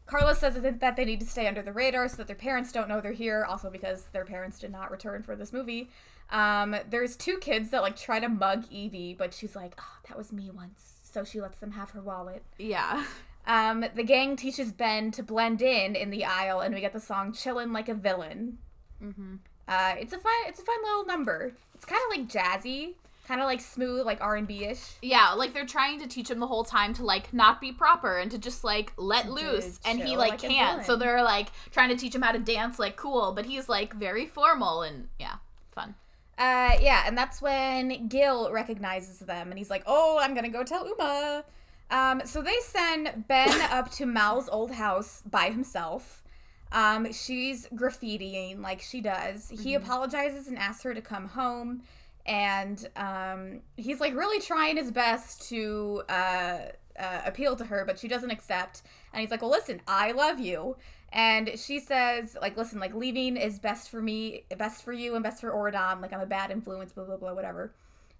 Carlos 0.08 0.39
says 0.39 0.56
that 0.56 0.80
that 0.80 0.96
they 0.96 1.06
need 1.06 1.20
to 1.20 1.26
stay 1.26 1.48
under 1.48 1.62
the 1.62 1.74
radar 1.74 2.08
so 2.08 2.17
that 2.17 2.28
their 2.28 2.36
parents 2.36 2.72
don't 2.72 2.88
know 2.88 3.00
they're 3.00 3.12
here. 3.12 3.46
Also 3.48 3.70
because 3.70 4.06
their 4.13 4.26
parents 4.26 4.60
did 4.60 4.72
not 4.72 4.89
return 4.89 5.22
for 5.22 5.36
this 5.36 5.54
movie. 5.54 5.89
Um, 6.30 6.76
there's 6.89 7.15
two 7.15 7.38
kids 7.38 7.70
that 7.70 7.82
like 7.82 7.96
try 7.96 8.20
to 8.20 8.28
mug 8.30 8.65
Evie, 8.72 9.13
but 9.13 9.34
she's 9.34 9.56
like, 9.56 9.76
"Oh, 9.80 9.98
that 10.08 10.17
was 10.17 10.32
me 10.32 10.50
once." 10.50 11.00
So 11.04 11.24
she 11.24 11.39
lets 11.39 11.60
them 11.60 11.72
have 11.72 11.91
her 11.91 12.02
wallet. 12.02 12.43
Yeah. 12.58 13.06
Um, 13.46 13.86
the 13.96 14.04
gang 14.04 14.36
teaches 14.36 14.74
Ben 14.74 15.10
to 15.12 15.24
blend 15.24 15.62
in 15.62 15.96
in 15.96 16.10
the 16.10 16.26
Isle, 16.26 16.60
and 16.60 16.76
we 16.76 16.82
get 16.82 16.91
the 16.91 17.00
song 17.00 17.32
"Chillin' 17.32 17.74
Like 17.74 17.88
a 17.88 17.93
Villain." 17.93 18.58
Mm-hmm. 19.02 19.36
Uh, 19.67 19.96
it's 19.98 20.13
a 20.13 20.17
fun, 20.17 20.34
it's 20.48 20.60
a 20.60 20.63
fun 20.63 20.78
little 20.84 21.06
number. 21.06 21.54
It's 21.74 21.86
kind 21.86 22.02
of 22.10 22.17
like 22.17 22.28
jazzy, 22.28 22.96
kind 23.27 23.41
of 23.41 23.45
like 23.45 23.59
smooth, 23.59 24.05
like 24.05 24.21
R 24.21 24.35
and 24.35 24.47
B 24.47 24.65
ish. 24.65 24.93
Yeah, 25.01 25.33
like 25.33 25.53
they're 25.53 25.65
trying 25.65 25.99
to 25.99 26.07
teach 26.07 26.29
him 26.29 26.39
the 26.39 26.47
whole 26.47 26.63
time 26.63 26.93
to 26.95 27.03
like 27.03 27.33
not 27.33 27.59
be 27.59 27.71
proper 27.71 28.17
and 28.17 28.31
to 28.31 28.37
just 28.37 28.63
like 28.63 28.93
let 28.97 29.29
loose, 29.29 29.79
and 29.85 29.99
he 29.99 30.15
like 30.15 30.31
like 30.31 30.39
can't. 30.39 30.85
So 30.85 30.95
they're 30.95 31.23
like 31.23 31.49
trying 31.71 31.89
to 31.89 31.95
teach 31.95 32.15
him 32.15 32.21
how 32.21 32.31
to 32.31 32.39
dance 32.39 32.79
like 32.79 32.95
cool, 32.95 33.33
but 33.33 33.45
he's 33.45 33.67
like 33.67 33.93
very 33.93 34.25
formal 34.25 34.81
and 34.83 35.09
yeah, 35.19 35.35
fun. 35.71 35.95
Uh, 36.37 36.77
yeah, 36.79 37.03
and 37.05 37.17
that's 37.17 37.41
when 37.41 38.07
Gil 38.07 38.51
recognizes 38.51 39.19
them, 39.19 39.49
and 39.49 39.57
he's 39.57 39.69
like, 39.69 39.83
"Oh, 39.85 40.19
I'm 40.21 40.33
gonna 40.33 40.49
go 40.49 40.63
tell 40.63 40.87
Uma." 40.87 41.43
Um, 41.89 42.21
so 42.25 42.41
they 42.41 42.57
send 42.61 43.25
Ben 43.27 43.61
up 43.71 43.91
to 43.91 44.05
Mal's 44.05 44.47
old 44.49 44.71
house 44.71 45.23
by 45.29 45.49
himself. 45.49 46.23
Um, 46.71 47.11
she's 47.13 47.67
graffitiing 47.67 48.61
like 48.61 48.81
she 48.81 49.01
does. 49.01 49.49
He 49.49 49.73
apologizes 49.73 50.47
and 50.47 50.57
asks 50.57 50.83
her 50.83 50.93
to 50.93 51.01
come 51.01 51.29
home, 51.29 51.83
and 52.27 52.87
um, 52.95 53.61
he's 53.77 53.99
like 53.99 54.13
really 54.13 54.41
trying 54.41 54.77
his 54.77 54.91
best 54.91 55.49
to 55.49 56.03
uh, 56.09 56.57
uh, 56.99 57.21
appeal 57.25 57.55
to 57.55 57.65
her, 57.65 57.85
but 57.85 57.97
she 57.97 58.07
doesn't 58.07 58.31
accept. 58.31 58.83
And 59.13 59.21
he's 59.21 59.31
like, 59.31 59.41
"Well, 59.41 59.51
listen, 59.51 59.81
I 59.87 60.11
love 60.11 60.39
you." 60.39 60.75
And 61.13 61.57
she 61.57 61.79
says, 61.79 62.37
like, 62.41 62.57
listen, 62.57 62.79
like, 62.79 62.93
leaving 62.93 63.37
is 63.37 63.59
best 63.59 63.89
for 63.89 64.01
me, 64.01 64.43
best 64.57 64.83
for 64.83 64.91
you, 64.91 65.15
and 65.15 65.23
best 65.23 65.39
for 65.39 65.51
Auradon. 65.51 66.01
Like, 66.01 66.11
I'm 66.11 66.19
a 66.19 66.25
bad 66.25 66.51
influence, 66.51 66.91
blah, 66.91 67.05
blah, 67.05 67.15
blah, 67.15 67.33
whatever. 67.33 67.73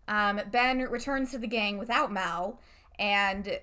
Um, 0.08 0.40
ben 0.52 0.80
returns 0.80 1.32
to 1.32 1.38
the 1.38 1.48
gang 1.48 1.78
without 1.78 2.14
Mal, 2.14 2.62
and 2.98 3.60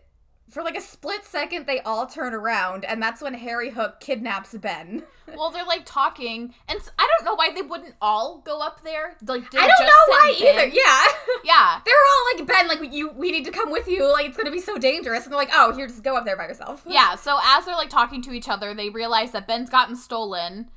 for 0.51 0.63
like 0.63 0.77
a 0.77 0.81
split 0.81 1.25
second, 1.25 1.67
they 1.67 1.81
all 1.81 2.07
turn 2.07 2.35
around, 2.35 2.85
and 2.85 3.03
that's 3.03 3.21
when 3.23 3.35
Harry 3.35 3.71
Hook 3.71 4.01
kidnaps 4.01 4.55
Ben. 4.55 5.03
Well, 5.37 5.51
they're 5.51 5.65
like 5.65 5.87
talking, 5.87 6.55
and 6.69 6.79
i 6.99 7.09
don't 7.17 7.25
know 7.25 7.35
why 7.35 7.51
they 7.51 7.63
wouldn't 7.63 7.95
all 8.01 8.43
go 8.45 8.61
up 8.61 8.85
there. 8.85 9.17
Like, 9.27 9.51
did 9.51 9.59
I 9.59 9.67
don't 9.67 9.87
know 9.87 10.05
why 10.09 10.37
Ben? 10.39 10.49
either. 10.49 10.67
Yeah. 10.67 11.07
Yeah, 11.45 11.81
they 11.85 11.91
were 11.91 11.95
all 12.13 12.39
like, 12.39 12.47
Ben, 12.47 12.69
like, 12.69 12.93
you, 12.93 13.11
we 13.11 13.31
need 13.33 13.45
to 13.47 13.51
come 13.51 13.71
with 13.71 13.89
you. 13.89 14.11
Like, 14.13 14.27
it's 14.27 14.37
gonna 14.37 14.51
be 14.51 14.61
so 14.61 14.77
dangerous. 14.79 15.25
And 15.25 15.33
they're 15.33 15.39
like, 15.39 15.49
oh, 15.53 15.75
here, 15.75 15.87
just 15.87 16.03
go 16.03 16.15
up 16.17 16.25
there 16.27 16.37
by 16.37 16.45
yourself. 16.47 16.83
yeah. 16.89 17.15
So 17.17 17.39
as 17.43 17.65
they're 17.65 17.75
like 17.75 17.89
talking 17.89 18.21
to 18.23 18.33
each 18.33 18.49
other, 18.51 18.75
they 18.75 18.91
realize 18.91 19.33
that 19.33 19.49
Ben's 19.49 19.71
gotten 19.71 19.97
stolen, 19.97 20.71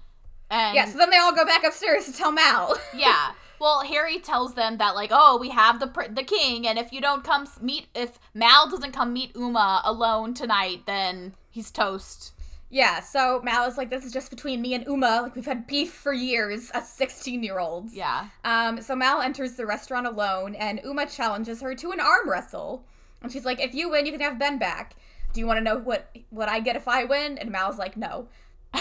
and 0.49 0.75
Yeah, 0.75 0.85
so 0.85 0.97
then 0.97 1.09
they 1.09 1.17
all 1.17 1.35
go 1.35 1.45
back 1.45 1.65
upstairs 1.65 2.05
to 2.05 2.13
tell 2.13 2.31
Mal. 2.31 2.77
yeah. 2.95 3.31
Well, 3.59 3.81
Harry 3.83 4.19
tells 4.19 4.53
them 4.53 4.77
that 4.77 4.95
like, 4.95 5.09
oh, 5.11 5.37
we 5.39 5.49
have 5.49 5.79
the 5.79 5.87
pr- 5.87 6.11
the 6.11 6.23
king, 6.23 6.67
and 6.67 6.77
if 6.77 6.91
you 6.91 7.01
don't 7.01 7.23
come 7.23 7.47
meet, 7.61 7.87
if 7.95 8.19
Mal 8.33 8.69
doesn't 8.69 8.91
come 8.91 9.13
meet 9.13 9.35
Uma 9.35 9.81
alone 9.83 10.33
tonight, 10.33 10.83
then 10.85 11.33
he's 11.49 11.71
toast. 11.71 12.33
Yeah, 12.69 12.99
so 12.99 13.41
Mal 13.43 13.65
is 13.67 13.77
like, 13.77 13.89
this 13.89 14.03
is 14.03 14.11
just 14.11 14.29
between 14.29 14.61
me 14.61 14.73
and 14.73 14.85
Uma. 14.85 15.21
Like, 15.23 15.35
we've 15.35 15.45
had 15.45 15.65
beef 15.67 15.93
for 15.93 16.11
years 16.11 16.69
as 16.71 16.89
16 16.89 17.41
year 17.41 17.59
olds. 17.59 17.95
Yeah. 17.95 18.27
Um, 18.43 18.81
so 18.81 18.95
Mal 18.95 19.21
enters 19.21 19.53
the 19.53 19.65
restaurant 19.65 20.05
alone, 20.05 20.53
and 20.55 20.81
Uma 20.83 21.05
challenges 21.05 21.61
her 21.61 21.73
to 21.75 21.91
an 21.91 21.99
arm 21.99 22.29
wrestle. 22.29 22.83
And 23.23 23.31
she's 23.31 23.45
like, 23.45 23.59
if 23.61 23.73
you 23.73 23.89
win, 23.89 24.05
you 24.05 24.11
can 24.11 24.21
have 24.21 24.37
Ben 24.37 24.59
back. 24.59 24.95
Do 25.33 25.39
you 25.39 25.47
want 25.47 25.57
to 25.57 25.63
know 25.63 25.77
what, 25.77 26.15
what 26.29 26.49
I 26.49 26.59
get 26.59 26.75
if 26.75 26.87
I 26.87 27.05
win? 27.05 27.37
And 27.37 27.51
Mal's 27.51 27.77
like, 27.77 27.97
no. 27.97 28.27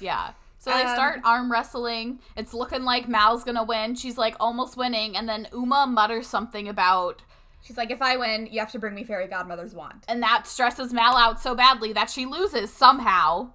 Yeah. 0.00 0.32
So 0.60 0.70
they 0.70 0.82
Um, 0.84 0.94
start 0.94 1.20
arm 1.24 1.50
wrestling. 1.50 2.20
It's 2.36 2.52
looking 2.54 2.84
like 2.84 3.08
Mal's 3.08 3.42
gonna 3.44 3.64
win. 3.64 3.94
She's 3.96 4.16
like 4.18 4.36
almost 4.38 4.76
winning, 4.76 5.16
and 5.16 5.28
then 5.28 5.48
Uma 5.52 5.86
mutters 5.86 6.26
something 6.28 6.68
about, 6.68 7.22
She's 7.62 7.76
like, 7.76 7.90
if 7.90 8.00
I 8.00 8.16
win, 8.16 8.46
you 8.50 8.60
have 8.60 8.70
to 8.72 8.78
bring 8.78 8.94
me 8.94 9.02
Fairy 9.04 9.26
Godmother's 9.26 9.74
wand. 9.74 10.04
and 10.08 10.22
that 10.22 10.46
stresses 10.46 10.92
Mal 10.92 11.16
out 11.16 11.40
so 11.42 11.54
badly 11.54 11.92
that 11.94 12.08
she 12.10 12.24
loses 12.26 12.72
somehow. 12.72 13.50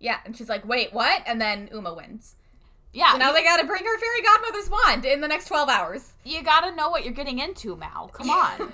Yeah, 0.00 0.18
and 0.24 0.36
she's 0.36 0.48
like, 0.48 0.66
wait, 0.66 0.92
what? 0.92 1.22
And 1.26 1.40
then 1.40 1.68
Uma 1.72 1.92
wins. 1.94 2.34
Yeah. 2.92 3.12
So 3.12 3.18
now 3.18 3.32
they 3.32 3.42
gotta 3.44 3.64
bring 3.66 3.84
her 3.84 3.98
Fairy 3.98 4.22
Godmother's 4.22 4.70
wand 4.70 5.04
in 5.04 5.20
the 5.20 5.28
next 5.28 5.46
12 5.46 5.68
hours. 5.68 6.12
you 6.24 6.42
gotta 6.42 6.74
know 6.74 6.88
what 6.90 7.04
you're 7.04 7.12
getting 7.14 7.38
into, 7.38 7.76
Mal. 7.76 8.08
Come 8.12 8.30
on. 8.30 8.72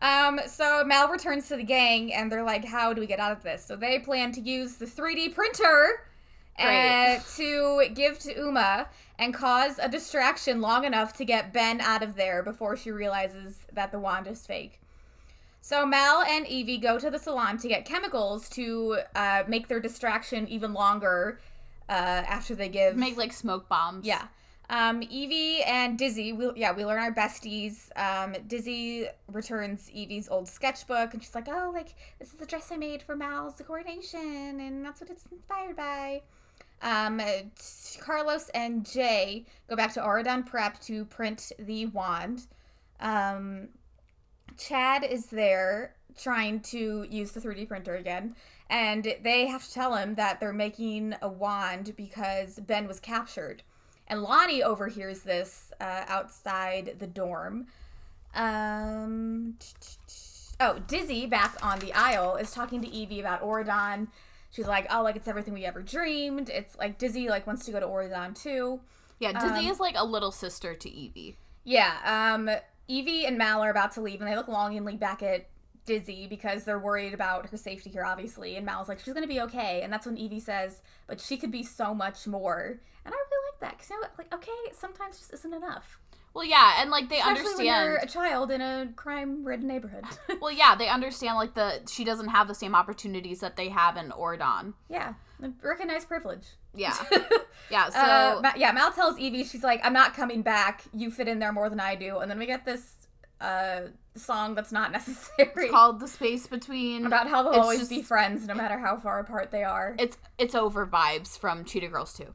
um, 0.02 0.40
so 0.46 0.84
Mal 0.84 1.08
returns 1.08 1.48
to 1.48 1.56
the 1.56 1.64
gang, 1.64 2.12
and 2.12 2.30
they're 2.30 2.42
like, 2.44 2.64
"How 2.64 2.92
do 2.92 3.00
we 3.00 3.06
get 3.06 3.20
out 3.20 3.32
of 3.32 3.42
this?" 3.42 3.64
So 3.64 3.76
they 3.76 3.98
plan 3.98 4.32
to 4.32 4.40
use 4.40 4.76
the 4.76 4.86
3D 4.86 5.34
printer 5.34 6.06
uh, 6.58 7.18
to 7.36 7.88
give 7.94 8.18
to 8.20 8.36
Uma 8.36 8.88
and 9.18 9.32
cause 9.34 9.78
a 9.78 9.88
distraction 9.88 10.60
long 10.60 10.84
enough 10.84 11.12
to 11.14 11.24
get 11.24 11.52
Ben 11.52 11.80
out 11.80 12.02
of 12.02 12.14
there 12.16 12.42
before 12.42 12.76
she 12.76 12.90
realizes 12.90 13.66
that 13.72 13.92
the 13.92 13.98
wand 13.98 14.26
is 14.26 14.46
fake. 14.46 14.80
So 15.60 15.86
Mal 15.86 16.22
and 16.22 16.46
Evie 16.46 16.78
go 16.78 16.98
to 16.98 17.08
the 17.10 17.18
salon 17.18 17.56
to 17.58 17.68
get 17.68 17.84
chemicals 17.84 18.48
to 18.50 18.98
uh, 19.14 19.44
make 19.46 19.68
their 19.68 19.80
distraction 19.80 20.48
even 20.48 20.72
longer. 20.72 21.38
Uh, 21.88 21.92
after 22.26 22.54
they 22.54 22.68
give 22.68 22.96
Make 22.96 23.16
like 23.16 23.32
smoke 23.32 23.68
bombs. 23.68 24.06
yeah. 24.06 24.28
Um, 24.70 25.02
Evie 25.10 25.62
and 25.64 25.98
Dizzy, 25.98 26.32
we, 26.32 26.50
yeah, 26.56 26.72
we 26.72 26.86
learn 26.86 26.98
our 26.98 27.12
besties. 27.12 27.90
Um, 27.96 28.34
Dizzy 28.46 29.08
returns 29.30 29.90
Evie's 29.94 30.28
old 30.30 30.48
sketchbook, 30.48 31.12
and 31.12 31.22
she's 31.22 31.34
like, 31.34 31.48
"Oh, 31.48 31.70
like 31.74 31.94
this 32.18 32.28
is 32.28 32.34
the 32.34 32.46
dress 32.46 32.72
I 32.72 32.76
made 32.76 33.02
for 33.02 33.14
Mal's 33.14 33.60
coronation, 33.66 34.60
and 34.60 34.82
that's 34.82 35.00
what 35.02 35.10
it's 35.10 35.26
inspired 35.30 35.76
by." 35.76 36.22
Um, 36.82 37.20
Carlos 38.00 38.48
and 38.54 38.84
Jay 38.84 39.46
go 39.68 39.76
back 39.76 39.94
to 39.94 40.00
Auradon 40.00 40.44
Prep 40.44 40.80
to 40.80 41.04
print 41.06 41.52
the 41.58 41.86
wand. 41.86 42.46
Um, 43.00 43.68
Chad 44.58 45.04
is 45.04 45.26
there 45.26 45.94
trying 46.18 46.60
to 46.60 47.06
use 47.08 47.32
the 47.32 47.40
3D 47.40 47.68
printer 47.68 47.94
again, 47.96 48.34
and 48.68 49.14
they 49.22 49.46
have 49.46 49.64
to 49.64 49.72
tell 49.72 49.94
him 49.94 50.14
that 50.14 50.40
they're 50.40 50.52
making 50.52 51.14
a 51.22 51.28
wand 51.28 51.94
because 51.96 52.58
Ben 52.60 52.86
was 52.86 53.00
captured. 53.00 53.62
And 54.08 54.22
Lonnie 54.22 54.62
overhears 54.62 55.20
this 55.20 55.72
uh, 55.80 56.04
outside 56.08 56.96
the 56.98 57.06
dorm. 57.06 57.66
Um, 58.34 59.56
oh, 60.60 60.78
Dizzy 60.86 61.26
back 61.26 61.56
on 61.62 61.78
the 61.78 61.92
Isle 61.92 62.36
is 62.36 62.52
talking 62.52 62.82
to 62.82 62.88
Evie 62.88 63.20
about 63.20 63.42
Auradon. 63.42 64.08
She's 64.52 64.68
like, 64.68 64.86
"Oh, 64.90 65.02
like 65.02 65.16
it's 65.16 65.26
everything 65.26 65.54
we 65.54 65.64
ever 65.64 65.82
dreamed." 65.82 66.48
It's 66.48 66.76
like 66.78 66.98
Dizzy 66.98 67.28
like 67.28 67.46
wants 67.46 67.64
to 67.66 67.72
go 67.72 67.80
to 67.80 67.86
Auradon 67.86 68.40
too. 68.40 68.80
Yeah, 69.18 69.32
Dizzy 69.32 69.66
Um, 69.66 69.72
is 69.72 69.80
like 69.80 69.94
a 69.96 70.04
little 70.04 70.30
sister 70.30 70.74
to 70.74 70.88
Evie. 70.90 71.36
Yeah, 71.64 71.96
um, 72.04 72.50
Evie 72.88 73.24
and 73.26 73.38
Mal 73.38 73.62
are 73.62 73.70
about 73.70 73.92
to 73.92 74.00
leave, 74.00 74.20
and 74.20 74.30
they 74.30 74.36
look 74.36 74.48
longingly 74.48 74.96
back 74.96 75.22
at 75.22 75.46
Dizzy 75.86 76.26
because 76.26 76.64
they're 76.64 76.78
worried 76.78 77.14
about 77.14 77.48
her 77.48 77.56
safety 77.56 77.90
here, 77.90 78.04
obviously. 78.04 78.56
And 78.56 78.64
Mal's 78.66 78.88
like, 78.88 79.00
she's 79.00 79.14
gonna 79.14 79.26
be 79.26 79.40
okay. 79.40 79.82
And 79.82 79.92
that's 79.92 80.06
when 80.06 80.16
Evie 80.16 80.40
says, 80.40 80.82
but 81.06 81.20
she 81.20 81.36
could 81.36 81.50
be 81.50 81.62
so 81.62 81.94
much 81.94 82.26
more. 82.26 82.78
And 83.04 83.12
I 83.12 83.16
really 83.16 83.50
like 83.52 83.60
that 83.60 83.78
because, 83.78 83.90
you 83.90 84.00
know, 84.00 84.06
like, 84.18 84.32
okay, 84.34 84.50
sometimes 84.72 85.18
just 85.18 85.32
isn't 85.34 85.52
enough. 85.54 85.98
Well, 86.34 86.44
yeah, 86.44 86.80
and 86.80 86.90
like 86.90 87.08
they 87.08 87.18
Especially 87.20 87.66
when 87.66 87.66
you're 87.66 87.96
a 87.96 88.06
child 88.06 88.50
in 88.50 88.60
a 88.62 88.88
crime-ridden 88.96 89.66
neighborhood. 89.68 90.04
Well, 90.40 90.50
yeah, 90.52 90.74
they 90.74 90.88
understand 90.88 91.36
like 91.36 91.54
the 91.54 91.80
she 91.90 92.04
doesn't 92.04 92.28
have 92.28 92.48
the 92.48 92.54
same 92.54 92.74
opportunities 92.74 93.40
that 93.40 93.56
they 93.56 93.68
have 93.68 93.96
in 93.96 94.10
Auradon. 94.10 94.74
yeah, 94.88 95.14
recognize 95.62 96.04
privilege. 96.04 96.46
Yeah, 96.74 96.94
yeah. 97.70 97.90
So 97.90 97.98
uh, 97.98 98.40
Ma- 98.42 98.52
yeah, 98.56 98.72
Mal 98.72 98.90
tells 98.92 99.18
Evie, 99.18 99.44
she's 99.44 99.62
like, 99.62 99.80
I'm 99.84 99.92
not 99.92 100.14
coming 100.14 100.40
back. 100.42 100.84
You 100.94 101.10
fit 101.10 101.28
in 101.28 101.38
there 101.38 101.52
more 101.52 101.68
than 101.68 101.80
I 101.80 101.94
do. 101.96 102.18
And 102.18 102.30
then 102.30 102.38
we 102.38 102.46
get 102.46 102.64
this 102.64 103.06
uh, 103.40 103.82
song 104.16 104.54
that's 104.54 104.72
not 104.72 104.90
necessary. 104.98 105.50
it's 105.56 105.70
called 105.70 106.00
the 106.00 106.08
space 106.08 106.46
between. 106.46 107.04
about 107.06 107.28
how 107.28 107.42
they'll 107.42 107.60
always 107.60 107.80
just- 107.80 107.90
be 107.90 108.00
friends 108.02 108.46
no 108.46 108.54
matter 108.54 108.78
how 108.78 108.96
far 108.96 109.18
apart 109.20 109.50
they 109.50 109.64
are. 109.64 109.94
it's 109.98 110.16
it's 110.38 110.54
over 110.54 110.86
vibes 110.86 111.38
from 111.38 111.64
Cheetah 111.64 111.88
Girls 111.88 112.14
too. 112.14 112.34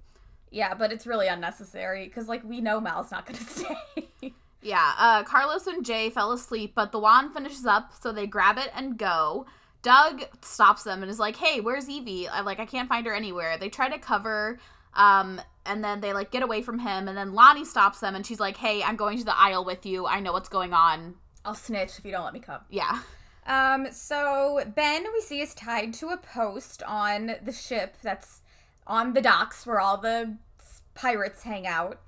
Yeah, 0.57 0.73
but 0.73 0.91
it's 0.91 1.05
really 1.05 1.27
unnecessary 1.27 2.05
because 2.05 2.27
like 2.27 2.43
we 2.43 2.61
know 2.61 2.79
Mal's 2.79 3.11
not 3.11 3.27
gonna 3.27 3.39
stay. 3.41 4.33
Yeah, 4.63 4.93
uh, 4.97 5.23
Carlos 5.23 5.67
and 5.67 5.85
Jay 5.85 6.09
fell 6.09 6.31
asleep, 6.31 6.73
but 6.73 6.91
the 6.91 6.97
wand 6.97 7.31
finishes 7.31 7.67
up, 7.67 7.91
so 8.01 8.11
they 8.11 8.25
grab 8.25 8.57
it 8.57 8.71
and 8.75 8.97
go. 8.97 9.45
Doug 9.83 10.23
stops 10.41 10.83
them 10.83 11.03
and 11.03 11.11
is 11.11 11.19
like, 11.19 11.35
"Hey, 11.35 11.59
where's 11.59 11.87
Evie? 11.87 12.27
I 12.27 12.41
like 12.41 12.59
I 12.59 12.65
can't 12.65 12.89
find 12.89 13.05
her 13.05 13.13
anywhere." 13.13 13.59
They 13.59 13.69
try 13.69 13.87
to 13.87 13.99
cover, 13.99 14.57
um, 14.95 15.39
and 15.63 15.83
then 15.83 16.01
they 16.01 16.11
like 16.11 16.31
get 16.31 16.41
away 16.41 16.63
from 16.63 16.79
him, 16.79 17.07
and 17.07 17.15
then 17.15 17.33
Lonnie 17.33 17.63
stops 17.63 17.99
them 17.99 18.15
and 18.15 18.25
she's 18.25 18.39
like, 18.39 18.57
"Hey, 18.57 18.81
I'm 18.81 18.95
going 18.95 19.19
to 19.19 19.25
the 19.25 19.37
Isle 19.37 19.63
with 19.63 19.85
you. 19.85 20.07
I 20.07 20.21
know 20.21 20.33
what's 20.33 20.49
going 20.49 20.73
on." 20.73 21.13
I'll 21.45 21.53
snitch 21.53 21.99
if 21.99 22.03
you 22.03 22.11
don't 22.11 22.25
let 22.25 22.33
me 22.33 22.39
come. 22.39 22.61
Yeah, 22.71 23.01
Um, 23.45 23.91
so 23.91 24.63
Ben 24.75 25.05
we 25.13 25.21
see 25.21 25.39
is 25.39 25.53
tied 25.53 25.93
to 25.93 26.07
a 26.09 26.17
post 26.17 26.81
on 26.81 27.35
the 27.43 27.53
ship 27.53 27.95
that's 28.01 28.41
on 28.87 29.13
the 29.13 29.21
docks 29.21 29.67
where 29.67 29.79
all 29.79 29.97
the 29.97 30.35
pirates 30.97 31.43
hang 31.43 31.65
out. 31.65 32.01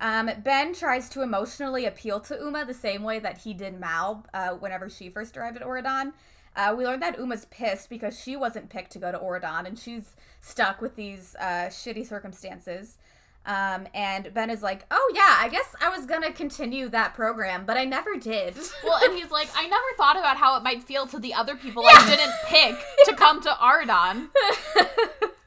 Um, 0.00 0.30
ben 0.42 0.74
tries 0.74 1.08
to 1.10 1.22
emotionally 1.22 1.86
appeal 1.86 2.20
to 2.20 2.36
Uma 2.36 2.64
the 2.64 2.74
same 2.74 3.02
way 3.02 3.18
that 3.18 3.38
he 3.38 3.54
did 3.54 3.80
Mal 3.80 4.26
uh, 4.34 4.50
whenever 4.50 4.88
she 4.88 5.08
first 5.08 5.36
arrived 5.36 5.56
at 5.56 5.62
Auradon. 5.62 6.12
Uh, 6.56 6.74
we 6.76 6.84
learned 6.84 7.02
that 7.02 7.18
Uma's 7.18 7.46
pissed 7.46 7.88
because 7.88 8.20
she 8.20 8.36
wasn't 8.36 8.70
picked 8.70 8.92
to 8.92 8.98
go 8.98 9.10
to 9.10 9.18
Auradon 9.18 9.66
and 9.66 9.78
she's 9.78 10.14
stuck 10.40 10.80
with 10.80 10.94
these 10.94 11.34
uh, 11.40 11.68
shitty 11.68 12.06
circumstances. 12.06 12.98
Um, 13.46 13.86
and 13.92 14.32
Ben 14.32 14.50
is 14.50 14.62
like, 14.62 14.86
oh 14.90 15.12
yeah, 15.14 15.36
I 15.40 15.48
guess 15.48 15.74
I 15.80 15.90
was 15.90 16.06
gonna 16.06 16.32
continue 16.32 16.88
that 16.88 17.14
program, 17.14 17.66
but 17.66 17.76
I 17.76 17.84
never 17.84 18.16
did. 18.16 18.54
well, 18.84 18.98
and 19.02 19.14
he's 19.14 19.30
like, 19.30 19.48
"I 19.54 19.66
never 19.66 19.84
thought 19.98 20.16
about 20.16 20.38
how 20.38 20.56
it 20.56 20.62
might 20.62 20.82
feel 20.82 21.06
to 21.08 21.18
the 21.18 21.34
other 21.34 21.54
people 21.54 21.84
I 21.86 22.06
didn't 22.08 22.32
pick 22.46 22.74
to 23.04 23.14
come 23.16 23.42
to 23.42 23.50
Auradon." 23.50 24.28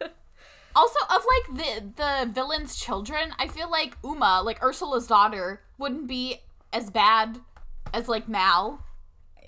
Also, 0.78 1.00
of 1.10 1.24
like 1.26 1.58
the 1.58 1.94
the 1.96 2.32
villain's 2.32 2.76
children, 2.76 3.32
I 3.40 3.48
feel 3.48 3.70
like 3.70 3.98
Uma, 4.04 4.42
like 4.46 4.64
Ursula's 4.64 5.08
daughter, 5.08 5.64
wouldn't 5.80 6.08
be 6.08 6.42
as 6.72 6.92
bad 6.92 7.40
as 7.94 8.08
like 8.08 8.30
Mal. 8.30 8.86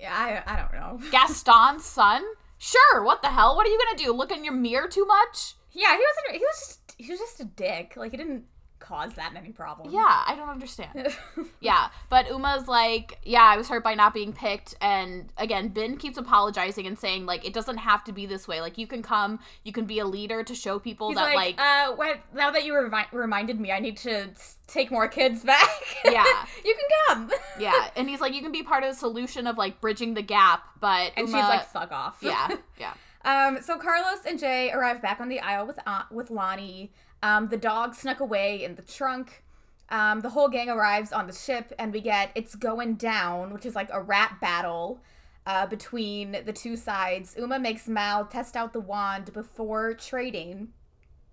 yeah, 0.00 0.42
I, 0.46 0.52
I 0.52 0.56
don't 0.56 0.72
know. 0.72 1.08
Gaston's 1.12 1.84
son? 1.84 2.24
Sure, 2.58 3.04
what 3.04 3.22
the 3.22 3.28
hell? 3.28 3.54
What 3.54 3.64
are 3.66 3.70
you 3.70 3.78
gonna 3.78 4.04
do? 4.04 4.12
Look 4.12 4.32
in 4.32 4.44
your 4.44 4.54
mirror 4.54 4.88
too 4.88 5.06
much? 5.06 5.54
Yeah, 5.72 5.96
he 5.96 6.02
wasn't. 6.02 6.40
He 6.40 6.44
was 6.44 6.58
just. 6.58 6.94
He 6.98 7.10
was 7.10 7.18
just 7.20 7.40
a 7.40 7.44
dick. 7.44 7.94
Like 7.96 8.10
he 8.10 8.16
didn't 8.16 8.44
cause 8.90 9.14
that 9.14 9.32
many 9.32 9.52
problems. 9.52 9.92
Yeah, 9.92 10.00
I 10.26 10.34
don't 10.36 10.48
understand. 10.48 11.16
yeah, 11.60 11.90
but 12.08 12.28
Uma's 12.28 12.66
like, 12.66 13.18
yeah, 13.22 13.44
I 13.44 13.56
was 13.56 13.68
hurt 13.68 13.84
by 13.84 13.94
not 13.94 14.12
being 14.12 14.32
picked, 14.32 14.74
and 14.80 15.32
again, 15.36 15.68
Ben 15.68 15.96
keeps 15.96 16.18
apologizing 16.18 16.86
and 16.88 16.98
saying 16.98 17.24
like 17.24 17.46
it 17.46 17.52
doesn't 17.52 17.78
have 17.78 18.02
to 18.04 18.12
be 18.12 18.26
this 18.26 18.48
way. 18.48 18.60
Like 18.60 18.78
you 18.78 18.88
can 18.88 19.00
come, 19.00 19.38
you 19.62 19.72
can 19.72 19.84
be 19.84 20.00
a 20.00 20.04
leader 20.04 20.42
to 20.42 20.54
show 20.56 20.80
people 20.80 21.08
He's 21.08 21.18
that 21.18 21.34
like, 21.34 21.56
like, 21.56 21.60
uh, 21.60 21.92
what, 21.94 22.18
now 22.34 22.50
that 22.50 22.64
you 22.64 22.72
revi- 22.72 23.12
reminded 23.12 23.60
me, 23.60 23.70
I 23.70 23.78
need 23.78 23.96
to 23.98 24.30
take 24.66 24.90
more 24.90 25.06
kids 25.06 25.44
back. 25.44 25.68
Yeah. 26.04 26.24
you 26.64 26.74
can 26.74 27.28
come. 27.28 27.30
yeah, 27.60 27.90
and 27.94 28.08
he's 28.08 28.20
like, 28.20 28.34
you 28.34 28.42
can 28.42 28.52
be 28.52 28.64
part 28.64 28.82
of 28.82 28.90
the 28.90 28.96
solution 28.96 29.46
of 29.46 29.56
like 29.56 29.80
bridging 29.80 30.14
the 30.14 30.22
gap, 30.22 30.64
but 30.80 31.12
And 31.16 31.28
Uma, 31.28 31.38
she's 31.38 31.48
like, 31.48 31.68
fuck 31.68 31.92
off. 31.92 32.18
yeah, 32.20 32.56
yeah. 32.78 32.94
Um, 33.22 33.60
so 33.60 33.78
Carlos 33.78 34.24
and 34.26 34.38
Jay 34.38 34.72
arrive 34.72 35.02
back 35.02 35.20
on 35.20 35.28
the 35.28 35.40
Isle 35.40 35.66
with 35.66 35.78
uh, 35.86 36.02
with 36.10 36.30
Lonnie. 36.30 36.90
Um, 37.22 37.48
the 37.48 37.56
dog 37.56 37.94
snuck 37.94 38.20
away 38.20 38.62
in 38.64 38.76
the 38.76 38.82
trunk. 38.82 39.42
Um, 39.90 40.20
the 40.20 40.30
whole 40.30 40.48
gang 40.48 40.68
arrives 40.68 41.12
on 41.12 41.26
the 41.26 41.32
ship, 41.32 41.72
and 41.78 41.92
we 41.92 42.00
get 42.00 42.30
"It's 42.34 42.54
Going 42.54 42.94
Down," 42.94 43.52
which 43.52 43.66
is 43.66 43.74
like 43.74 43.90
a 43.92 44.00
rap 44.00 44.40
battle 44.40 45.02
uh, 45.46 45.66
between 45.66 46.32
the 46.44 46.52
two 46.52 46.76
sides. 46.76 47.34
Uma 47.36 47.58
makes 47.58 47.88
Mal 47.88 48.24
test 48.26 48.56
out 48.56 48.72
the 48.72 48.80
wand 48.80 49.32
before 49.32 49.94
trading, 49.94 50.68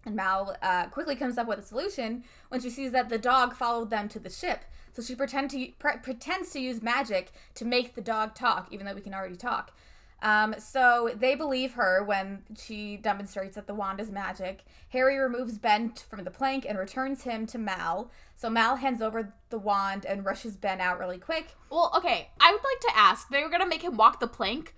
and 0.06 0.16
Mal 0.16 0.56
uh, 0.62 0.88
quickly 0.88 1.16
comes 1.16 1.38
up 1.38 1.48
with 1.48 1.60
a 1.60 1.64
solution 1.64 2.24
when 2.50 2.60
she 2.60 2.70
sees 2.70 2.92
that 2.94 3.10
the 3.10 3.18
dog 3.20 3.54
followed 3.56 3.90
them 3.90 4.10
to 4.10 4.20
the 4.20 4.30
ship. 4.30 4.66
So 4.94 5.04
she 5.04 5.14
pretend 5.14 5.52
to 5.52 5.68
pre- 5.78 5.98
pretends 6.02 6.52
to 6.54 6.60
use 6.60 6.82
magic 6.82 7.32
to 7.56 7.66
make 7.66 7.94
the 7.94 8.02
dog 8.02 8.34
talk, 8.34 8.70
even 8.72 8.86
though 8.86 8.96
we 8.96 9.02
can 9.02 9.14
already 9.14 9.36
talk. 9.36 9.78
Um, 10.22 10.56
so 10.58 11.12
they 11.16 11.36
believe 11.36 11.74
her 11.74 12.04
when 12.04 12.44
she 12.58 12.98
demonstrates 12.98 13.56
that 13.56 13.68
the 13.68 13.76
wand 13.76 14.00
is 14.00 14.10
magic. 14.10 14.64
Harry 14.90 15.18
removes 15.18 15.58
Ben 15.60 15.94
from 16.10 16.24
the 16.24 16.32
plank 16.32 16.66
and 16.68 16.78
returns 16.78 17.24
him 17.24 17.46
to 17.48 17.58
Mal. 17.58 18.10
So 18.36 18.50
Mal 18.50 18.78
hands 18.78 19.02
over 19.02 19.34
the 19.50 19.60
wand 19.60 20.06
and 20.06 20.26
rushes 20.26 20.58
Ben 20.58 20.82
out 20.82 20.98
really 21.00 21.20
quick. 21.20 21.56
Well, 21.70 21.92
okay. 21.96 22.30
I 22.40 22.52
would 22.52 22.64
like 22.64 22.80
to 22.82 23.00
ask. 23.00 23.30
They 23.30 23.44
were 23.44 23.50
gonna 23.50 23.68
make 23.68 23.84
him 23.84 23.98
walk 23.98 24.20
the 24.20 24.28
plank. 24.28 24.74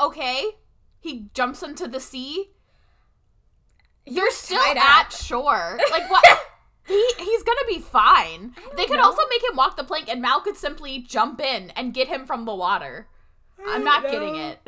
Okay. 0.00 0.44
He 0.98 1.26
jumps 1.34 1.62
into 1.62 1.86
the 1.86 2.00
sea. 2.00 2.50
You're, 4.06 4.30
still 4.30 4.62
tied 4.62 4.76
at 4.76 5.06
up. 5.06 5.12
shore. 5.12 5.78
Like 5.90 6.10
what? 6.10 6.24
he 6.86 7.10
he's 7.18 7.42
gonna 7.42 7.66
be 7.68 7.80
fine. 7.80 8.54
They 8.76 8.86
could 8.86 8.96
know. 8.96 9.04
also 9.04 9.22
make 9.30 9.42
him 9.48 9.56
walk 9.56 9.76
the 9.76 9.84
plank, 9.84 10.08
and 10.10 10.20
Mal 10.20 10.40
could 10.40 10.56
simply 10.56 10.98
jump 11.00 11.40
in 11.40 11.70
and 11.70 11.94
get 11.94 12.08
him 12.08 12.26
from 12.26 12.44
the 12.44 12.54
water. 12.54 13.08
I'm 13.66 13.84
not 13.84 14.02
getting 14.02 14.36
it. 14.36 14.58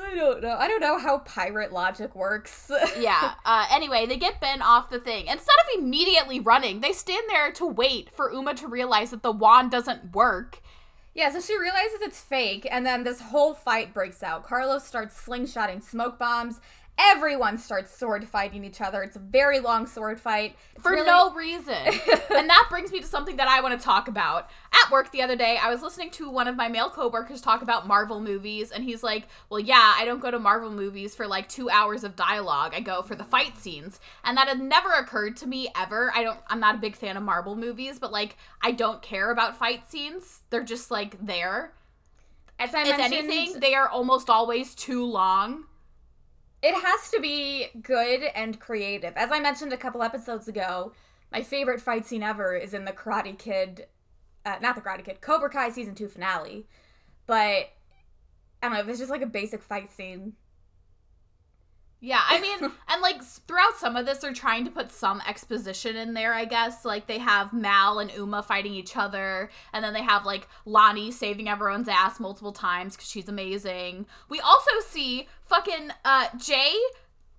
I 0.00 0.14
don't 0.14 0.42
know. 0.42 0.56
I 0.58 0.68
don't 0.68 0.80
know 0.80 0.98
how 0.98 1.18
pirate 1.18 1.72
logic 1.72 2.14
works. 2.14 2.70
Yeah. 2.98 3.34
Uh, 3.44 3.66
anyway, 3.70 4.06
they 4.06 4.16
get 4.16 4.40
Ben 4.40 4.62
off 4.62 4.90
the 4.90 4.98
thing. 5.00 5.26
Instead 5.26 5.56
of 5.64 5.78
immediately 5.80 6.40
running, 6.40 6.80
they 6.80 6.92
stand 6.92 7.24
there 7.28 7.50
to 7.52 7.66
wait 7.66 8.10
for 8.10 8.32
Uma 8.32 8.54
to 8.54 8.68
realize 8.68 9.10
that 9.10 9.22
the 9.22 9.32
wand 9.32 9.70
doesn't 9.70 10.14
work. 10.14 10.60
Yeah, 11.14 11.30
so 11.30 11.40
she 11.40 11.58
realizes 11.58 12.00
it's 12.00 12.20
fake, 12.20 12.66
and 12.70 12.86
then 12.86 13.04
this 13.04 13.20
whole 13.20 13.54
fight 13.54 13.92
breaks 13.92 14.22
out. 14.22 14.44
Carlos 14.44 14.84
starts 14.84 15.20
slingshotting 15.20 15.82
smoke 15.82 16.18
bombs. 16.18 16.60
Everyone 17.04 17.58
starts 17.58 17.96
sword 17.96 18.28
fighting 18.28 18.64
each 18.64 18.80
other. 18.80 19.02
It's 19.02 19.16
a 19.16 19.20
very 19.20 19.58
long 19.60 19.86
sword 19.86 20.20
fight. 20.20 20.56
It's 20.74 20.82
for 20.82 20.92
really- 20.92 21.06
no 21.06 21.32
reason. 21.34 21.74
and 22.36 22.48
that 22.48 22.66
brings 22.70 22.92
me 22.92 23.00
to 23.00 23.06
something 23.06 23.36
that 23.36 23.48
I 23.48 23.60
want 23.60 23.78
to 23.78 23.84
talk 23.84 24.08
about. 24.08 24.50
At 24.72 24.90
work 24.90 25.10
the 25.10 25.22
other 25.22 25.36
day, 25.36 25.58
I 25.60 25.68
was 25.70 25.82
listening 25.82 26.10
to 26.12 26.30
one 26.30 26.48
of 26.48 26.56
my 26.56 26.68
male 26.68 26.90
coworkers 26.90 27.40
talk 27.40 27.60
about 27.62 27.86
Marvel 27.86 28.20
movies, 28.20 28.70
and 28.70 28.84
he's 28.84 29.02
like, 29.02 29.26
Well, 29.50 29.60
yeah, 29.60 29.94
I 29.96 30.04
don't 30.04 30.20
go 30.20 30.30
to 30.30 30.38
Marvel 30.38 30.70
movies 30.70 31.14
for 31.14 31.26
like 31.26 31.48
two 31.48 31.68
hours 31.68 32.04
of 32.04 32.16
dialogue. 32.16 32.72
I 32.74 32.80
go 32.80 33.02
for 33.02 33.14
the 33.14 33.24
fight 33.24 33.58
scenes. 33.58 34.00
And 34.24 34.36
that 34.36 34.48
had 34.48 34.60
never 34.60 34.90
occurred 34.92 35.36
to 35.38 35.46
me 35.46 35.68
ever. 35.76 36.12
I 36.14 36.22
don't 36.22 36.38
I'm 36.48 36.60
not 36.60 36.76
a 36.76 36.78
big 36.78 36.96
fan 36.96 37.16
of 37.16 37.22
Marvel 37.22 37.56
movies, 37.56 37.98
but 37.98 38.12
like 38.12 38.36
I 38.62 38.72
don't 38.72 39.02
care 39.02 39.30
about 39.30 39.56
fight 39.58 39.90
scenes. 39.90 40.42
They're 40.50 40.62
just 40.62 40.90
like 40.90 41.24
there. 41.24 41.72
As 42.58 42.74
I 42.74 42.82
If 42.82 42.96
mentioned, 42.96 43.30
anything, 43.30 43.60
they 43.60 43.74
are 43.74 43.88
almost 43.88 44.30
always 44.30 44.74
too 44.74 45.04
long. 45.04 45.64
It 46.62 46.74
has 46.74 47.10
to 47.10 47.20
be 47.20 47.68
good 47.82 48.22
and 48.34 48.58
creative. 48.60 49.14
As 49.16 49.30
I 49.32 49.40
mentioned 49.40 49.72
a 49.72 49.76
couple 49.76 50.02
episodes 50.02 50.46
ago, 50.48 50.92
my 51.32 51.42
favorite 51.42 51.80
fight 51.80 52.06
scene 52.06 52.22
ever 52.22 52.54
is 52.54 52.72
in 52.72 52.84
the 52.84 52.92
Karate 52.92 53.36
Kid, 53.38 53.86
uh, 54.46 54.56
not 54.60 54.76
the 54.76 54.80
Karate 54.80 55.04
Kid, 55.04 55.20
Cobra 55.20 55.50
Kai 55.50 55.70
season 55.70 55.94
two 55.94 56.08
finale. 56.08 56.66
But 57.26 57.70
I 58.62 58.68
don't 58.68 58.72
know, 58.74 58.80
if 58.80 58.88
it's 58.88 58.98
just 58.98 59.10
like 59.10 59.22
a 59.22 59.26
basic 59.26 59.62
fight 59.62 59.90
scene. 59.90 60.34
Yeah, 62.04 62.20
I 62.28 62.40
mean, 62.40 62.58
and 62.88 63.00
like 63.00 63.22
throughout 63.22 63.76
some 63.78 63.94
of 63.94 64.04
this, 64.04 64.18
they're 64.18 64.32
trying 64.32 64.64
to 64.64 64.72
put 64.72 64.90
some 64.90 65.22
exposition 65.26 65.94
in 65.96 66.14
there, 66.14 66.34
I 66.34 66.44
guess. 66.44 66.84
Like 66.84 67.06
they 67.06 67.18
have 67.18 67.52
Mal 67.52 68.00
and 68.00 68.10
Uma 68.12 68.42
fighting 68.42 68.74
each 68.74 68.96
other, 68.96 69.50
and 69.72 69.84
then 69.84 69.94
they 69.94 70.02
have 70.02 70.26
like 70.26 70.48
Lonnie 70.66 71.12
saving 71.12 71.48
everyone's 71.48 71.88
ass 71.88 72.18
multiple 72.18 72.52
times 72.52 72.96
because 72.96 73.08
she's 73.08 73.28
amazing. 73.28 74.06
We 74.28 74.40
also 74.40 74.72
see 74.84 75.28
fucking 75.46 75.90
uh, 76.04 76.26
Jay 76.36 76.74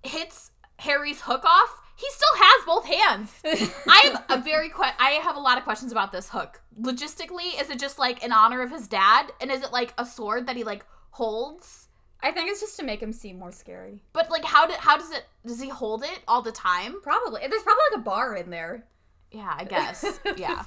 hits 0.02 0.52
Harry's 0.80 1.21
hook 1.21 1.43
off. 1.43 1.82
He 1.95 2.08
still 2.10 2.36
has 2.36 2.65
both 2.65 2.86
hands. 2.86 3.76
I'm 3.88 4.17
a 4.30 4.41
very 4.41 4.69
que- 4.69 4.95
I 4.97 5.19
have 5.23 5.36
a 5.36 5.39
lot 5.41 5.58
of 5.58 5.65
questions 5.65 5.91
about 5.91 6.13
this 6.13 6.30
hook. 6.30 6.62
Logistically, 6.82 7.62
is 7.62 7.69
it 7.69 7.80
just 7.80 7.99
like 7.99 8.23
in 8.23 8.32
honor 8.32 8.62
of 8.62 8.71
his 8.71 8.88
dad, 8.88 9.32
and 9.41 9.52
is 9.52 9.62
it 9.62 9.73
like 9.73 9.93
a 9.97 10.06
sword 10.06 10.47
that 10.47 10.56
he 10.56 10.63
like 10.63 10.86
holds? 11.12 11.83
I 12.23 12.31
think 12.31 12.49
it's 12.49 12.62
just 12.62 12.77
to 12.79 12.86
make 12.86 13.01
him 13.01 13.12
seem 13.12 13.38
more 13.38 13.51
scary. 13.51 13.99
But 14.13 14.31
like, 14.31 14.45
how 14.45 14.65
did 14.65 14.77
how 14.77 14.97
does 14.97 15.12
it? 15.12 15.25
Does 15.45 15.62
he 15.62 15.67
hold 15.69 16.03
it 16.03 16.21
all 16.27 16.41
the 16.41 16.53
time? 16.53 17.01
Probably. 17.01 17.41
There's 17.41 17.63
probably 17.63 17.83
like 17.91 17.99
a 17.99 18.03
bar 18.03 18.36
in 18.36 18.49
there. 18.49 18.86
Yeah, 19.31 19.53
I 19.57 19.65
guess. 19.65 20.19
yeah. 20.38 20.63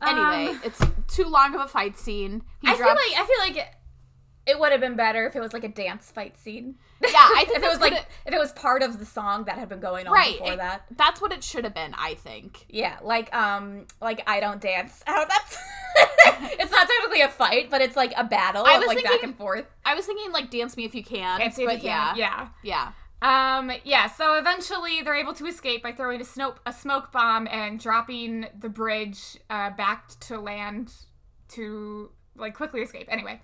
Um, 0.00 0.18
Anyway, 0.18 0.58
it's 0.64 0.80
too 1.14 1.24
long 1.24 1.54
of 1.54 1.60
a 1.60 1.68
fight 1.68 1.98
scene. 1.98 2.42
He 2.60 2.68
I 2.68 2.74
feel 2.74 2.86
like 2.86 2.96
I 2.98 3.26
feel 3.26 3.38
like 3.38 3.56
it, 3.56 4.50
it 4.50 4.58
would 4.58 4.72
have 4.72 4.80
been 4.80 4.96
better 4.96 5.26
if 5.26 5.36
it 5.36 5.40
was 5.40 5.52
like 5.52 5.64
a 5.64 5.68
dance 5.68 6.10
fight 6.10 6.36
scene. 6.38 6.76
Yeah, 7.02 7.10
I 7.14 7.44
think 7.46 7.58
if 7.58 7.64
it 7.64 7.68
was 7.68 7.80
like 7.80 8.06
if 8.26 8.32
it 8.32 8.38
was 8.38 8.52
part 8.52 8.82
of 8.82 8.98
the 8.98 9.04
song 9.04 9.44
that 9.44 9.58
had 9.58 9.68
been 9.68 9.80
going 9.80 10.06
on 10.06 10.14
right. 10.14 10.38
before 10.38 10.54
it- 10.54 10.56
that. 10.56 10.84
That's 10.96 11.20
what 11.20 11.32
it 11.32 11.44
should 11.44 11.64
have 11.64 11.74
been. 11.74 11.94
I 11.98 12.14
think. 12.14 12.64
Yeah, 12.68 12.98
like 13.02 13.32
um, 13.34 13.86
like 14.00 14.22
I 14.26 14.40
don't 14.40 14.60
dance. 14.60 15.02
Oh, 15.06 15.24
that's 15.28 15.58
it's 16.58 16.70
not 16.70 16.86
technically 16.88 17.20
a 17.22 17.28
fight, 17.28 17.70
but 17.70 17.80
it's 17.80 17.96
like 17.96 18.12
a 18.16 18.24
battle, 18.24 18.64
I 18.66 18.74
of, 18.74 18.80
was 18.80 18.88
like 18.88 19.04
back 19.04 19.22
and 19.22 19.36
forth. 19.36 19.66
I 19.84 19.94
was 19.94 20.06
thinking 20.06 20.32
like 20.32 20.50
"Dance 20.50 20.76
Me 20.76 20.84
If 20.84 20.94
You 20.94 21.02
Can," 21.04 21.38
Dance 21.40 21.56
Me 21.58 21.64
If 21.64 21.68
but 21.68 21.74
You 21.76 21.88
Can, 21.90 22.16
yeah, 22.16 22.48
yeah. 22.62 22.92
yeah, 23.22 23.58
Um, 23.58 23.72
yeah, 23.84 24.08
so 24.08 24.34
eventually 24.34 25.02
they're 25.02 25.14
able 25.14 25.34
to 25.34 25.46
escape 25.46 25.82
by 25.82 25.92
throwing 25.92 26.20
a 26.20 26.24
smoke 26.24 26.60
a 26.66 26.72
smoke 26.72 27.12
bomb 27.12 27.46
and 27.50 27.78
dropping 27.80 28.46
the 28.58 28.68
bridge 28.68 29.38
uh, 29.50 29.70
back 29.70 30.08
to 30.20 30.38
land 30.40 30.92
to 31.50 32.10
like 32.36 32.54
quickly 32.54 32.80
escape. 32.80 33.06
Anyway, 33.10 33.40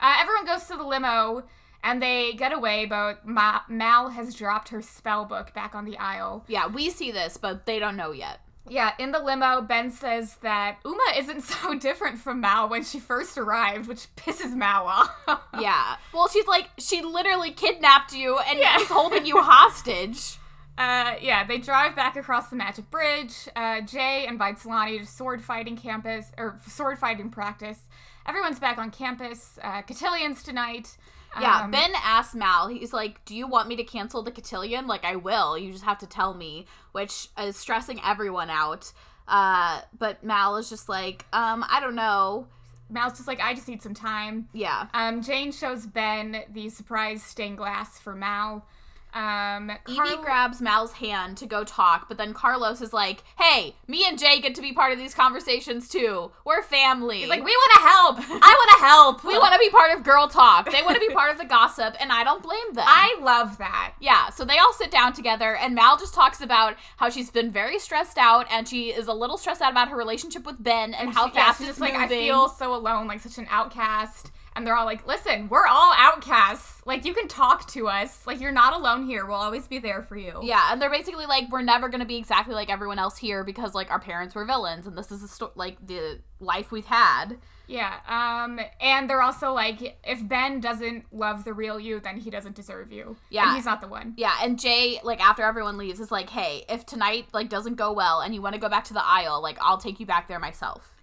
uh, 0.00 0.14
everyone 0.20 0.46
goes 0.46 0.64
to 0.66 0.76
the 0.76 0.84
limo 0.84 1.44
and 1.82 2.02
they 2.02 2.32
get 2.34 2.52
away, 2.52 2.84
but 2.86 3.26
Ma- 3.26 3.60
Mal 3.68 4.10
has 4.10 4.34
dropped 4.34 4.68
her 4.68 4.82
spell 4.82 5.24
book 5.24 5.54
back 5.54 5.74
on 5.74 5.84
the 5.86 5.96
Isle. 5.96 6.44
yeah. 6.48 6.66
We 6.66 6.90
see 6.90 7.10
this, 7.10 7.36
but 7.36 7.64
they 7.66 7.78
don't 7.78 7.96
know 7.96 8.12
yet. 8.12 8.40
Yeah, 8.70 8.92
in 8.98 9.10
the 9.10 9.18
limo, 9.18 9.60
Ben 9.60 9.90
says 9.90 10.36
that 10.42 10.78
Uma 10.84 11.12
isn't 11.18 11.40
so 11.54 11.74
different 11.78 12.18
from 12.18 12.40
Mal 12.40 12.68
when 12.68 12.84
she 12.84 12.98
first 13.00 13.36
arrived, 13.36 13.86
which 13.88 14.06
pisses 14.16 14.54
Mal 14.54 14.86
off. 14.86 15.14
Yeah. 15.60 15.96
Well, 16.14 16.28
she's 16.28 16.46
like 16.46 16.70
she 16.78 17.02
literally 17.02 17.50
kidnapped 17.50 18.14
you 18.14 18.38
and 18.38 18.58
Yeah. 18.58 18.76
is 18.80 18.86
holding 18.88 19.26
you 19.26 19.42
hostage. 19.42 20.36
Uh, 20.78 21.16
yeah, 21.20 21.44
they 21.44 21.58
drive 21.58 21.94
back 21.94 22.16
across 22.16 22.48
the 22.48 22.56
magic 22.56 22.90
bridge. 22.90 23.34
Uh, 23.54 23.82
Jay 23.82 24.24
invites 24.26 24.64
Lonnie 24.64 24.98
to 25.00 25.04
sword 25.04 25.42
fighting 25.44 25.76
campus 25.76 26.32
or 26.38 26.58
sword 26.66 26.98
fighting 26.98 27.28
practice. 27.28 27.80
Everyone's 28.24 28.58
back 28.58 28.78
on 28.78 28.90
campus. 28.90 29.58
Uh, 29.62 29.82
cotillions 29.82 30.42
tonight. 30.42 30.96
Yeah, 31.38 31.64
Um, 31.64 31.70
Ben 31.70 31.92
asks 32.02 32.34
Mal, 32.34 32.68
he's 32.68 32.92
like, 32.92 33.24
Do 33.24 33.36
you 33.36 33.46
want 33.46 33.68
me 33.68 33.76
to 33.76 33.84
cancel 33.84 34.22
the 34.22 34.30
cotillion? 34.30 34.86
Like, 34.86 35.04
I 35.04 35.16
will. 35.16 35.56
You 35.58 35.70
just 35.70 35.84
have 35.84 35.98
to 35.98 36.06
tell 36.06 36.34
me, 36.34 36.66
which 36.92 37.28
is 37.38 37.56
stressing 37.56 38.00
everyone 38.04 38.50
out. 38.50 38.92
Uh, 39.28 39.80
but 39.96 40.24
Mal 40.24 40.56
is 40.56 40.68
just 40.68 40.88
like, 40.88 41.24
um, 41.32 41.64
I 41.68 41.78
don't 41.80 41.94
know. 41.94 42.48
Mal's 42.88 43.12
just 43.12 43.28
like, 43.28 43.38
I 43.40 43.54
just 43.54 43.68
need 43.68 43.80
some 43.82 43.94
time. 43.94 44.48
Yeah. 44.52 44.88
Um, 44.92 45.22
Jane 45.22 45.52
shows 45.52 45.86
Ben 45.86 46.42
the 46.52 46.68
surprise 46.68 47.22
stained 47.22 47.58
glass 47.58 48.00
for 48.00 48.14
Mal. 48.16 48.66
Um, 49.14 49.70
Evie 49.88 50.16
grabs 50.22 50.60
Mal's 50.60 50.92
hand 50.92 51.36
to 51.38 51.46
go 51.46 51.64
talk, 51.64 52.08
but 52.08 52.16
then 52.18 52.32
Carlos 52.32 52.80
is 52.80 52.92
like, 52.92 53.22
Hey, 53.38 53.74
me 53.88 54.04
and 54.06 54.18
Jay 54.18 54.40
get 54.40 54.54
to 54.54 54.62
be 54.62 54.72
part 54.72 54.92
of 54.92 54.98
these 54.98 55.14
conversations 55.14 55.88
too. 55.88 56.30
We're 56.44 56.62
family. 56.62 57.20
He's 57.20 57.28
like, 57.28 57.44
we 57.44 57.50
want 57.50 57.72
to 57.74 57.80
help. 57.80 58.16
I 58.42 58.54
want 58.54 58.70
to 58.80 58.86
help. 58.86 59.24
we 59.24 59.38
want 59.38 59.52
to 59.54 59.58
be 59.58 59.70
part 59.70 59.96
of 59.96 60.04
girl 60.04 60.28
talk. 60.28 60.70
They 60.70 60.82
want 60.82 60.94
to 61.00 61.06
be 61.06 61.08
part 61.14 61.32
of 61.32 61.38
the 61.38 61.44
gossip, 61.44 61.96
and 62.00 62.12
I 62.12 62.24
don't 62.24 62.42
blame 62.42 62.72
them. 62.74 62.84
I 62.86 63.18
love 63.20 63.58
that. 63.58 63.94
Yeah, 64.00 64.30
so 64.30 64.44
they 64.44 64.58
all 64.58 64.72
sit 64.72 64.90
down 64.90 65.12
together, 65.12 65.56
and 65.56 65.74
Mal 65.74 65.96
just 65.96 66.14
talks 66.14 66.40
about 66.40 66.76
how 66.96 67.08
she's 67.10 67.30
been 67.30 67.50
very 67.50 67.78
stressed 67.78 68.18
out, 68.18 68.46
and 68.50 68.68
she 68.68 68.90
is 68.90 69.06
a 69.06 69.12
little 69.12 69.36
stressed 69.36 69.60
out 69.62 69.72
about 69.72 69.88
her 69.88 69.96
relationship 69.96 70.46
with 70.46 70.62
Ben 70.62 70.94
and, 70.94 71.12
how 71.12 71.28
she- 71.28 71.34
yeah, 71.34 71.44
fast 71.46 71.58
she's 71.58 71.68
it's 71.68 71.78
just 71.78 71.80
like 71.80 71.94
I 71.94 72.08
feel 72.08 72.48
so 72.48 72.74
alone, 72.74 73.06
like 73.06 73.20
such 73.20 73.38
an 73.38 73.46
outcast. 73.50 74.30
And 74.60 74.66
they're 74.66 74.76
all 74.76 74.84
like, 74.84 75.06
"Listen, 75.06 75.48
we're 75.48 75.66
all 75.66 75.94
outcasts. 75.96 76.82
Like 76.84 77.06
you 77.06 77.14
can 77.14 77.28
talk 77.28 77.66
to 77.70 77.88
us. 77.88 78.26
Like 78.26 78.42
you're 78.42 78.52
not 78.52 78.74
alone 78.74 79.06
here. 79.06 79.24
We'll 79.24 79.38
always 79.38 79.66
be 79.66 79.78
there 79.78 80.02
for 80.02 80.18
you." 80.18 80.38
Yeah, 80.42 80.68
and 80.70 80.82
they're 80.82 80.90
basically 80.90 81.24
like, 81.24 81.50
we're 81.50 81.62
never 81.62 81.88
gonna 81.88 82.04
be 82.04 82.18
exactly 82.18 82.54
like 82.54 82.68
everyone 82.68 82.98
else 82.98 83.16
here 83.16 83.42
because 83.42 83.74
like 83.74 83.90
our 83.90 83.98
parents 83.98 84.34
were 84.34 84.44
villains, 84.44 84.86
and 84.86 84.98
this 84.98 85.10
is 85.10 85.22
a 85.22 85.28
sto- 85.28 85.52
like 85.54 85.86
the 85.86 86.20
life 86.40 86.70
we've 86.70 86.84
had. 86.84 87.38
Yeah. 87.68 87.94
Um. 88.06 88.60
And 88.82 89.08
they're 89.08 89.22
also 89.22 89.54
like, 89.54 89.98
if 90.04 90.28
Ben 90.28 90.60
doesn't 90.60 91.06
love 91.10 91.44
the 91.44 91.54
real 91.54 91.80
you, 91.80 91.98
then 91.98 92.18
he 92.18 92.28
doesn't 92.28 92.54
deserve 92.54 92.92
you. 92.92 93.16
Yeah. 93.30 93.46
And 93.46 93.56
he's 93.56 93.64
not 93.64 93.80
the 93.80 93.88
one. 93.88 94.12
Yeah, 94.18 94.36
and 94.42 94.58
Jay, 94.58 95.00
like 95.02 95.20
after 95.20 95.42
everyone 95.42 95.78
leaves, 95.78 96.00
is 96.00 96.12
like, 96.12 96.28
hey, 96.28 96.66
if 96.68 96.84
tonight 96.84 97.28
like 97.32 97.48
doesn't 97.48 97.76
go 97.76 97.94
well 97.94 98.20
and 98.20 98.34
you 98.34 98.42
want 98.42 98.56
to 98.56 98.60
go 98.60 98.68
back 98.68 98.84
to 98.84 98.92
the 98.92 99.02
Isle, 99.02 99.40
like 99.40 99.56
I'll 99.62 99.78
take 99.78 100.00
you 100.00 100.04
back 100.04 100.28
there 100.28 100.38
myself. 100.38 100.99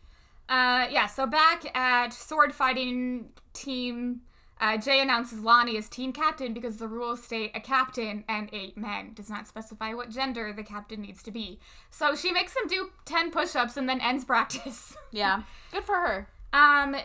Uh. 0.49 0.87
Yeah. 0.89 1.07
So 1.07 1.25
back 1.25 1.75
at 1.75 2.13
sword 2.13 2.53
fighting 2.53 3.29
team. 3.53 4.21
Uh, 4.59 4.75
Jay 4.75 4.99
announces 4.99 5.39
Lonnie 5.41 5.77
as 5.77 5.87
team 5.87 6.11
captain 6.11 6.51
because 6.51 6.77
the 6.77 6.87
rules 6.87 7.21
state 7.21 7.51
a 7.53 7.59
captain 7.59 8.23
and 8.27 8.49
eight 8.51 8.75
men. 8.75 9.13
Does 9.13 9.29
not 9.29 9.47
specify 9.47 9.93
what 9.93 10.09
gender 10.09 10.51
the 10.51 10.63
captain 10.63 11.01
needs 11.01 11.21
to 11.23 11.31
be. 11.31 11.59
So 11.91 12.15
she 12.15 12.31
makes 12.31 12.55
him 12.55 12.67
do 12.67 12.89
10 13.05 13.29
push 13.29 13.55
ups 13.55 13.77
and 13.77 13.87
then 13.87 14.01
ends 14.01 14.25
practice. 14.25 14.95
Yeah. 15.11 15.43
Good 15.71 15.83
for 15.83 15.95
her. 15.95 16.27
Um, 16.53 16.95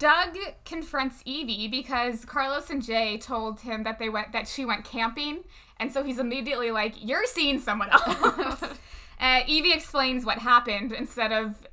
Doug 0.00 0.36
confronts 0.64 1.20
Evie 1.26 1.68
because 1.68 2.24
Carlos 2.24 2.70
and 2.70 2.82
Jay 2.82 3.18
told 3.18 3.60
him 3.60 3.82
that 3.82 3.98
they 3.98 4.08
went 4.08 4.32
that 4.32 4.48
she 4.48 4.64
went 4.64 4.82
camping, 4.82 5.44
and 5.78 5.92
so 5.92 6.02
he's 6.02 6.18
immediately 6.18 6.70
like, 6.70 6.94
"You're 7.06 7.26
seeing 7.26 7.58
someone 7.60 7.90
else." 7.90 8.62
uh, 9.20 9.40
Evie 9.46 9.74
explains 9.74 10.24
what 10.24 10.38
happened 10.38 10.92
instead 10.92 11.32
of 11.32 11.68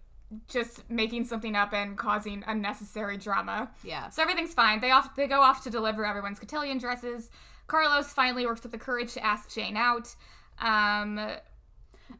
just 0.48 0.90
making 0.90 1.26
something 1.26 1.56
up 1.56 1.74
and 1.74 1.98
causing 1.98 2.44
unnecessary 2.48 3.18
drama. 3.18 3.72
Yeah. 3.84 4.10
So 4.10 4.22
everything's 4.22 4.54
fine. 4.54 4.80
They 4.82 4.92
off 4.92 5.16
they 5.16 5.28
go 5.28 5.42
off 5.42 5.64
to 5.64 5.70
deliver 5.70 6.06
everyone's 6.06 6.40
cotillion 6.40 6.78
dresses. 6.78 7.30
Carlos 7.68 8.08
finally 8.14 8.46
works 8.46 8.66
up 8.66 8.72
the 8.72 8.78
courage 8.78 9.14
to 9.14 9.26
ask 9.26 9.54
Jane 9.54 9.78
out. 9.78 10.16
Um, 10.60 11.20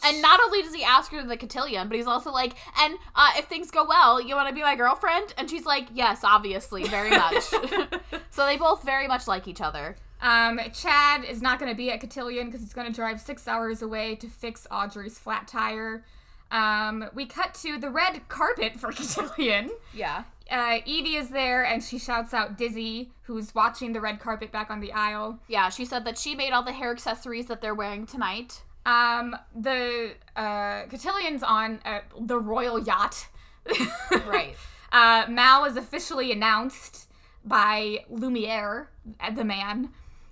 And 0.04 0.22
not 0.22 0.40
only 0.42 0.62
does 0.62 0.74
he 0.74 0.84
ask 0.84 1.12
her 1.12 1.22
to 1.22 1.28
the 1.28 1.38
cotillion, 1.38 1.88
but 1.88 1.96
he's 1.96 2.08
also 2.08 2.32
like, 2.32 2.54
and 2.80 2.96
uh, 3.16 3.32
if 3.38 3.46
things 3.46 3.72
go 3.72 3.86
well, 3.88 4.22
you 4.22 4.36
want 4.36 4.50
to 4.50 4.54
be 4.54 4.62
my 4.62 4.76
girlfriend? 4.76 5.34
And 5.38 5.50
she's 5.50 5.66
like, 5.66 5.88
yes, 5.94 6.24
obviously, 6.24 6.84
very 6.88 7.10
much. 7.10 7.44
so 8.30 8.46
they 8.46 8.58
both 8.58 8.84
very 8.84 9.08
much 9.08 9.28
like 9.28 9.48
each 9.48 9.62
other. 9.62 9.96
Um, 10.22 10.60
Chad 10.74 11.24
is 11.24 11.42
not 11.42 11.60
going 11.60 11.72
to 11.72 11.78
be 11.78 11.92
at 11.92 12.02
Cotillion 12.02 12.48
because 12.48 12.62
he's 12.62 12.74
going 12.74 12.88
to 12.88 12.94
drive 12.94 13.22
six 13.22 13.48
hours 13.48 13.82
away 13.82 14.16
to 14.16 14.28
fix 14.28 14.68
Audrey's 14.72 15.20
flat 15.20 15.48
tire. 15.48 16.04
Um, 16.52 17.10
we 17.14 17.26
cut 17.26 17.54
to 17.56 17.78
the 17.78 17.90
red 17.90 18.28
carpet 18.30 18.80
for 18.80 18.92
Cotillion. 18.94 19.72
Yeah. 19.94 20.24
Uh, 20.50 20.78
Evie 20.86 21.16
is 21.16 21.30
there 21.30 21.66
and 21.66 21.84
she 21.84 22.00
shouts 22.00 22.34
out 22.34 22.58
Dizzy, 22.58 23.12
who's 23.24 23.54
watching 23.54 23.92
the 23.94 24.00
red 24.00 24.20
carpet 24.20 24.52
back 24.52 24.70
on 24.70 24.80
the 24.80 24.94
Isle. 24.94 25.40
Yeah, 25.48 25.70
she 25.70 25.84
said 25.84 26.06
that 26.06 26.18
she 26.18 26.36
made 26.36 26.52
all 26.52 26.64
the 26.64 26.72
hair 26.72 26.92
accessories 26.92 27.48
that 27.48 27.60
they're 27.62 27.76
wearing 27.76 28.06
tonight. 28.06 28.62
Um, 28.86 29.36
the 29.54 30.14
uh, 30.38 30.84
Cotillion's 30.86 31.44
on 31.44 31.82
uh, 31.84 32.00
the 32.20 32.40
royal 32.40 32.80
yacht. 32.80 33.28
Right. 34.26 34.56
Uh, 34.92 35.26
Mal 35.30 35.66
is 35.66 35.76
officially 35.76 36.32
announced 36.32 37.10
by 37.44 38.06
Lumiere, 38.10 38.90
uh, 39.20 39.32
the 39.32 39.44
man. 39.44 39.90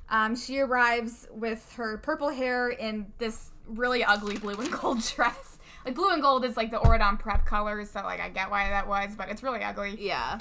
Um, 0.10 0.36
she 0.36 0.60
arrives 0.60 1.28
with 1.32 1.74
her 1.76 1.98
purple 1.98 2.30
hair 2.30 2.70
in 2.70 3.08
this 3.18 3.50
really 3.68 4.04
ugly 4.04 4.38
blue 4.38 4.54
and 4.56 4.72
gold 4.72 5.02
dress. 5.16 5.55
Like 5.86 5.96
blue 5.96 6.10
and 6.10 6.22
gold 6.22 6.44
is 6.44 6.58
like 6.58 6.72
the 6.72 6.78
Auradon 6.78 7.20
prep 7.20 7.46
colors, 7.46 7.92
so 7.92 8.02
like 8.02 8.20
I 8.20 8.30
get 8.30 8.50
why 8.50 8.70
that 8.70 8.88
was, 8.88 9.16
but 9.16 9.30
it's 9.30 9.44
really 9.44 9.64
ugly. 9.64 9.96
Yeah. 10.00 10.40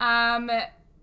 Um, 0.00 0.50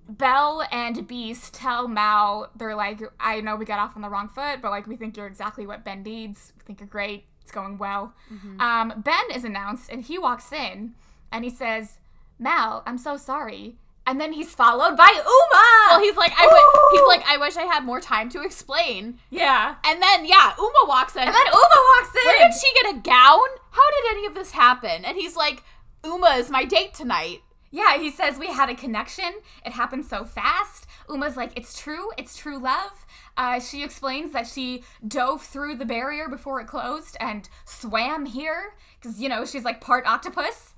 Belle 0.07 0.65
and 0.71 1.07
Beast 1.07 1.53
tell 1.53 1.87
Mal 1.87 2.49
they're 2.55 2.75
like, 2.75 3.01
I 3.19 3.41
know 3.41 3.55
we 3.55 3.65
got 3.65 3.79
off 3.79 3.95
on 3.95 4.01
the 4.01 4.09
wrong 4.09 4.29
foot, 4.29 4.61
but 4.61 4.71
like 4.71 4.87
we 4.87 4.95
think 4.95 5.17
you're 5.17 5.27
exactly 5.27 5.67
what 5.67 5.83
Ben 5.83 6.03
needs. 6.03 6.53
We 6.57 6.63
think 6.63 6.79
you're 6.79 6.87
great. 6.87 7.25
It's 7.41 7.51
going 7.51 7.77
well. 7.77 8.13
Um, 8.59 8.93
Ben 9.03 9.35
is 9.35 9.43
announced, 9.43 9.89
and 9.89 10.01
he 10.01 10.17
walks 10.17 10.53
in, 10.53 10.95
and 11.31 11.43
he 11.43 11.49
says, 11.49 11.99
"Mal, 12.39 12.83
I'm 12.85 12.97
so 12.97 13.17
sorry." 13.17 13.77
And 14.05 14.19
then 14.19 14.33
he's 14.33 14.53
followed 14.53 14.97
by 14.97 15.09
Uma. 15.13 15.65
Well, 15.91 16.01
he's 16.01 16.17
like, 16.17 16.33
I 16.37 16.43
w- 16.43 16.63
he's 16.91 17.07
like, 17.07 17.23
I 17.25 17.37
wish 17.37 17.55
I 17.55 17.63
had 17.63 17.85
more 17.85 18.01
time 18.01 18.29
to 18.31 18.41
explain. 18.41 19.19
yeah. 19.29 19.75
And 19.85 20.01
then, 20.01 20.25
yeah, 20.25 20.53
Uma 20.57 20.85
walks 20.87 21.15
in. 21.15 21.21
And 21.21 21.33
then 21.33 21.45
Uma 21.47 21.59
walks 21.95 22.15
in. 22.15 22.21
Where 22.25 22.47
did 22.49 22.53
she 22.53 22.73
get 22.81 22.95
a 22.95 22.99
gown? 22.99 23.47
How 23.71 23.89
did 23.91 24.11
any 24.17 24.25
of 24.25 24.33
this 24.33 24.51
happen? 24.51 25.05
And 25.05 25.15
he's 25.17 25.35
like, 25.37 25.63
Uma 26.03 26.31
is 26.31 26.49
my 26.49 26.65
date 26.65 26.93
tonight. 26.93 27.43
Yeah, 27.71 27.97
he 27.97 28.11
says 28.11 28.37
we 28.37 28.47
had 28.47 28.69
a 28.69 28.75
connection. 28.75 29.33
It 29.65 29.71
happened 29.71 30.05
so 30.05 30.25
fast. 30.25 30.85
Uma's 31.09 31.35
like, 31.35 31.51
it's 31.55 31.79
true. 31.79 32.09
It's 32.19 32.37
true 32.37 32.59
love. 32.59 33.05
Uh, 33.35 33.59
she 33.59 33.83
explains 33.83 34.31
that 34.33 34.45
she 34.45 34.83
dove 35.07 35.41
through 35.41 35.75
the 35.77 35.85
barrier 35.85 36.29
before 36.29 36.61
it 36.61 36.67
closed 36.67 37.17
and 37.19 37.49
swam 37.65 38.25
here 38.27 38.75
because 39.03 39.19
you 39.19 39.27
know 39.29 39.45
she's 39.45 39.63
like 39.65 39.81
part 39.81 40.05
octopus. 40.07 40.73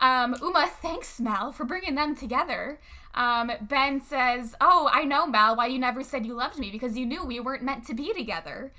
Um, 0.00 0.36
Uma 0.40 0.66
thanks 0.80 1.20
Mal 1.20 1.52
for 1.52 1.64
bringing 1.64 1.94
them 1.96 2.14
together. 2.16 2.78
Um, 3.14 3.50
ben 3.60 4.00
says, 4.00 4.54
"Oh, 4.60 4.88
I 4.92 5.04
know 5.04 5.26
Mal. 5.26 5.56
Why 5.56 5.66
you 5.66 5.78
never 5.78 6.02
said 6.02 6.24
you 6.26 6.34
loved 6.34 6.58
me 6.58 6.70
because 6.70 6.96
you 6.96 7.04
knew 7.06 7.24
we 7.24 7.40
weren't 7.40 7.62
meant 7.62 7.86
to 7.86 7.94
be 7.94 8.12
together." 8.12 8.72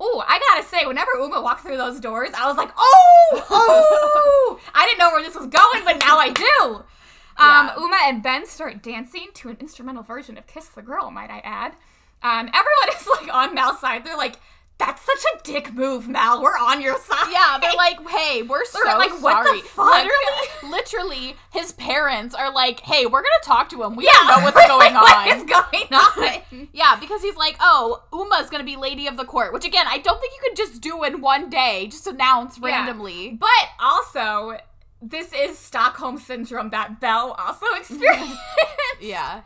Oh, 0.00 0.24
I 0.26 0.40
gotta 0.40 0.66
say, 0.66 0.84
whenever 0.84 1.12
Uma 1.16 1.40
walked 1.40 1.62
through 1.62 1.76
those 1.76 2.00
doors, 2.00 2.30
I 2.36 2.48
was 2.48 2.56
like, 2.56 2.70
oh, 2.76 3.46
oh! 3.50 4.60
I 4.74 4.84
didn't 4.86 4.98
know 4.98 5.10
where 5.10 5.22
this 5.22 5.36
was 5.36 5.46
going, 5.46 5.84
but 5.84 5.98
now 6.00 6.18
I 6.18 6.30
do. 6.30 6.74
Um, 6.74 6.82
Yeah. 7.38 7.74
Uma 7.78 7.98
and 8.06 8.20
Ben 8.22 8.44
start 8.46 8.82
dancing 8.82 9.28
to 9.34 9.48
an 9.50 9.56
instrumental 9.60 10.02
version 10.02 10.36
of 10.36 10.46
"Kiss 10.46 10.68
the 10.68 10.82
Girl," 10.82 11.10
might 11.10 11.30
I 11.30 11.38
add. 11.44 11.72
Um, 12.22 12.48
everyone 12.52 12.96
is 13.00 13.06
like 13.20 13.32
on 13.32 13.54
Mal's 13.54 13.78
side. 13.80 14.04
They're 14.04 14.16
like, 14.16 14.36
"That's 14.78 15.00
such 15.02 15.24
a 15.34 15.38
dick 15.44 15.72
move, 15.74 16.08
Mal. 16.08 16.42
We're 16.42 16.58
on 16.58 16.80
your 16.80 16.98
side." 16.98 17.28
Yeah, 17.30 17.58
they're 17.60 17.72
like, 17.76 18.06
hey, 18.08 18.42
we're 18.42 18.64
so 18.64 18.78
They're 18.84 18.98
like, 18.98 19.10
what 19.22 19.42
the 19.44 19.48
sorry. 19.48 19.60
fuck? 19.60 20.04
Literally, 20.04 20.70
literally, 20.76 21.36
his 21.52 21.72
parents 21.72 22.34
are 22.34 22.52
like, 22.52 22.80
hey, 22.80 23.06
we're 23.06 23.22
gonna 23.22 23.44
talk 23.44 23.68
to 23.70 23.82
him. 23.82 23.94
We 23.96 24.04
yeah, 24.04 24.12
don't 24.12 24.38
know 24.40 24.44
what's 24.44 24.66
going 24.66 24.94
what 24.94 25.26
is 25.28 25.40
on. 25.42 25.46
going 25.46 25.92
on? 25.92 26.68
yeah, 26.72 26.96
because 26.98 27.22
he's 27.22 27.36
like, 27.36 27.56
oh, 27.60 28.02
Uma's 28.12 28.50
gonna 28.50 28.64
be 28.64 28.76
lady 28.76 29.06
of 29.06 29.16
the 29.16 29.24
court, 29.24 29.52
which 29.52 29.64
again, 29.64 29.86
I 29.88 29.98
don't 29.98 30.20
think 30.20 30.32
you 30.34 30.40
could 30.48 30.56
just 30.56 30.80
do 30.80 31.02
in 31.04 31.20
one 31.20 31.48
day, 31.48 31.86
just 31.88 32.06
announce 32.06 32.58
Yeah. 32.58 32.66
randomly. 32.68 33.30
But 33.38 33.48
also, 33.80 34.58
this 35.00 35.32
is 35.32 35.58
Stockholm 35.58 36.18
syndrome 36.18 36.70
that 36.70 37.00
Belle 37.00 37.32
also 37.38 37.66
experienced. 37.76 38.36
Yeah. 39.00 39.42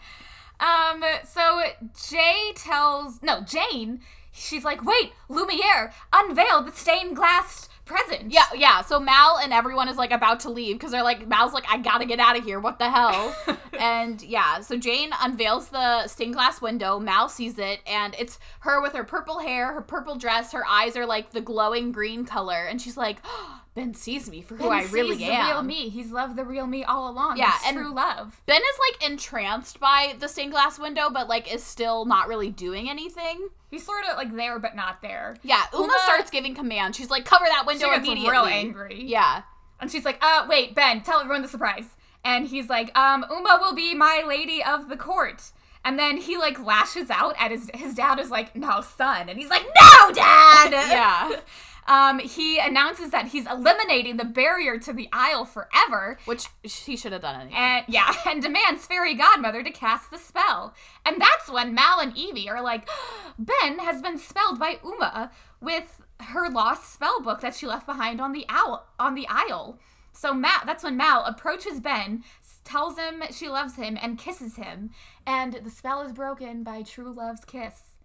Um, 0.60 1.02
so 1.24 1.62
Jay 2.08 2.52
tells 2.54 3.22
no 3.22 3.40
Jane. 3.42 4.00
She's 4.36 4.64
like, 4.64 4.84
wait, 4.84 5.12
Lumiere, 5.28 5.92
unveil 6.12 6.62
the 6.62 6.72
stained 6.72 7.16
glass 7.16 7.68
present. 7.86 8.32
Yeah, 8.32 8.44
yeah. 8.54 8.82
So 8.82 9.00
Mal 9.00 9.38
and 9.38 9.52
everyone 9.52 9.88
is 9.88 9.96
like 9.96 10.10
about 10.10 10.40
to 10.40 10.50
leave 10.50 10.76
because 10.76 10.90
they're 10.90 11.02
like, 11.02 11.26
Mal's 11.26 11.54
like, 11.54 11.64
I 11.70 11.78
gotta 11.78 12.04
get 12.04 12.18
out 12.18 12.36
of 12.36 12.44
here. 12.44 12.60
What 12.60 12.78
the 12.78 12.90
hell? 12.90 13.34
and 13.78 14.20
yeah, 14.22 14.60
so 14.60 14.76
Jane 14.76 15.10
unveils 15.22 15.68
the 15.68 16.06
stained 16.08 16.34
glass 16.34 16.60
window. 16.60 16.98
Mal 16.98 17.28
sees 17.28 17.58
it, 17.58 17.80
and 17.86 18.14
it's 18.18 18.38
her 18.60 18.82
with 18.82 18.92
her 18.92 19.04
purple 19.04 19.38
hair, 19.38 19.72
her 19.72 19.80
purple 19.80 20.16
dress. 20.16 20.52
Her 20.52 20.66
eyes 20.68 20.96
are 20.96 21.06
like 21.06 21.30
the 21.30 21.40
glowing 21.40 21.92
green 21.92 22.26
color, 22.26 22.66
and 22.66 22.82
she's 22.82 22.96
like, 22.96 23.18
oh, 23.24 23.60
Ben 23.76 23.94
sees 23.94 24.28
me 24.28 24.40
for 24.42 24.56
who 24.56 24.68
I 24.70 24.82
Ben 24.82 24.90
really 24.92 25.22
am. 25.24 25.46
The 25.46 25.52
real 25.52 25.62
me. 25.62 25.88
He's 25.90 26.10
loved 26.10 26.34
the 26.34 26.44
real 26.44 26.66
me 26.66 26.82
all 26.82 27.08
along. 27.10 27.36
Yeah, 27.36 27.52
It's 27.54 27.68
and- 27.68 27.76
true 27.76 27.94
love. 27.94 28.40
Ben 28.46 28.60
is 28.60 28.78
like 28.90 29.08
entranced 29.10 29.78
by 29.78 30.16
the 30.18 30.26
stained 30.28 30.50
glass 30.52 30.78
window, 30.78 31.08
but 31.10 31.28
like 31.28 31.52
is 31.52 31.62
still 31.62 32.04
not 32.06 32.26
really 32.26 32.50
doing 32.50 32.90
anything. 32.90 33.50
He's 33.70 33.84
sort 33.86 34.04
of 34.10 34.16
like 34.16 34.34
there 34.34 34.58
but 34.58 34.74
not 34.74 35.02
there. 35.02 35.36
Yeah, 35.42 35.62
Uma, 35.72 35.84
Uma- 35.84 35.98
starts 36.04 36.30
giving 36.30 36.54
commands. 36.54 36.96
She's 36.96 37.10
like, 37.10 37.24
cover 37.26 37.44
that 37.46 37.60
She 37.62 37.66
window 37.66 37.86
gets 37.90 38.06
immediately. 38.06 38.30
real 38.32 38.44
angry. 38.46 39.04
Yeah. 39.04 39.42
And 39.78 39.92
she's 39.92 40.06
like, 40.06 40.18
uh, 40.24 40.46
wait, 40.48 40.74
Ben, 40.74 41.02
tell 41.02 41.20
everyone 41.20 41.42
the 41.42 41.48
surprise. 41.48 41.84
And 42.24 42.48
he's 42.48 42.68
like, 42.70 42.96
um, 42.98 43.24
Uma 43.30 43.58
will 43.60 43.74
be 43.74 43.94
my 43.94 44.24
lady 44.26 44.64
of 44.64 44.88
the 44.88 44.96
court. 44.96 45.52
And 45.84 45.98
then 45.98 46.16
he 46.16 46.36
like 46.38 46.58
lashes 46.64 47.10
out 47.10 47.34
at 47.38 47.50
his 47.52 47.70
his 47.74 47.94
dad 47.94 48.18
is 48.18 48.30
like, 48.30 48.56
no, 48.56 48.80
son. 48.80 49.28
And 49.28 49.38
he's 49.38 49.50
like, 49.50 49.62
no, 49.62 50.12
dad. 50.14 50.72
Yeah. 50.72 51.40
Um, 51.86 52.18
he 52.18 52.58
announces 52.58 53.10
that 53.10 53.28
he's 53.28 53.46
eliminating 53.46 54.16
the 54.16 54.24
barrier 54.24 54.78
to 54.78 54.92
the 54.92 55.08
Isle 55.12 55.44
forever. 55.44 56.18
Which 56.24 56.46
he 56.62 56.96
should 56.96 57.12
have 57.12 57.22
done 57.22 57.40
anyway. 57.40 57.56
And 57.56 57.84
yeah, 57.88 58.12
and 58.26 58.42
demands 58.42 58.86
fairy 58.86 59.14
godmother 59.14 59.62
to 59.62 59.70
cast 59.70 60.10
the 60.10 60.18
spell. 60.18 60.74
And 61.04 61.20
that's 61.20 61.50
when 61.50 61.74
Mal 61.74 62.00
and 62.00 62.16
Evie 62.16 62.48
are 62.48 62.62
like, 62.62 62.88
Ben 63.38 63.78
has 63.78 64.02
been 64.02 64.18
spelled 64.18 64.58
by 64.58 64.78
Uma 64.84 65.30
with 65.60 66.02
her 66.20 66.48
lost 66.50 66.92
spell 66.92 67.20
book 67.20 67.40
that 67.40 67.54
she 67.54 67.66
left 67.66 67.86
behind 67.86 68.20
on 68.20 68.32
the 68.32 68.46
owl 68.48 68.86
on 68.98 69.14
the 69.14 69.26
Isle. 69.28 69.78
So 70.12 70.32
Mal, 70.32 70.60
that's 70.64 70.82
when 70.82 70.96
Mal 70.96 71.24
approaches 71.24 71.78
Ben, 71.78 72.24
tells 72.64 72.98
him 72.98 73.22
she 73.30 73.48
loves 73.48 73.76
him, 73.76 73.98
and 74.00 74.18
kisses 74.18 74.56
him. 74.56 74.90
And 75.26 75.60
the 75.62 75.70
spell 75.70 76.00
is 76.00 76.12
broken 76.12 76.62
by 76.62 76.82
true 76.82 77.12
love's 77.12 77.44
kiss. 77.44 77.96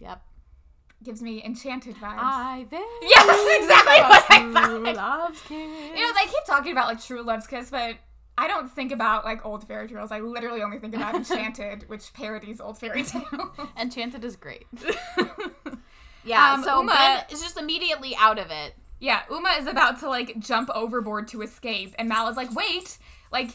Yep. 0.00 0.22
Gives 1.04 1.20
me 1.22 1.44
enchanted 1.44 1.96
vibes. 1.96 2.16
I 2.18 2.66
yeah, 2.72 2.78
that's 3.26 3.58
exactly 3.60 4.00
what 4.00 4.24
I 4.30 4.52
thought. 4.52 4.96
loves 4.96 5.42
You 5.50 5.58
know, 5.58 6.12
they 6.14 6.24
keep 6.24 6.44
talking 6.46 6.72
about 6.72 6.88
like 6.88 7.04
true 7.04 7.20
love's 7.22 7.46
kiss, 7.46 7.70
but 7.70 7.96
I 8.38 8.48
don't 8.48 8.70
think 8.70 8.90
about 8.90 9.24
like 9.24 9.44
old 9.44 9.66
fairy 9.68 9.86
tales. 9.86 10.10
I 10.10 10.20
literally 10.20 10.62
only 10.62 10.78
think 10.78 10.94
about 10.96 11.14
Enchanted, 11.16 11.88
which 11.88 12.12
parodies 12.14 12.60
old 12.60 12.78
fairy 12.78 13.02
tales. 13.02 13.24
Enchanted 13.80 14.24
is 14.24 14.34
great. 14.36 14.66
Yeah, 16.24 16.54
Um, 16.54 16.62
so 16.64 16.80
Uma- 16.80 16.92
Ben 16.92 17.24
is 17.30 17.42
just 17.42 17.58
immediately 17.58 18.16
out 18.16 18.38
of 18.38 18.50
it. 18.50 18.74
yeah, 18.98 19.22
Uma 19.30 19.50
is 19.60 19.66
about 19.66 20.00
to 20.00 20.08
like 20.08 20.38
jump 20.38 20.70
overboard 20.74 21.28
to 21.28 21.42
escape, 21.42 21.94
and 21.98 22.08
Mal 22.08 22.28
is 22.28 22.36
like, 22.36 22.54
"Wait, 22.54 22.96
like." 23.30 23.50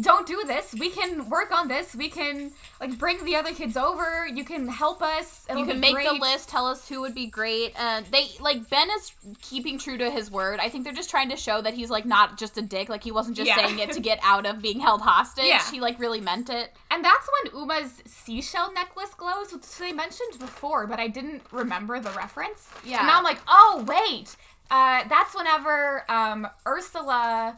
Don't 0.00 0.26
do 0.26 0.44
this. 0.46 0.72
We 0.78 0.90
can 0.90 1.28
work 1.28 1.50
on 1.52 1.68
this. 1.68 1.94
We 1.96 2.08
can 2.08 2.52
like 2.80 2.96
bring 2.98 3.24
the 3.24 3.34
other 3.36 3.52
kids 3.52 3.76
over. 3.76 4.26
You 4.26 4.44
can 4.44 4.68
help 4.68 5.02
us. 5.02 5.44
You 5.48 5.64
can 5.64 5.80
make 5.80 5.96
the 5.96 6.12
list, 6.20 6.48
tell 6.48 6.66
us 6.66 6.88
who 6.88 7.00
would 7.00 7.14
be 7.14 7.26
great. 7.26 7.72
And 7.78 8.06
they 8.06 8.28
like 8.38 8.70
Ben 8.70 8.88
is 8.96 9.12
keeping 9.40 9.78
true 9.78 9.98
to 9.98 10.10
his 10.10 10.30
word. 10.30 10.60
I 10.60 10.68
think 10.68 10.84
they're 10.84 10.92
just 10.92 11.10
trying 11.10 11.28
to 11.30 11.36
show 11.36 11.60
that 11.62 11.74
he's 11.74 11.90
like 11.90 12.06
not 12.06 12.38
just 12.38 12.56
a 12.56 12.62
dick. 12.62 12.88
Like 12.88 13.02
he 13.02 13.10
wasn't 13.10 13.36
just 13.36 13.48
Yeah. 13.48 13.56
saying 13.56 13.78
it 13.80 13.90
to 13.92 14.00
get 14.00 14.20
out 14.22 14.46
of 14.46 14.62
being 14.62 14.78
held 14.80 15.00
hostage. 15.00 15.46
Yeah. 15.46 15.62
He 15.70 15.80
like 15.80 15.98
really 15.98 16.20
meant 16.20 16.50
it. 16.50 16.72
And 16.90 17.04
that's 17.04 17.28
when 17.42 17.60
Uma's 17.60 18.02
seashell 18.06 18.72
necklace 18.72 19.14
glows, 19.14 19.52
which 19.52 19.76
they 19.78 19.92
mentioned 19.92 20.38
before, 20.38 20.86
but 20.86 21.00
I 21.00 21.08
didn't 21.08 21.42
remember 21.50 21.98
the 21.98 22.10
reference. 22.10 22.68
Yeah. 22.84 22.98
And 22.98 23.06
now 23.08 23.18
I'm 23.18 23.24
like, 23.24 23.38
oh 23.48 23.84
wait, 23.88 24.36
uh, 24.70 25.02
that's 25.08 25.34
whenever 25.34 26.04
um, 26.08 26.46
Ursula, 26.66 27.56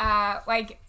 uh, 0.00 0.40
like, 0.46 0.80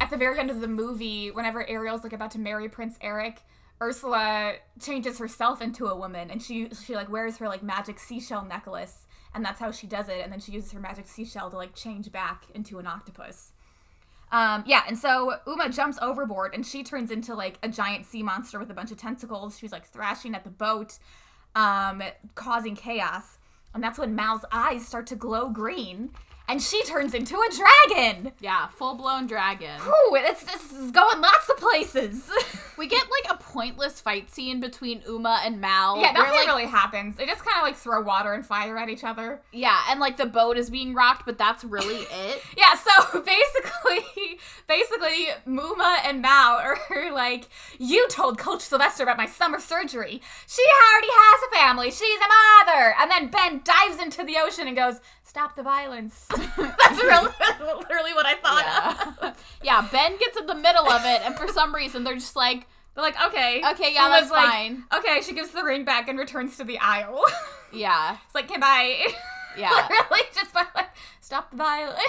at 0.00 0.10
the 0.10 0.16
very 0.16 0.38
end 0.38 0.50
of 0.50 0.60
the 0.60 0.68
movie, 0.68 1.30
whenever 1.30 1.66
Ariel's 1.68 2.02
like 2.02 2.12
about 2.12 2.30
to 2.32 2.38
marry 2.38 2.68
Prince 2.68 2.98
Eric, 3.00 3.40
Ursula 3.80 4.54
changes 4.80 5.18
herself 5.18 5.60
into 5.60 5.86
a 5.86 5.96
woman, 5.96 6.30
and 6.30 6.42
she 6.42 6.68
she 6.84 6.94
like 6.94 7.10
wears 7.10 7.38
her 7.38 7.48
like 7.48 7.62
magic 7.62 7.98
seashell 7.98 8.44
necklace, 8.44 9.06
and 9.34 9.44
that's 9.44 9.60
how 9.60 9.70
she 9.70 9.86
does 9.86 10.08
it. 10.08 10.20
And 10.22 10.32
then 10.32 10.40
she 10.40 10.52
uses 10.52 10.72
her 10.72 10.80
magic 10.80 11.06
seashell 11.06 11.50
to 11.50 11.56
like 11.56 11.74
change 11.74 12.10
back 12.12 12.44
into 12.54 12.78
an 12.78 12.86
octopus. 12.86 13.52
Um, 14.32 14.64
yeah, 14.66 14.82
and 14.88 14.98
so 14.98 15.36
Uma 15.46 15.70
jumps 15.70 15.98
overboard 16.02 16.52
and 16.52 16.66
she 16.66 16.82
turns 16.82 17.10
into 17.10 17.34
like 17.34 17.58
a 17.62 17.68
giant 17.68 18.04
sea 18.06 18.22
monster 18.22 18.58
with 18.58 18.70
a 18.70 18.74
bunch 18.74 18.90
of 18.90 18.98
tentacles. 18.98 19.56
She's 19.58 19.72
like 19.72 19.86
thrashing 19.86 20.34
at 20.34 20.42
the 20.42 20.50
boat, 20.50 20.98
um, 21.54 22.02
causing 22.34 22.74
chaos. 22.74 23.38
And 23.72 23.82
that's 23.82 23.98
when 23.98 24.14
Mal's 24.16 24.44
eyes 24.50 24.86
start 24.86 25.06
to 25.08 25.16
glow 25.16 25.48
green 25.50 26.10
and 26.48 26.62
she 26.62 26.82
turns 26.84 27.14
into 27.14 27.34
a 27.36 27.48
dragon. 27.54 28.32
Yeah, 28.40 28.68
full 28.68 28.94
blown 28.94 29.26
dragon. 29.26 29.80
Ooh, 29.86 30.14
it's 30.14 30.44
this 30.44 30.72
is 30.72 30.90
going 30.90 31.20
lots 31.20 31.48
of 31.48 31.56
places. 31.58 32.30
We 32.76 32.88
get 32.88 33.06
like 33.10 33.32
a 33.32 33.42
pointless 33.42 34.02
fight 34.02 34.30
scene 34.30 34.60
between 34.60 35.02
Uma 35.08 35.40
and 35.42 35.60
Mal. 35.62 35.96
yeah, 35.98 36.12
where, 36.12 36.24
nothing 36.24 36.40
like, 36.40 36.46
really 36.46 36.66
happens. 36.66 37.16
They 37.16 37.24
just 37.24 37.42
kind 37.42 37.56
of 37.56 37.62
like 37.62 37.74
throw 37.74 38.02
water 38.02 38.34
and 38.34 38.44
fire 38.44 38.76
at 38.76 38.90
each 38.90 39.02
other. 39.02 39.40
Yeah, 39.50 39.80
and 39.88 39.98
like 39.98 40.18
the 40.18 40.26
boat 40.26 40.58
is 40.58 40.68
being 40.68 40.92
rocked, 40.92 41.24
but 41.24 41.38
that's 41.38 41.64
really 41.64 41.94
it. 42.10 42.42
Yeah, 42.56 42.74
so 42.74 43.20
basically, 43.22 44.38
basically, 44.68 45.28
Muma 45.46 46.00
and 46.04 46.20
Mao 46.20 46.58
are 46.62 46.78
like, 47.12 47.48
you 47.78 48.06
told 48.08 48.38
Coach 48.38 48.60
Sylvester 48.60 49.04
about 49.04 49.16
my 49.16 49.26
summer 49.26 49.58
surgery. 49.58 50.20
She 50.46 50.62
already 50.62 51.08
has 51.10 51.48
a 51.48 51.54
family. 51.56 51.90
She's 51.90 52.20
a 52.20 52.66
mother. 52.66 52.94
And 53.00 53.10
then 53.10 53.28
Ben 53.28 53.62
dives 53.64 54.02
into 54.02 54.22
the 54.22 54.36
ocean 54.38 54.66
and 54.66 54.76
goes, 54.76 55.00
stop 55.36 55.54
the 55.54 55.62
violence. 55.62 56.26
That's 56.30 57.02
really, 57.02 57.30
literally 57.60 58.14
what 58.14 58.24
I 58.24 58.36
thought. 58.36 59.16
Yeah. 59.20 59.32
yeah, 59.62 59.88
Ben 59.92 60.16
gets 60.16 60.38
in 60.38 60.46
the 60.46 60.54
middle 60.54 60.88
of 60.88 61.02
it, 61.04 61.20
and 61.26 61.34
for 61.34 61.46
some 61.48 61.74
reason 61.74 62.04
they're 62.04 62.14
just 62.14 62.36
like, 62.36 62.66
They're 62.94 63.04
like, 63.04 63.22
okay. 63.26 63.60
Okay, 63.72 63.92
yeah, 63.92 64.08
that's 64.08 64.30
like, 64.30 64.48
fine. 64.48 64.84
Okay, 64.96 65.20
she 65.20 65.34
gives 65.34 65.50
the 65.50 65.62
ring 65.62 65.84
back 65.84 66.08
and 66.08 66.18
returns 66.18 66.56
to 66.56 66.64
the 66.64 66.78
Isle. 66.78 67.22
yeah, 67.70 68.16
it's 68.24 68.34
like, 68.34 68.46
okay, 68.50 68.58
bye. 68.58 69.08
yeah. 69.58 69.86
really, 69.88 70.22
just 70.34 70.54
by 70.54 70.64
like, 70.74 70.88
stop 71.20 71.50
the 71.50 71.58
violence. 71.58 72.00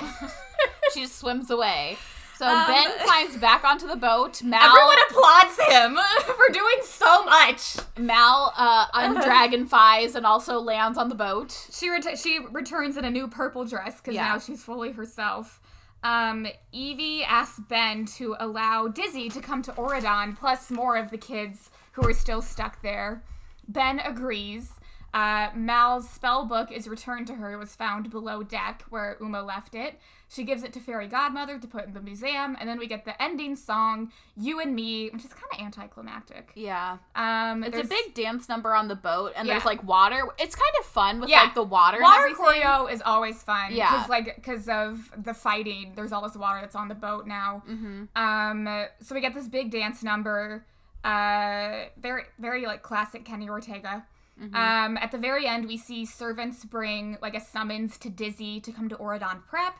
she 0.93 1.01
just 1.01 1.19
swims 1.19 1.51
away. 1.51 1.97
So 2.37 2.45
Um, 2.45 2.67
Ben 2.67 2.87
climbs 3.05 3.37
back 3.37 3.63
onto 3.63 3.87
the 3.87 3.95
boat. 3.95 4.41
Mal, 4.43 4.61
Everyone 4.63 4.97
applauds 5.09 5.57
him 5.67 5.97
for 6.35 6.53
doing 6.53 6.77
so 6.83 7.25
much. 7.25 7.77
Mal 7.97 8.53
uh, 8.57 8.85
undragonfies 8.93 10.15
and 10.15 10.25
also 10.25 10.59
lands 10.59 10.97
on 10.97 11.09
the 11.09 11.15
boat. 11.15 11.67
She 11.71 11.89
ret- 11.89 12.17
she 12.19 12.39
returns 12.51 12.95
in 12.97 13.05
a 13.05 13.09
new 13.11 13.27
purple 13.27 13.65
dress 13.65 13.99
because 13.99 14.13
Yeah. 14.15 14.27
now 14.29 14.39
she's 14.39 14.63
fully 14.63 14.91
herself. 14.91 15.59
Um, 16.03 16.45
Evie 16.71 17.23
asks 17.23 17.59
Ben 17.67 18.05
to 18.17 18.35
allow 18.39 18.87
Dizzy 18.87 19.29
to 19.29 19.41
come 19.41 19.63
to 19.63 19.71
Auradon, 19.71 20.37
plus 20.37 20.69
more 20.69 20.95
of 20.95 21.09
the 21.09 21.17
kids 21.17 21.71
who 21.93 22.07
are 22.07 22.13
still 22.13 22.41
stuck 22.43 22.81
there. 22.83 23.23
Ben 23.67 23.99
agrees. 23.99 24.73
Uh, 25.13 25.49
Mal's 25.55 26.07
spell 26.09 26.45
book 26.45 26.71
is 26.71 26.87
returned 26.87 27.27
to 27.27 27.35
her. 27.35 27.53
It 27.53 27.57
was 27.57 27.75
found 27.75 28.09
below 28.09 28.43
deck 28.43 28.83
where 28.89 29.17
Uma 29.19 29.41
left 29.41 29.73
it. 29.73 29.99
She 30.29 30.43
gives 30.43 30.61
it 30.63 30.73
to 30.73 30.81
Fairy 30.81 31.07
Godmother 31.07 31.57
to 31.57 31.67
put 31.67 31.85
in 31.85 31.93
the 31.93 32.01
museum, 32.01 32.57
and 32.59 32.67
then 32.67 32.77
we 32.77 32.85
get 32.85 33.05
the 33.05 33.19
ending 33.21 33.55
song, 33.55 34.11
"You 34.35 34.59
and 34.59 34.75
Me," 34.75 35.09
which 35.09 35.23
is 35.23 35.33
kind 35.33 35.45
of 35.53 35.59
anticlimactic. 35.65 36.51
Yeah, 36.53 36.97
Um, 37.15 37.63
it's 37.63 37.77
a 37.79 37.85
big 37.85 38.13
dance 38.13 38.49
number 38.49 38.75
on 38.75 38.89
the 38.89 38.95
boat, 38.95 39.31
and 39.37 39.47
there's 39.47 39.63
like 39.63 39.81
water. 39.83 40.27
It's 40.37 40.53
kind 40.55 40.73
of 40.79 40.85
fun 40.85 41.21
with 41.21 41.29
Yeah. 41.29 41.43
like 41.43 41.55
the 41.55 41.63
water. 41.63 42.01
Water 42.01 42.29
choreo 42.35 42.91
is 42.91 43.01
always 43.03 43.41
fun. 43.41 43.73
Yeah. 43.73 43.89
Because 43.91 44.09
like 44.09 44.35
because 44.35 44.67
of 44.67 45.09
the 45.17 45.33
fighting, 45.33 45.93
there's 45.95 46.11
all 46.11 46.21
this 46.21 46.35
water 46.35 46.59
that's 46.59 46.75
on 46.75 46.89
the 46.89 46.95
boat 46.95 47.25
now. 47.25 47.63
Mm-hmm. 47.67 48.03
Um, 48.21 48.85
so 49.01 49.15
we 49.15 49.21
get 49.21 49.33
this 49.33 49.47
big 49.47 49.71
dance 49.71 50.03
number. 50.03 50.65
Uh, 51.05 51.85
very 51.97 52.23
very 52.37 52.65
like 52.65 52.83
classic 52.83 53.23
Kenny 53.23 53.47
Ortega. 53.49 54.05
Mm-hmm. 54.41 54.55
Um, 54.55 54.97
at 54.97 55.11
the 55.11 55.17
very 55.17 55.47
end, 55.47 55.67
we 55.67 55.77
see 55.77 56.05
servants 56.05 56.63
bring 56.63 57.17
like 57.21 57.35
a 57.35 57.41
summons 57.41 57.97
to 57.99 58.09
Dizzy 58.09 58.59
to 58.61 58.71
come 58.71 58.89
to 58.89 58.95
Auradon 58.95 59.45
Prep. 59.47 59.75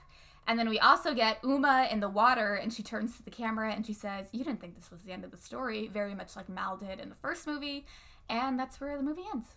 And 0.47 0.57
then 0.57 0.69
we 0.69 0.79
also 0.79 1.13
get 1.13 1.39
Uma 1.43 1.89
in 1.91 1.99
the 1.99 2.07
water, 2.07 2.55
and 2.55 2.71
she 2.71 2.81
turns 2.81 3.17
to 3.17 3.23
the 3.23 3.29
camera 3.29 3.73
and 3.73 3.85
she 3.85 3.91
says, 3.93 4.27
You 4.31 4.45
didn't 4.45 4.61
think 4.61 4.75
this 4.75 4.89
was 4.89 5.01
the 5.01 5.11
end 5.11 5.25
of 5.25 5.31
the 5.31 5.37
story, 5.37 5.89
very 5.93 6.15
much 6.15 6.35
like 6.37 6.47
Mal 6.47 6.77
did 6.77 6.99
in 6.99 7.09
the 7.09 7.15
first 7.15 7.45
movie. 7.45 7.85
And 8.29 8.57
that's 8.57 8.79
where 8.79 8.95
the 8.95 9.03
movie 9.03 9.23
ends. 9.33 9.47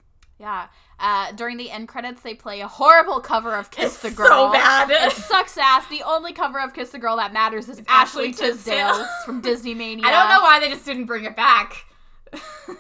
Yeah. 0.41 0.69
Uh, 0.99 1.33
during 1.33 1.59
the 1.59 1.71
end 1.71 1.87
credits, 1.87 2.23
they 2.23 2.35
play 2.35 2.61
a 2.61 2.67
horrible 2.67 3.21
cover 3.21 3.55
of 3.55 3.71
"Kiss 3.71 3.99
the 3.99 4.11
Girl." 4.11 4.27
so 4.27 4.31
Girl." 4.31 4.53
bad. 4.53 4.91
It 4.91 5.13
sucks 5.13 5.59
ass. 5.59 5.87
The 5.89 6.03
only 6.03 6.33
cover 6.33 6.59
of 6.59 6.73
"Kiss 6.73 6.91
the 6.91 6.99
Girl" 6.99 7.17
that 7.19 7.33
matters 7.33 7.69
is 7.69 7.81
Ashley 7.87 8.29
Ashley 8.29 8.33
Tisdale. 8.33 8.89
Tisdale's 8.89 9.09
from 9.27 9.41
Disney 9.43 9.75
Mania. 9.75 10.07
I 10.07 10.11
don't 10.11 10.31
know 10.31 10.41
why 10.41 10.59
they 10.59 10.71
just 10.71 10.87
didn't 10.87 11.05
bring 11.05 11.25
it 11.25 11.37
back. 11.37 11.85
I, 12.33 12.39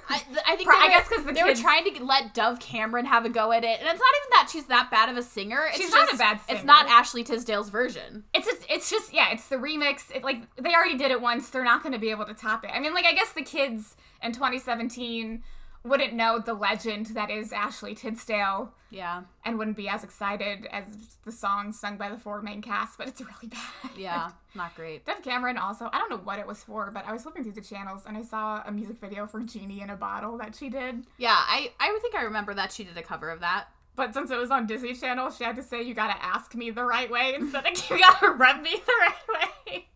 I 0.46 0.57
think 0.57 0.68
Pro- 0.68 0.78
they 0.78 0.86
I 0.86 0.88
guess 0.88 1.09
because 1.09 1.24
the 1.24 1.32
they 1.32 1.42
kids- 1.42 1.61
were 1.61 1.62
trying 1.62 1.92
to 1.94 2.05
let 2.05 2.34
Dove 2.34 2.61
Cameron 2.61 3.05
have 3.07 3.24
a 3.24 3.28
go 3.28 3.53
at 3.53 3.64
it, 3.64 3.80
and 3.80 3.88
it's 3.88 4.01
not 4.01 4.12
even 4.18 4.30
that 4.30 4.48
she's 4.53 4.66
that 4.66 4.90
bad 4.90 5.09
of 5.09 5.16
a 5.16 5.22
singer. 5.22 5.66
It's 5.68 5.76
She's 5.78 5.90
just, 5.90 5.96
not 5.96 6.14
a 6.14 6.16
bad 6.16 6.40
singer. 6.46 6.57
It's 6.59 6.64
not 6.66 6.86
Ashley 6.88 7.24
Tisdale's 7.24 7.70
version. 7.70 8.24
It's 8.34 8.46
just, 8.46 8.64
it's 8.68 8.90
just 8.90 9.12
yeah, 9.12 9.30
it's 9.32 9.48
the 9.48 9.57
remix. 9.57 10.14
It, 10.14 10.22
like 10.24 10.42
they 10.57 10.74
already 10.74 10.96
did 10.96 11.11
it 11.11 11.20
once, 11.20 11.51
they're 11.51 11.64
not 11.64 11.82
going 11.82 11.92
to 11.92 11.98
be 11.98 12.11
able 12.11 12.26
to 12.26 12.34
top 12.34 12.64
it. 12.64 12.70
I 12.72 12.80
mean, 12.80 12.94
like 12.94 13.05
I 13.07 13.12
guess 13.12 13.32
the 13.32 13.42
kids 13.42 13.96
in 14.22 14.32
2017 14.32 15.42
wouldn't 15.84 16.12
know 16.12 16.38
the 16.38 16.52
legend 16.54 17.06
that 17.06 17.30
is 17.30 17.52
Ashley 17.52 17.94
Tisdale 17.94 18.72
Yeah, 18.90 19.22
and 19.44 19.58
wouldn't 19.58 19.76
be 19.76 19.88
as 19.88 20.04
excited 20.04 20.66
as 20.70 20.84
the 21.24 21.32
song 21.32 21.72
sung 21.72 21.96
by 21.96 22.10
the 22.10 22.18
four 22.18 22.42
main 22.42 22.60
cast, 22.60 22.98
but 22.98 23.08
it's 23.08 23.20
really 23.20 23.46
bad. 23.48 23.90
yeah, 23.96 24.30
not 24.54 24.74
great. 24.74 25.06
Dove 25.06 25.22
Cameron 25.22 25.56
also, 25.56 25.88
I 25.92 25.98
don't 25.98 26.10
know 26.10 26.18
what 26.18 26.38
it 26.38 26.46
was 26.46 26.62
for, 26.62 26.90
but 26.90 27.06
I 27.06 27.12
was 27.12 27.22
flipping 27.22 27.42
through 27.44 27.52
the 27.52 27.60
channels 27.62 28.02
and 28.06 28.16
I 28.16 28.22
saw 28.22 28.62
a 28.66 28.70
music 28.70 29.00
video 29.00 29.26
for 29.26 29.40
Genie 29.40 29.80
in 29.80 29.90
a 29.90 29.96
Bottle 29.96 30.36
that 30.38 30.54
she 30.54 30.68
did. 30.68 31.06
Yeah, 31.18 31.36
I 31.36 31.72
I 31.80 31.98
think 32.02 32.14
I 32.14 32.22
remember 32.22 32.52
that 32.54 32.72
she 32.72 32.84
did 32.84 32.96
a 32.98 33.02
cover 33.02 33.30
of 33.30 33.40
that. 33.40 33.66
But 33.96 34.14
since 34.14 34.30
it 34.30 34.38
was 34.38 34.50
on 34.50 34.66
Disney 34.66 34.94
Channel, 34.94 35.30
she 35.30 35.44
had 35.44 35.56
to 35.56 35.62
say, 35.62 35.82
you 35.82 35.94
gotta 35.94 36.16
ask 36.22 36.54
me 36.54 36.70
the 36.70 36.84
right 36.84 37.10
way 37.10 37.34
instead 37.34 37.66
of 37.66 37.72
you 37.90 37.98
gotta 37.98 38.30
rub 38.30 38.62
me 38.62 38.76
the 38.86 38.92
right 39.00 39.50
way. 39.68 39.88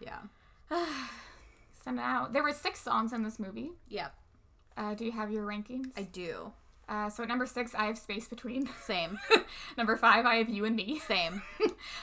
Yeah, 0.00 0.18
So 1.84 1.90
now, 1.90 2.28
there 2.30 2.42
were 2.42 2.52
six 2.52 2.80
songs 2.80 3.12
in 3.12 3.22
this 3.22 3.38
movie. 3.38 3.72
yeah, 3.88 4.08
Uh, 4.76 4.94
do 4.94 5.04
you 5.04 5.12
have 5.12 5.30
your 5.30 5.46
rankings? 5.46 5.86
I 5.96 6.02
do. 6.02 6.52
Uh, 6.88 7.08
so 7.08 7.22
at 7.22 7.28
number 7.28 7.46
six, 7.46 7.72
I 7.72 7.84
have 7.84 7.96
Space 7.96 8.26
Between. 8.26 8.68
Same, 8.84 9.16
number 9.78 9.96
five, 9.96 10.26
I 10.26 10.36
have 10.36 10.48
You 10.48 10.64
and 10.64 10.74
Me. 10.74 10.98
same. 10.98 11.40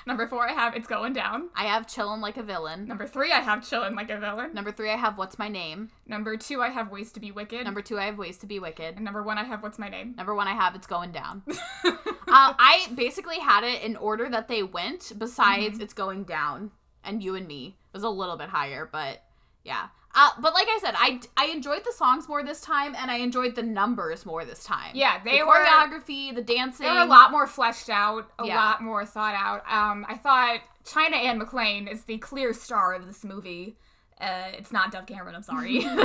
number 0.06 0.28
four, 0.30 0.50
I 0.50 0.54
have 0.54 0.76
It's 0.78 0.88
Going 0.88 1.12
Down. 1.12 1.50
I 1.54 1.66
have 1.66 1.88
"Chillin' 1.88 2.22
Like 2.22 2.38
a 2.38 2.44
Villain." 2.44 2.88
Number 2.88 3.06
three, 3.06 3.34
I 3.34 3.42
have 3.42 3.60
Chillin' 3.60 3.98
Like 3.98 4.10
a 4.10 4.18
Villain. 4.18 4.54
Number 4.54 4.72
three, 4.72 4.90
I 4.90 4.96
have 4.96 5.18
"What's 5.18 5.38
My 5.38 5.50
Name." 5.50 5.90
Number 6.06 6.38
two, 6.38 6.62
I 6.62 6.70
have 6.70 6.90
Ways 6.90 7.12
to 7.12 7.20
Be 7.20 7.32
Wicked. 7.32 7.66
Number 7.66 7.82
two, 7.82 8.00
I 8.00 8.06
have 8.06 8.18
"Ways 8.18 8.38
to 8.38 8.46
Be 8.48 8.60
Wicked." 8.60 8.96
and 8.96 9.04
number 9.04 9.22
one, 9.24 9.38
I 9.38 9.44
have 9.44 9.62
What's 9.62 9.78
My 9.78 9.90
Name. 9.90 10.16
Number 10.16 10.34
one, 10.34 10.48
I 10.48 10.54
have 10.54 10.74
"It's 10.74 10.88
Going 10.88 11.12
Down." 11.12 11.44
uh, 11.84 11.94
I 12.28 12.88
basically 12.96 13.40
had 13.40 13.66
it 13.66 13.82
in 13.82 13.98
order 13.98 14.30
that 14.30 14.48
they 14.48 14.64
went. 14.64 15.12
Besides, 15.18 15.80
"It's 15.80 15.94
Going 15.94 16.24
Down" 16.24 16.72
and 17.04 17.22
"You 17.22 17.36
and 17.36 17.46
Me" 17.46 17.78
was 17.92 18.04
a 18.04 18.10
little 18.10 18.38
bit 18.38 18.48
higher, 18.50 18.88
but 18.90 19.22
yeah. 19.66 19.88
Uh, 20.20 20.32
but 20.42 20.52
like 20.56 20.66
I 20.68 20.80
said, 20.82 20.96
I, 20.98 21.20
I 21.38 21.52
enjoyed 21.52 21.84
the 21.86 21.92
songs 21.96 22.28
more 22.28 22.44
this 22.44 22.60
time, 22.60 22.96
and 22.98 23.12
I 23.12 23.18
enjoyed 23.18 23.54
the 23.54 23.62
numbers 23.62 24.26
more 24.26 24.46
this 24.46 24.64
time. 24.64 24.90
Yeah, 24.96 25.22
they 25.24 25.38
the 25.38 25.46
were- 25.46 25.54
choreography, 25.64 26.34
the 26.34 26.42
dancing. 26.42 26.88
They 26.88 26.92
were 26.92 27.02
a 27.02 27.06
lot 27.06 27.30
more 27.30 27.46
fleshed 27.46 27.88
out, 27.90 28.28
a 28.40 28.48
Yeah. 28.48 28.56
lot 28.56 28.82
more 28.82 29.06
thought 29.06 29.36
out. 29.36 29.62
Um, 29.72 30.08
I 30.10 30.16
thought 30.16 30.62
China 30.84 31.18
Anne 31.18 31.40
McClain 31.40 31.88
is 31.92 32.02
the 32.06 32.18
clear 32.18 32.52
star 32.54 32.96
of 32.96 33.06
this 33.06 33.24
movie. 33.24 33.78
Uh, 34.20 34.46
it's 34.54 34.72
not 34.72 34.92
Dove 34.92 35.06
Cameron, 35.06 35.36
I'm 35.36 35.44
sorry. 35.44 35.86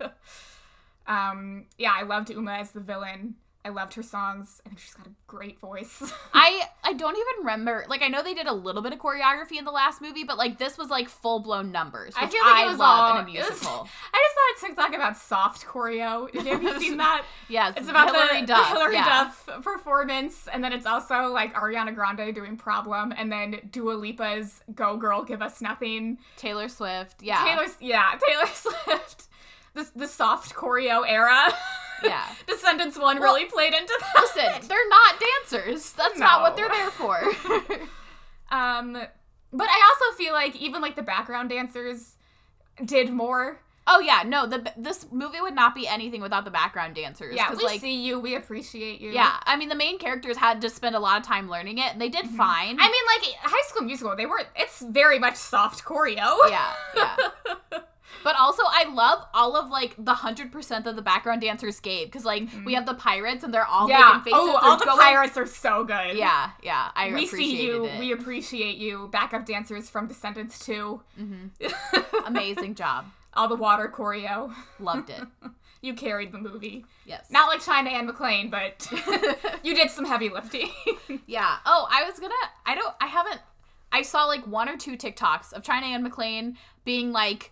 um, 1.06 1.66
yeah, 1.76 1.92
I 1.94 2.04
loved 2.04 2.30
Uma 2.30 2.52
as 2.52 2.70
the 2.70 2.80
villain. 2.80 3.34
I 3.64 3.68
loved 3.68 3.94
her 3.94 4.02
songs. 4.02 4.60
I 4.66 4.70
think 4.70 4.80
she's 4.80 4.92
got 4.94 5.06
a 5.06 5.10
great 5.28 5.60
voice. 5.60 6.12
I 6.34 6.62
I 6.82 6.94
don't 6.94 7.16
even 7.16 7.38
remember. 7.46 7.84
Like 7.88 8.02
I 8.02 8.08
know 8.08 8.20
they 8.22 8.34
did 8.34 8.48
a 8.48 8.52
little 8.52 8.82
bit 8.82 8.92
of 8.92 8.98
choreography 8.98 9.56
in 9.56 9.64
the 9.64 9.70
last 9.70 10.02
movie, 10.02 10.24
but 10.24 10.36
like 10.36 10.58
this 10.58 10.76
was 10.76 10.90
like 10.90 11.08
full 11.08 11.38
blown 11.40 11.70
numbers. 11.70 12.12
I 12.16 12.26
feel 12.26 12.42
like 12.44 12.54
I 12.56 12.64
it 12.66 12.70
was 12.72 12.80
all 12.80 13.10
in 13.12 13.16
a 13.18 13.20
it 13.20 13.24
was- 13.24 13.32
musical. 13.50 13.88
I 14.12 14.18
just 14.24 14.34
saw 14.34 14.66
a 14.66 14.68
TikTok 14.68 14.94
about 14.96 15.16
soft 15.16 15.64
choreo. 15.64 16.34
Have 16.44 16.62
you 16.62 16.80
seen 16.80 16.96
that? 16.96 17.24
yes, 17.48 17.74
It's 17.76 17.88
about 17.88 18.08
Hilary 18.10 18.40
the, 18.40 18.46
Duff. 18.48 18.68
the 18.68 18.74
Hilary 18.74 18.94
yeah. 18.94 19.04
Duff 19.46 19.62
performance, 19.62 20.48
and 20.52 20.62
then 20.64 20.72
it's 20.72 20.86
also 20.86 21.28
like 21.28 21.54
Ariana 21.54 21.94
Grande 21.94 22.34
doing 22.34 22.56
"Problem," 22.56 23.12
and 23.16 23.30
then 23.30 23.60
Dua 23.70 23.92
Lipa's 23.92 24.60
"Go 24.74 24.96
Girl, 24.96 25.22
Give 25.22 25.40
Us 25.40 25.60
Nothing." 25.60 26.18
Taylor 26.36 26.68
Swift. 26.68 27.22
Yeah. 27.22 27.44
Taylor, 27.44 27.66
yeah, 27.80 28.18
Taylor 28.28 28.46
Swift. 28.52 29.28
The, 29.74 29.88
the 29.94 30.08
soft 30.08 30.52
choreo 30.54 31.04
era. 31.06 31.46
Yeah. 32.08 32.26
Descendants 32.46 32.98
one 32.98 33.18
really 33.20 33.44
played 33.46 33.74
into 33.74 33.92
that. 34.00 34.22
Listen, 34.22 34.68
they're 34.68 34.88
not 34.88 35.14
dancers. 35.20 35.92
That's 35.92 36.18
not 36.18 36.40
what 36.42 36.56
they're 36.56 36.68
there 36.68 36.90
for. 36.90 37.20
Um, 38.50 38.92
but 38.92 39.66
I 39.68 39.90
also 39.90 40.16
feel 40.18 40.34
like 40.34 40.54
even 40.56 40.82
like 40.82 40.94
the 40.94 41.02
background 41.02 41.48
dancers 41.48 42.16
did 42.84 43.10
more. 43.10 43.60
oh 43.86 43.98
yeah, 44.00 44.22
no, 44.26 44.46
the 44.46 44.70
this 44.76 45.06
movie 45.10 45.40
would 45.40 45.54
not 45.54 45.74
be 45.74 45.88
anything 45.88 46.20
without 46.20 46.44
the 46.44 46.50
background 46.50 46.94
dancers. 46.94 47.34
Yeah, 47.34 47.54
we 47.54 47.64
like 47.64 47.80
see 47.80 48.02
you, 48.02 48.20
we 48.20 48.34
appreciate 48.36 49.00
you. 49.00 49.10
yeah, 49.10 49.38
I 49.44 49.56
mean 49.56 49.70
the 49.70 49.74
main 49.74 49.98
characters 49.98 50.36
had 50.36 50.60
to 50.60 50.68
spend 50.68 50.94
a 50.94 51.00
lot 51.00 51.18
of 51.18 51.26
time 51.26 51.48
learning 51.48 51.78
it, 51.78 51.92
and 51.92 52.00
they 52.00 52.10
did 52.10 52.26
fine. 52.26 52.76
Mm-hmm. 52.76 52.84
I 52.84 52.88
mean, 52.88 53.04
like 53.14 53.36
High 53.40 53.68
School 53.68 53.82
Musical, 53.86 54.14
they 54.16 54.26
weren't. 54.26 54.48
It's 54.54 54.82
very 54.82 55.18
much 55.18 55.36
soft 55.36 55.82
choreo. 55.84 56.36
yeah, 56.50 56.72
yeah. 56.94 57.16
But 58.24 58.36
also, 58.36 58.62
I 58.66 58.84
love 58.92 59.24
all 59.34 59.56
of 59.56 59.70
like 59.70 59.94
the 59.98 60.14
hundred 60.14 60.52
percent 60.52 60.86
of 60.86 60.96
the 60.96 61.02
background 61.02 61.40
dancers 61.42 61.80
gave 61.80 62.08
because 62.08 62.24
like 62.24 62.48
we 62.64 62.74
have 62.74 62.86
the 62.86 62.94
pirates 62.94 63.42
and 63.44 63.52
they're 63.52 63.66
all 63.66 63.88
Mm-hmm. 63.88 63.90
Yeah. 64.00 64.08
making 64.18 64.32
faces. 64.32 64.38
Oh, 64.40 64.58
all 64.62 64.76
the 64.78 64.84
going- 64.84 64.98
pirates 64.98 65.36
are 65.36 65.46
so 65.46 65.84
good. 65.84 66.16
Yeah, 66.16 66.50
yeah. 66.62 66.90
I 66.94 67.12
We 67.12 67.26
see 67.26 67.62
you. 67.62 67.86
it. 67.86 67.98
We 67.98 68.12
appreciate 68.12 68.76
you. 68.76 69.08
Backup 69.12 69.44
dancers 69.46 69.90
from 69.90 70.06
Descendants 70.06 70.64
2. 70.64 71.00
Amazing 72.26 72.74
job. 72.74 73.06
all 73.34 73.48
the 73.48 73.56
water 73.56 73.90
choreo. 73.94 74.52
Loved 74.78 75.10
it. 75.10 75.22
You 75.84 75.94
carried 75.94 76.30
the 76.30 76.38
movie. 76.38 76.84
Yes. 77.06 77.26
Not 77.28 77.48
like 77.48 77.60
China 77.60 77.90
Anne 77.90 78.08
McClain, 78.08 78.52
but 78.52 78.86
you 79.64 79.74
did 79.74 79.90
some 79.90 80.04
heavy 80.04 80.28
lifting. 80.28 80.68
Yeah. 81.26 81.56
Oh, 81.66 81.88
I 81.90 82.04
was 82.04 82.20
gonna. 82.20 82.32
I 82.64 82.76
don't. 82.76 82.94
I 83.00 83.08
haven't. 83.08 83.40
I 83.90 84.02
saw 84.02 84.26
like 84.26 84.46
one 84.46 84.68
or 84.68 84.76
two 84.76 84.96
TikToks 84.96 85.52
of 85.52 85.64
China 85.64 85.86
Anne 85.86 86.08
McClain 86.08 86.54
being 86.84 87.10
like, 87.10 87.50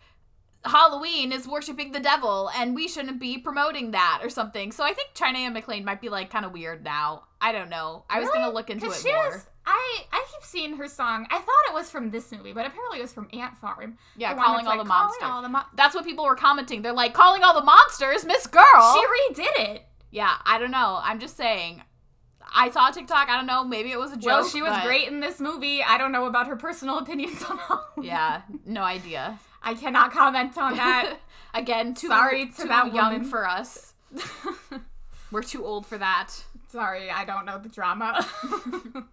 Halloween 0.65 1.33
is 1.33 1.49
worshiping 1.49 1.93
the 1.93 2.01
devil, 2.01 2.51
and 2.55 2.75
we 2.75 2.87
shouldn't 2.87 3.19
be 3.19 3.39
promoting 3.39 3.93
that 3.93 4.21
or 4.23 4.29
something. 4.29 4.73
So 4.73 4.85
I 4.85 4.93
think 4.93 5.11
China 5.15 5.39
Anne 5.39 5.55
McClain 5.55 5.85
might 5.85 6.01
be 6.03 6.09
like 6.11 6.31
kind 6.31 6.45
of 6.45 6.53
weird 6.53 6.85
now. 6.85 7.25
I 7.41 7.53
don't 7.53 7.71
know. 7.71 8.05
I 8.11 8.21
was 8.21 8.29
gonna 8.29 8.51
look 8.53 8.69
into 8.69 8.85
it 8.87 8.89
more. 8.89 8.97
she 8.97 9.09
was- 9.13 9.47
I 9.65 10.05
I 10.13 10.25
keep 10.33 10.43
seeing 10.43 10.77
her 10.77 10.89
song. 10.89 11.27
I 11.31 11.39
thought 11.39 11.69
it 11.69 11.75
was 11.75 11.91
from 11.91 12.11
this 12.11 12.31
movie, 12.33 12.53
but 12.53 12.67
apparently 12.67 12.99
it 12.99 13.03
was 13.03 13.13
from 13.13 13.29
Ant 13.33 13.57
Farm. 13.59 13.97
Yeah, 14.17 14.35
The 14.35 14.41
calling 14.41 14.67
all 14.67 14.77
like, 14.77 14.79
the 14.81 14.89
monsters. 14.89 15.19
Calling 15.21 15.35
all 15.37 15.43
the 15.43 15.49
mon- 15.49 15.65
That's 15.77 15.95
what 15.95 16.05
people 16.05 16.25
were 16.25 16.35
commenting. 16.35 16.83
They're 16.83 16.93
like 16.93 17.15
calling 17.15 17.43
all 17.43 17.55
the 17.55 17.65
monsters, 17.65 18.25
Miss 18.25 18.47
Girl. 18.47 18.65
She 18.95 19.43
redid 19.43 19.59
it. 19.77 19.87
yeah, 20.11 20.35
I 20.45 20.59
don't 20.59 20.71
know. 20.73 21.01
I'm 21.03 21.21
just 21.21 21.37
saying. 21.37 21.83
I 22.53 22.71
saw 22.71 22.89
a 22.89 22.93
TikTok. 22.93 23.29
I 23.29 23.37
don't 23.37 23.47
know. 23.47 23.63
Maybe 23.63 23.93
it 23.93 23.99
was 23.99 24.13
a 24.13 24.17
joke. 24.17 24.27
Well, 24.27 24.49
she 24.49 24.61
was 24.61 24.73
but- 24.73 24.85
great 24.85 25.07
in 25.09 25.21
this 25.21 25.39
movie. 25.41 25.83
I 25.85 25.99
don't 25.99 26.11
know 26.13 26.25
about 26.27 26.49
her 26.49 26.57
personal 26.57 26.99
opinions 26.99 27.43
on 27.45 27.59
Halloween. 27.69 28.07
Yeah, 28.09 28.43
no 28.67 28.83
idea. 28.83 29.39
I 29.63 29.75
cannot 29.75 30.13
comment 30.13 30.57
on 30.59 30.77
that. 30.77 31.19
Again, 31.55 31.95
too 31.95 32.09
Sorry 32.09 32.47
to 32.47 32.63
too 32.63 32.69
that 32.69 32.95
young 32.95 33.13
woman. 33.13 33.25
for 33.29 33.47
us. 33.47 33.95
We're 35.33 35.43
too 35.43 35.65
old 35.65 35.87
for 35.87 35.99
that. 35.99 36.33
Sorry, 36.69 37.11
I 37.11 37.25
don't 37.25 37.45
know 37.45 37.59
the 37.59 37.69
drama. 37.69 38.27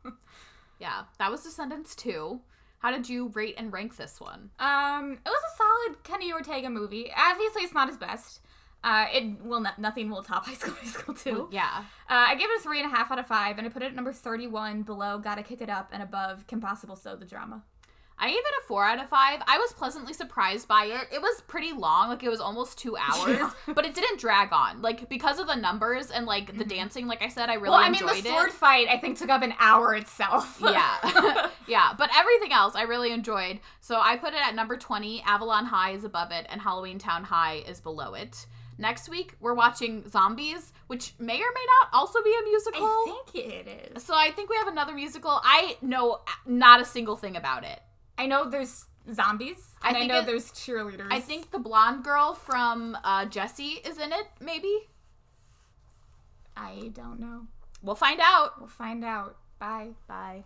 Yeah, 0.79 1.05
that 1.17 1.31
was 1.31 1.41
Descendants 1.41 1.95
2. 1.95 2.39
How 2.79 2.91
did 2.91 3.09
you 3.09 3.29
rate 3.29 3.55
and 3.57 3.73
rank 3.73 3.95
this 3.97 4.19
one? 4.21 4.51
um, 4.59 5.13
it 5.13 5.27
was 5.27 5.41
a 5.53 5.57
solid 5.57 6.03
Kenny 6.03 6.31
Ortega 6.31 6.69
movie. 6.69 7.11
Obviously, 7.17 7.63
it's 7.63 7.73
not 7.73 7.87
his 7.87 7.97
best. 7.97 8.41
Uh, 8.83 9.07
it 9.11 9.43
will 9.43 9.59
not, 9.59 9.79
nothing 9.79 10.07
will 10.11 10.21
top 10.21 10.45
High 10.45 10.53
School 10.53 10.75
Musical 10.83 11.15
2. 11.15 11.49
Yeah. 11.51 11.79
Uh, 12.07 12.13
I 12.29 12.35
gave 12.35 12.47
it 12.47 12.59
a 12.59 12.61
three 12.61 12.79
and 12.79 12.91
a 12.93 12.95
half 12.95 13.11
out 13.11 13.17
of 13.17 13.25
five, 13.25 13.57
and 13.57 13.65
I 13.65 13.71
put 13.71 13.81
it 13.81 13.87
at 13.87 13.95
number 13.95 14.13
thirty-one, 14.13 14.83
below 14.83 15.17
Gotta 15.17 15.41
Kick 15.41 15.61
It 15.61 15.69
Up, 15.71 15.89
and 15.91 16.03
above 16.03 16.45
Kim 16.45 16.61
Possible 16.61 16.95
So 16.95 17.15
the 17.15 17.25
Drama. 17.25 17.63
I 18.19 18.29
gave 18.29 18.37
it 18.37 18.63
a 18.63 18.67
4 18.67 18.85
out 18.85 18.99
of 18.99 19.09
5. 19.09 19.41
I 19.47 19.57
was 19.59 19.73
pleasantly 19.73 20.13
surprised 20.13 20.67
by 20.67 20.85
it. 20.85 21.13
It 21.13 21.21
was 21.21 21.41
pretty 21.41 21.71
long, 21.71 22.09
like 22.09 22.23
it 22.23 22.29
was 22.29 22.39
almost 22.39 22.79
2 22.79 22.97
hours, 22.97 23.37
Yeah. 23.37 23.51
but 23.73 23.85
it 23.85 23.93
didn't 23.93 24.19
drag 24.19 24.51
on. 24.51 24.81
Like 24.81 25.07
because 25.07 25.39
of 25.39 25.47
the 25.47 25.55
numbers 25.55 26.09
and 26.09 26.25
like 26.25 26.47
the 26.47 26.63
mm-hmm. 26.63 26.67
dancing, 26.67 27.07
like 27.07 27.21
I 27.21 27.27
said, 27.27 27.49
I 27.49 27.55
really 27.55 27.85
enjoyed 27.85 28.01
it. 28.01 28.05
well, 28.05 28.13
I 28.13 28.15
mean, 28.15 28.23
the 28.23 28.29
sword 28.29 28.49
it. 28.49 28.53
fight 28.53 28.87
I 28.89 28.97
think 28.97 29.17
took 29.17 29.29
up 29.29 29.43
an 29.43 29.53
hour 29.59 29.93
itself. 29.93 30.57
yeah. 30.61 31.49
yeah, 31.67 31.93
but 31.97 32.09
everything 32.17 32.51
else 32.51 32.75
I 32.75 32.83
really 32.83 33.11
enjoyed. 33.11 33.59
So 33.81 33.99
I 33.99 34.17
put 34.17 34.33
it 34.33 34.39
at 34.45 34.55
number 34.55 34.77
20. 34.77 35.21
Avalon 35.21 35.65
High 35.65 35.91
is 35.91 36.03
above 36.03 36.31
it 36.31 36.47
and 36.49 36.61
Halloween 36.61 36.97
Town 36.97 37.23
High 37.23 37.63
is 37.67 37.79
below 37.79 38.15
it. 38.15 38.47
Next 38.79 39.09
week, 39.09 39.33
we're 39.39 39.55
watching 39.55 40.07
Zombies, 40.07 40.71
which 40.85 41.13
may 41.17 41.35
or 41.35 41.51
may 41.53 41.65
not 41.81 41.89
also 41.93 42.21
be 42.23 42.31
a 42.39 42.43
musical. 42.43 42.85
I 42.85 43.21
think 43.33 43.45
it 43.45 43.91
is. 43.95 44.03
So 44.03 44.13
I 44.13 44.29
think 44.31 44.51
we 44.51 44.55
have 44.57 44.67
another 44.67 44.93
musical. 44.93 45.39
I 45.43 45.77
know 45.81 46.13
uh, 46.13 46.31
not 46.45 46.79
a 46.79 46.85
single 46.85 47.15
thing 47.15 47.35
about 47.35 47.63
it. 47.63 47.79
I 48.17 48.25
know 48.25 48.49
there's 48.49 48.85
zombies, 49.13 49.75
and 49.83 49.95
I, 49.95 49.99
think 49.99 50.11
know 50.11 50.19
it- 50.19 50.25
there's 50.25 50.51
cheerleaders. 50.51 51.07
I 51.11 51.19
think 51.19 51.51
the 51.51 51.59
blonde 51.59 52.03
girl 52.03 52.33
from 52.33 52.97
uh, 53.03 53.25
Jessie 53.25 53.79
is 53.85 53.97
in 53.97 54.11
it, 54.11 54.27
maybe. 54.41 54.87
I 56.55 56.89
don't 56.93 57.19
know. 57.19 57.47
We'll 57.83 57.95
find 57.95 58.19
out. 58.21 58.59
We'll 58.59 58.67
find 58.69 59.05
out. 59.05 59.37
Bye. 59.59 59.89
Bye. 60.07 60.43